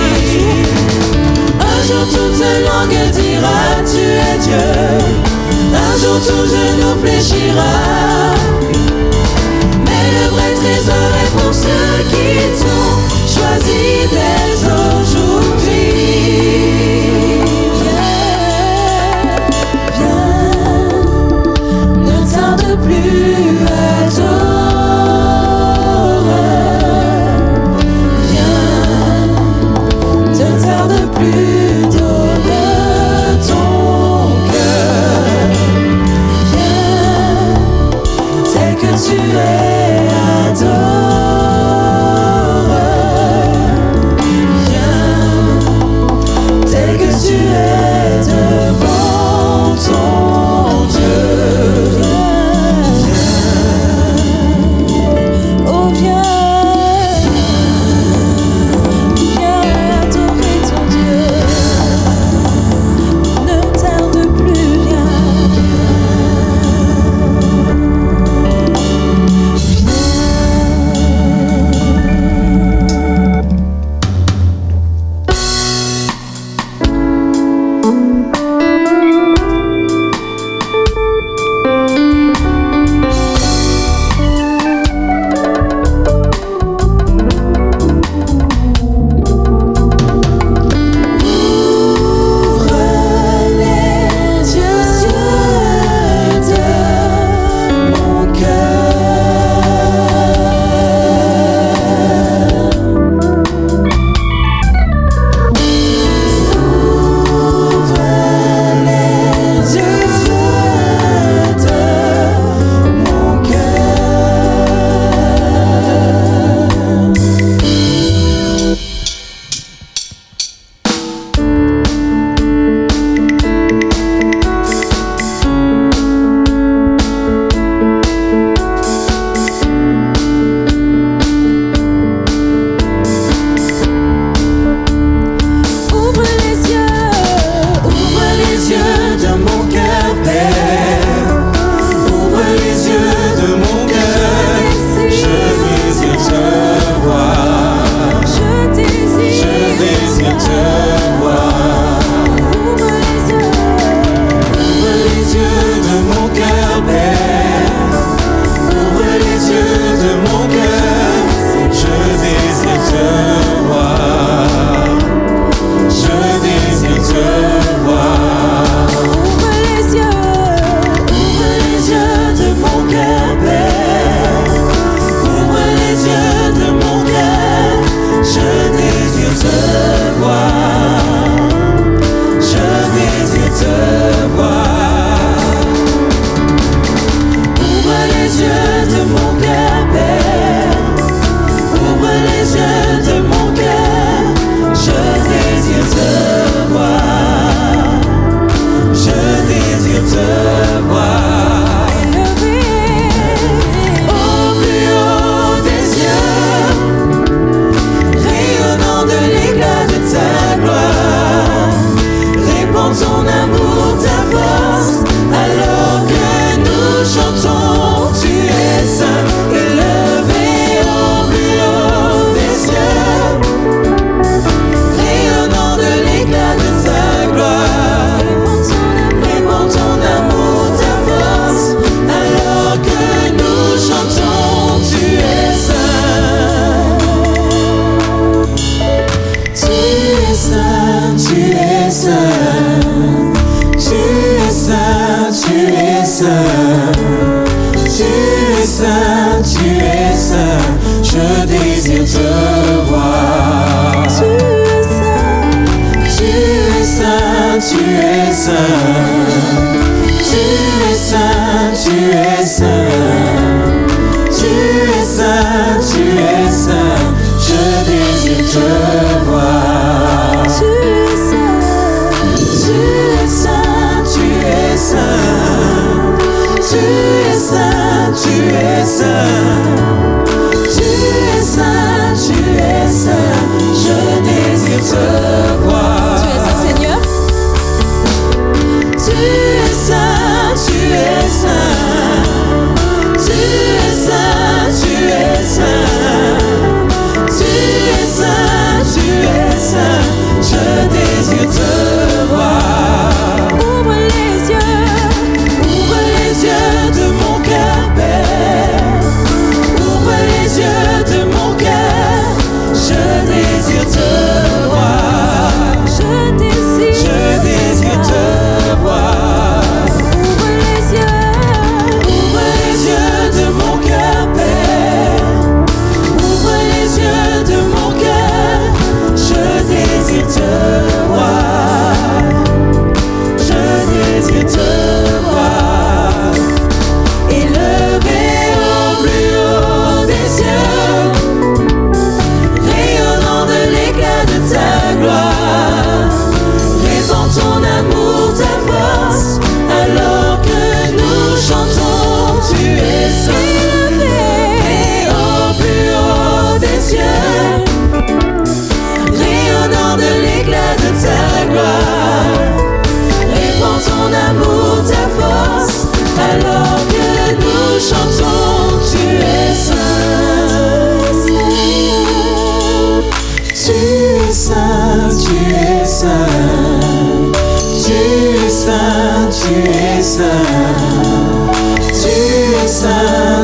Un 1.59 1.79
jour 1.87 2.05
toute 2.07 2.39
langue 2.67 3.01
dira 3.11 3.61
tu 3.83 3.97
es 3.97 4.37
Dieu. 4.43 4.69
Un 5.73 5.93
jour 5.97 6.17
tout 6.19 6.45
genou 6.45 6.91
fléchira. 7.01 7.73
Mais 9.85 10.05
le 10.19 10.25
vrai 10.29 10.51
trésor 10.53 11.09
est 11.23 11.31
pour 11.35 11.51
ceux 11.51 11.97
qui 12.11 12.29
t'ont 12.61 12.93
choisi 13.25 13.81
dès 14.11 14.53
aujourd'hui. 14.55 14.78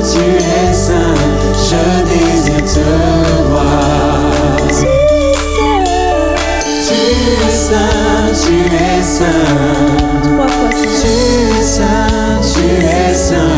Tu 0.08 0.20
es 0.22 0.72
saint, 0.72 1.16
je 1.68 1.84
désire 2.06 2.64
te 2.64 2.88
voir. 3.50 4.22
Tu 6.88 6.96
es 6.96 7.50
saint, 7.50 8.32
tu 8.40 8.56
es 8.72 9.04
saint. 9.04 10.06
Tu 10.72 10.88
es 10.88 11.64
saint, 11.64 12.40
tu 12.42 12.66
es 12.86 13.16
saint, 13.16 13.58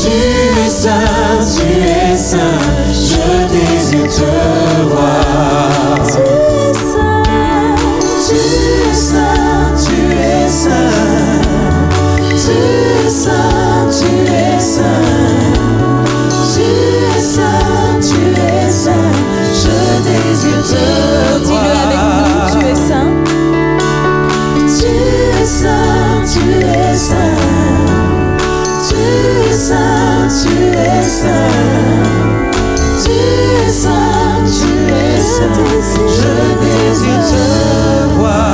tu 0.00 0.14
es 0.60 0.70
saint, 0.70 1.42
tu 1.56 1.68
es 1.82 2.16
saint, 2.16 2.60
je 2.92 3.26
désire 3.52 4.08
te 4.08 4.30
voir. 4.90 6.43
tu 30.44 30.52
es 30.52 31.02
saint. 31.02 31.30
Tu 33.02 33.10
es 33.10 33.72
saint, 33.72 34.44
tu 34.44 34.70
es 34.92 35.20
saint. 35.20 35.56
Je 36.18 36.32
désire 36.64 37.22
te 37.30 38.18
voir. 38.18 38.44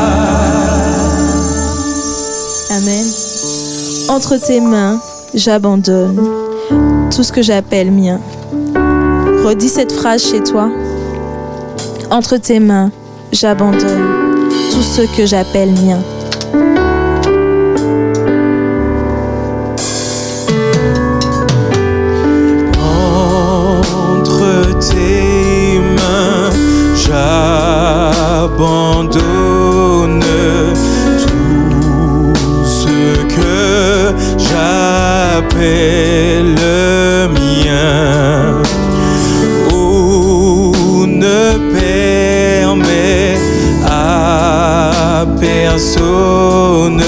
Amen. 2.70 3.07
Entre 4.09 4.36
tes 4.36 4.61
mains, 4.61 5.01
j'abandonne 5.34 6.20
tout 7.14 7.22
ce 7.22 7.32
que 7.32 7.43
j'appelle 7.43 7.91
mien. 7.91 8.20
Redis 9.45 9.68
cette 9.68 9.93
phrase 9.93 10.22
chez 10.22 10.43
toi. 10.43 10.70
Entre 12.11 12.36
tes 12.36 12.60
mains, 12.60 12.90
j'abandonne 13.32 14.06
tout 14.73 14.82
ce 14.82 15.02
que 15.16 15.27
j'appelle 15.27 15.70
mien. 15.70 15.98
Abandonne 28.43 29.15
tout 31.19 32.35
ce 32.65 32.98
que 33.36 34.15
j'appelle 34.36 35.86
mien. 37.28 38.62
Oh, 39.73 40.73
ne 41.07 41.43
permets 41.78 43.39
à 43.86 45.24
personne. 45.39 47.02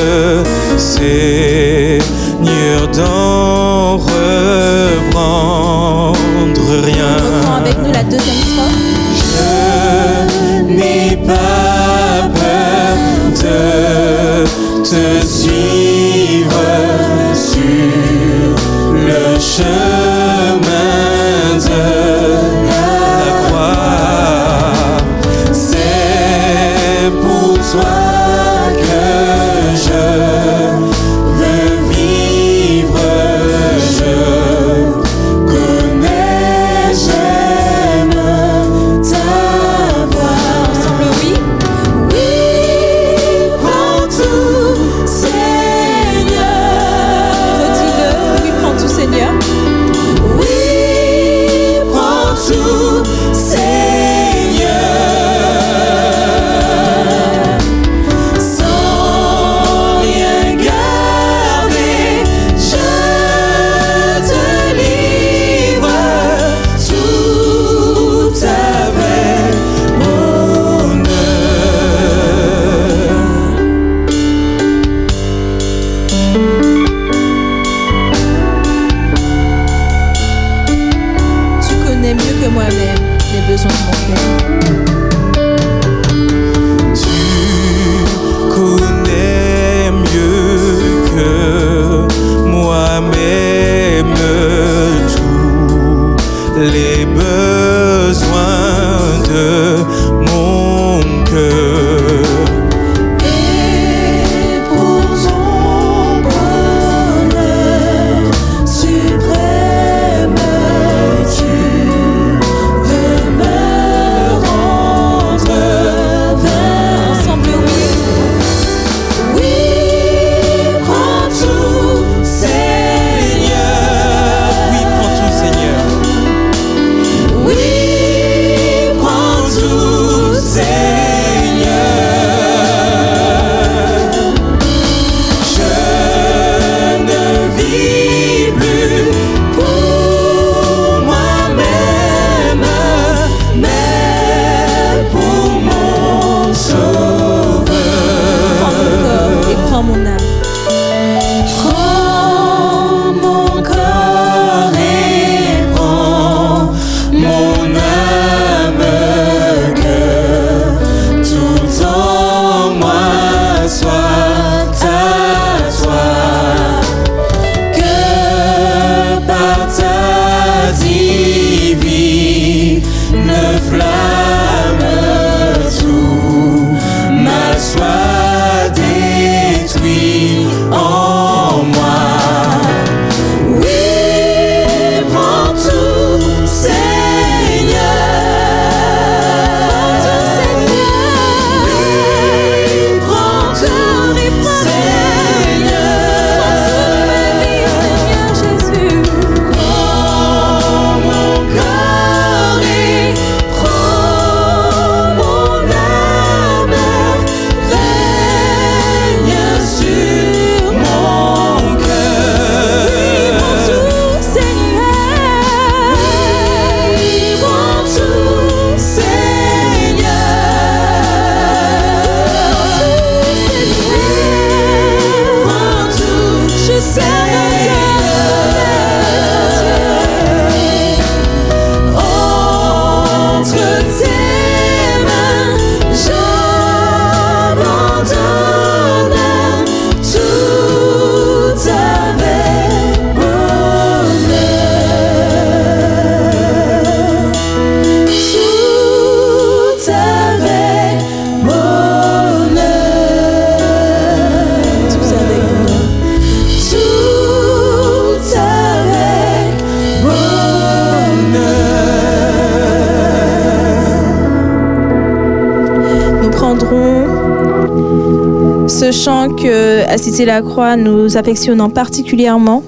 Cité 270.02 270.24
la 270.24 270.42
Croix 270.42 270.76
nous 270.76 271.16
affectionnons 271.16 271.70
particulièrement, 271.70 272.64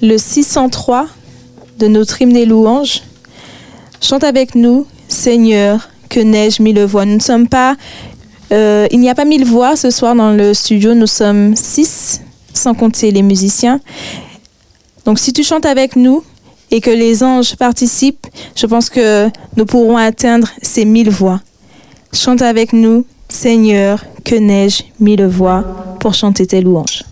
le 0.00 0.16
603 0.16 1.08
de 1.80 1.88
notre 1.88 2.22
hymne 2.22 2.34
des 2.34 2.46
louanges. 2.46 3.02
Chante 4.00 4.22
avec 4.22 4.54
nous, 4.54 4.86
Seigneur, 5.08 5.88
que 6.08 6.20
n'ai-je 6.20 6.62
mille 6.62 6.80
voix. 6.84 7.04
Nous 7.04 7.16
ne 7.16 7.20
sommes 7.20 7.48
pas, 7.48 7.74
euh, 8.52 8.86
il 8.92 9.00
n'y 9.00 9.10
a 9.10 9.16
pas 9.16 9.24
mille 9.24 9.44
voix 9.44 9.74
ce 9.74 9.90
soir 9.90 10.14
dans 10.14 10.30
le 10.30 10.54
studio, 10.54 10.94
nous 10.94 11.08
sommes 11.08 11.56
six, 11.56 12.20
sans 12.54 12.74
compter 12.74 13.10
les 13.10 13.22
musiciens. 13.22 13.80
Donc 15.04 15.18
si 15.18 15.32
tu 15.32 15.42
chantes 15.42 15.66
avec 15.66 15.96
nous 15.96 16.22
et 16.70 16.80
que 16.80 16.90
les 16.90 17.24
anges 17.24 17.56
participent, 17.56 18.28
je 18.54 18.66
pense 18.66 18.88
que 18.88 19.28
nous 19.56 19.66
pourrons 19.66 19.96
atteindre 19.96 20.48
ces 20.62 20.84
mille 20.84 21.10
voix. 21.10 21.40
Chante 22.12 22.40
avec 22.40 22.72
nous, 22.72 23.04
Seigneur, 23.28 24.04
que 24.24 24.34
n'ai-je 24.34 24.82
mille 25.00 25.26
voix 25.26 25.62
pour 26.00 26.14
chanter 26.14 26.46
tes 26.46 26.60
louanges. 26.60 27.04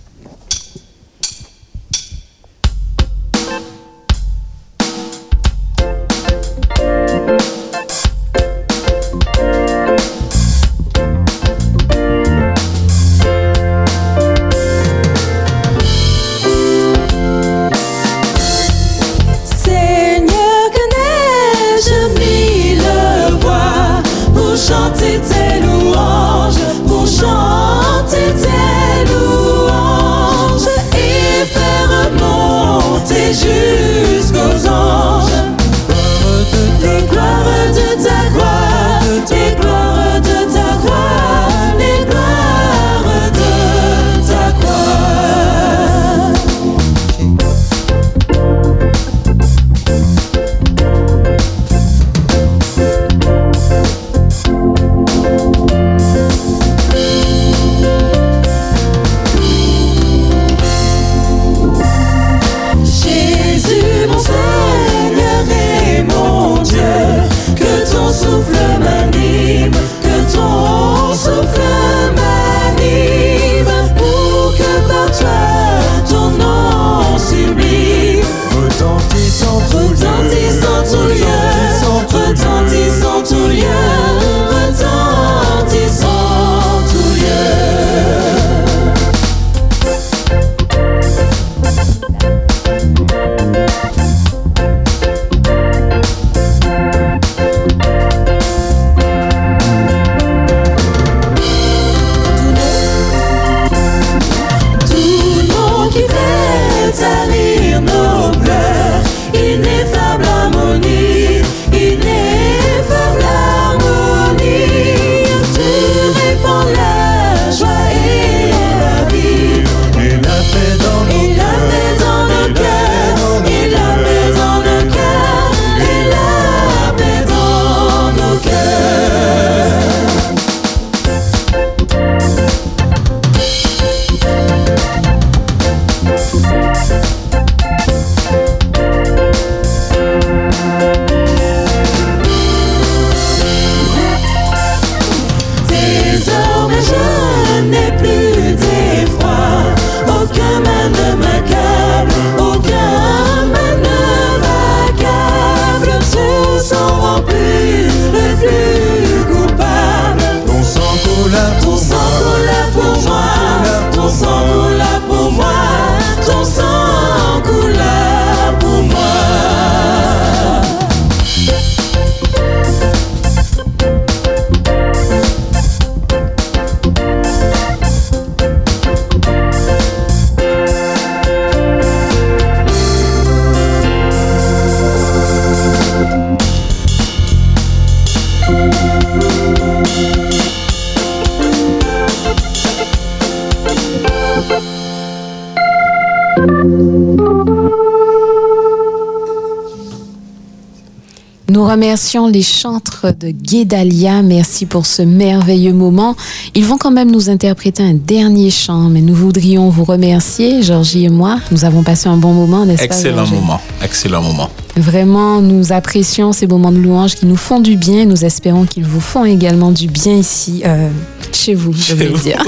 Remercions 201.91 202.29
les 202.29 202.43
chantres 202.43 203.07
de 203.19 203.31
Guédalia. 203.31 204.23
Merci 204.23 204.65
pour 204.65 204.87
ce 204.87 205.03
merveilleux 205.03 205.73
moment. 205.73 206.15
Ils 206.55 206.65
vont 206.65 206.79
quand 206.79 206.93
même 206.93 207.11
nous 207.11 207.31
interpréter 207.31 207.83
un 207.83 207.95
dernier 207.95 208.53
chant, 208.53 208.83
mais 208.83 209.01
nous 209.01 209.13
voudrions 209.13 209.71
vous 209.71 209.83
remercier, 209.83 210.63
Georgie 210.63 211.07
et 211.07 211.09
moi. 211.09 211.41
Nous 211.51 211.65
avons 211.65 211.83
passé 211.83 212.09
un 212.09 212.17
bon 212.17 212.33
moment, 212.33 212.65
n'est-ce 212.65 212.79
pas 212.79 212.85
Excellent 212.85 213.27
moment, 213.27 213.61
excellent 213.83 214.23
moment. 214.23 214.51
Vraiment, 214.77 215.41
nous 215.41 215.73
apprécions 215.73 216.33
ces 216.33 216.47
moments 216.47 216.71
de 216.71 216.79
louange 216.79 217.17
qui 217.17 217.27
nous 217.27 217.35
font 217.35 217.59
du 217.59 217.77
bien. 217.77 218.05
Nous 218.05 218.25
espérons 218.25 218.67
qu'ils 218.67 218.85
vous 218.85 219.01
font 219.01 219.25
également 219.25 219.73
du 219.73 219.89
bien 219.89 220.15
ici, 220.15 220.63
euh, 220.65 220.91
chez 221.33 221.55
vous, 221.55 221.73
je 221.73 221.95
vais 221.95 222.11
dire. 222.11 222.41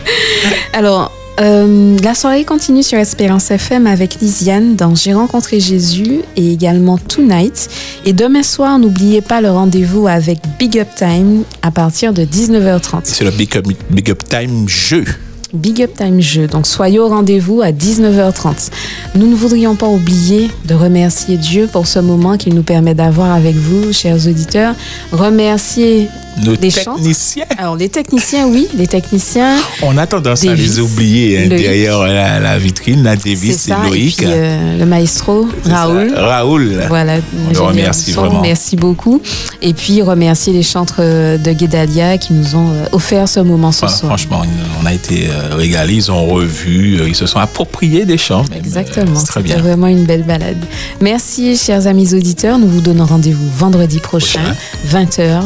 Alors, 0.72 1.12
euh, 1.38 1.96
la 2.02 2.14
soirée 2.14 2.44
continue 2.44 2.82
sur 2.82 2.98
Espérance 2.98 3.50
FM 3.50 3.86
avec 3.86 4.20
Lisiane 4.20 4.76
dans 4.76 4.94
J'ai 4.94 5.14
rencontré 5.14 5.60
Jésus 5.60 6.20
et 6.36 6.52
également 6.52 6.98
Tonight. 6.98 7.68
Et 8.04 8.12
demain 8.12 8.42
soir, 8.42 8.78
n'oubliez 8.78 9.20
pas 9.20 9.40
le 9.40 9.50
rendez-vous 9.50 10.06
avec 10.06 10.38
Big 10.58 10.78
Up 10.78 10.88
Time 10.96 11.44
à 11.62 11.70
partir 11.70 12.12
de 12.12 12.24
19h30. 12.24 13.02
C'est 13.04 13.24
le 13.24 13.30
Big 13.30 13.56
Up, 13.56 13.66
Big 13.90 14.10
Up 14.10 14.22
Time 14.28 14.68
jeu. 14.68 15.04
Big 15.52 15.82
Up 15.82 15.92
Time 15.96 16.20
Jeu. 16.20 16.46
Donc 16.46 16.66
soyez 16.66 16.98
au 16.98 17.08
rendez-vous 17.08 17.62
à 17.62 17.72
19h30. 17.72 18.70
Nous 19.14 19.26
ne 19.26 19.34
voudrions 19.34 19.74
pas 19.74 19.88
oublier 19.88 20.50
de 20.66 20.74
remercier 20.74 21.36
Dieu 21.36 21.68
pour 21.70 21.86
ce 21.86 21.98
moment 21.98 22.36
qu'il 22.36 22.54
nous 22.54 22.62
permet 22.62 22.94
d'avoir 22.94 23.32
avec 23.32 23.56
vous, 23.56 23.92
chers 23.92 24.26
auditeurs. 24.26 24.74
Remercier 25.12 26.08
Nos 26.38 26.54
chantres. 26.70 26.94
techniciens. 26.96 27.44
Alors 27.58 27.76
les 27.76 27.88
techniciens, 27.88 28.46
oui, 28.46 28.68
les 28.76 28.86
techniciens. 28.86 29.56
On 29.82 29.96
a 29.98 30.06
tendance 30.06 30.44
à 30.46 30.54
les 30.54 30.78
oublier 30.80 31.38
hein, 31.38 31.48
Loïc. 31.48 31.62
derrière 31.62 31.98
la, 32.00 32.40
la 32.40 32.58
vitrine. 32.58 33.02
La 33.02 33.16
Davis 33.16 33.56
C'est 33.58 33.72
et 33.72 33.88
Loïc. 33.88 34.16
puis 34.18 34.26
euh, 34.28 34.78
le 34.78 34.86
maestro, 34.86 35.46
Raoul. 35.64 36.12
Raoul. 36.16 36.80
Voilà, 36.88 37.16
On 37.48 37.52
le 37.52 37.60
remercie 37.60 38.12
son, 38.12 38.22
vraiment. 38.22 38.40
Merci 38.42 38.76
beaucoup. 38.76 39.20
Et 39.62 39.74
puis 39.74 40.02
remercier 40.02 40.52
les 40.52 40.62
chantres 40.62 40.96
euh, 41.00 41.36
de 41.38 41.52
Guédalia 41.52 42.16
qui 42.18 42.32
nous 42.32 42.54
ont 42.56 42.70
euh, 42.70 42.84
offert 42.92 43.28
ce 43.28 43.40
moment 43.40 43.72
ce 43.72 43.84
Enfin, 43.84 43.94
soir. 43.94 44.10
franchement, 44.10 44.42
on 44.82 44.86
a 44.86 44.94
été 44.94 45.28
régalés. 45.52 45.94
Ils 45.94 46.10
ont 46.10 46.26
revu, 46.26 47.00
ils 47.06 47.14
se 47.16 47.26
sont 47.26 47.38
appropriés 47.38 48.04
des 48.06 48.18
chants. 48.18 48.44
Exactement, 48.56 49.14
C'est 49.16 49.26
très 49.26 49.40
c'était 49.42 49.54
bien. 49.54 49.62
vraiment 49.62 49.86
une 49.88 50.04
belle 50.04 50.22
balade. 50.22 50.56
Merci, 51.00 51.56
chers 51.56 51.86
amis 51.86 52.14
auditeurs. 52.14 52.58
Nous 52.58 52.68
vous 52.68 52.80
donnons 52.80 53.04
rendez-vous 53.06 53.48
vendredi 53.56 53.98
prochain, 53.98 54.54
20h, 54.90 55.40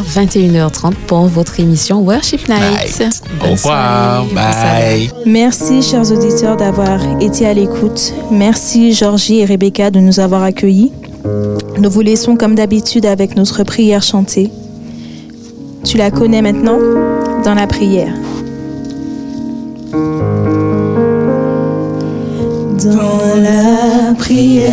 21h30 0.75 0.95
pour 1.07 1.27
votre 1.27 1.61
émission 1.61 2.01
Worship 2.01 2.49
Night. 2.49 2.99
Bonne 3.41 3.49
Au 3.49 3.53
revoir. 3.53 4.25
Bye. 4.27 5.11
Merci, 5.27 5.83
chers 5.83 6.11
auditeurs, 6.11 6.57
d'avoir 6.57 7.01
été 7.21 7.47
à 7.47 7.55
l'écoute. 7.55 8.13
Merci, 8.31 8.93
Georgie 8.93 9.41
et 9.41 9.45
Rebecca, 9.45 9.91
de 9.91 10.01
nous 10.01 10.21
avoir 10.21 10.43
accueillis. 10.43 10.93
Nous 11.79 11.91
vous 11.91 12.01
laissons, 12.01 12.37
comme 12.37 12.55
d'habitude, 12.55 13.07
avec 13.07 13.37
notre 13.37 13.63
prière 13.65 14.03
chantée. 14.03 14.51
Tu 15.85 15.97
la 15.97 16.11
connais 16.11 16.43
maintenant 16.43 16.79
dans 17.45 17.55
la 17.55 17.67
prière. 17.67 18.15
Dans 22.83 23.41
la 23.41 24.15
prière, 24.15 24.73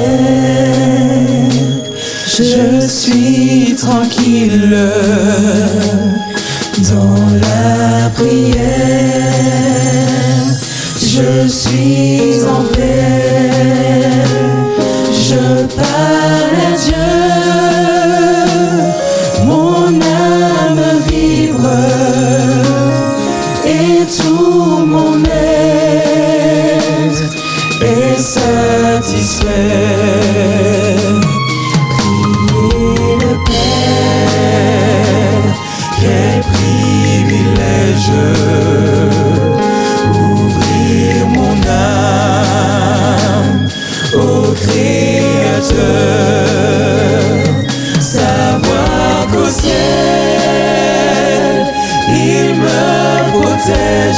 je 2.38 2.88
suis 2.88 3.76
tranquille. 3.76 4.78
Dans 6.90 7.16
la 7.42 8.10
prière, 8.10 8.58
je 10.96 11.48
suis 11.48 12.44
en 12.46 12.64
paix. 12.74 13.31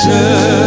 Protège 0.04 0.62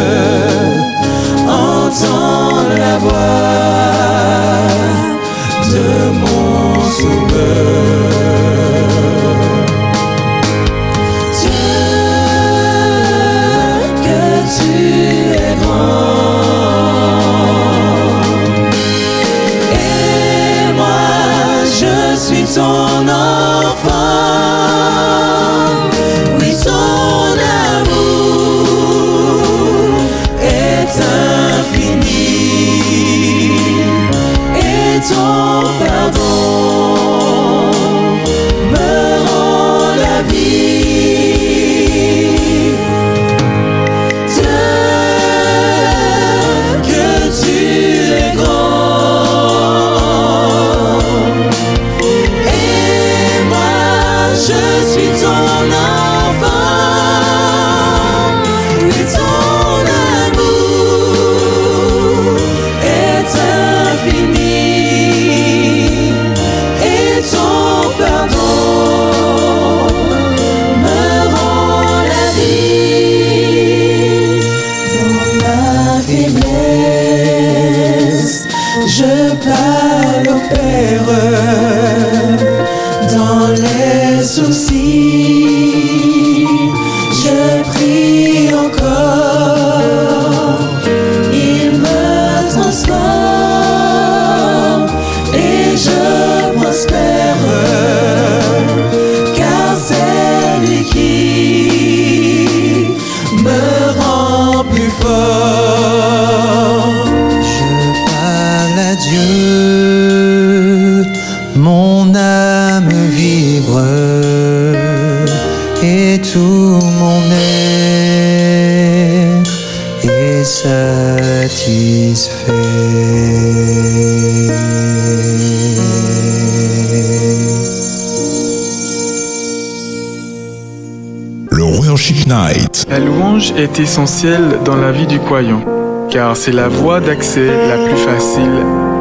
est 133.79 133.83
essentielle 133.83 134.61
dans 134.65 134.77
la 134.77 134.93
vie 134.93 135.07
du 135.07 135.19
croyant, 135.19 135.63
car 136.11 136.37
c'est 136.37 136.53
la 136.53 136.69
voie 136.69 137.01
d'accès 137.01 137.47
la 137.47 137.79
plus 137.87 137.97
facile 137.97 138.51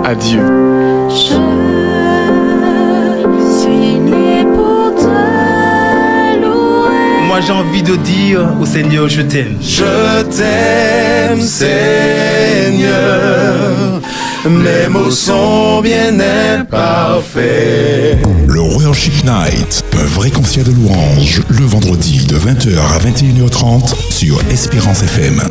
à 0.03 0.15
Dieu. 0.15 0.41
Moi 7.27 7.41
j'ai 7.41 7.53
envie 7.53 7.83
de 7.83 7.95
dire 7.97 8.41
au 8.61 8.65
Seigneur 8.65 9.07
je 9.07 9.21
t'aime. 9.21 9.57
Je 9.61 10.23
t'aime 10.23 11.41
Seigneur, 11.41 12.91
mes 14.49 14.87
mots 14.89 15.11
sont 15.11 15.81
bien 15.81 16.19
imparfaits. 16.19 18.17
Le 18.47 18.59
Worship 18.59 19.23
Night, 19.23 19.83
un 19.93 20.05
vrai 20.05 20.29
concert 20.29 20.63
de 20.63 20.71
louange, 20.71 21.41
le 21.49 21.65
vendredi 21.65 22.25
de 22.25 22.37
20h 22.37 22.77
à 22.77 22.99
21h30 22.99 23.95
sur 24.11 24.39
Espérance 24.51 25.01
FM. 25.03 25.41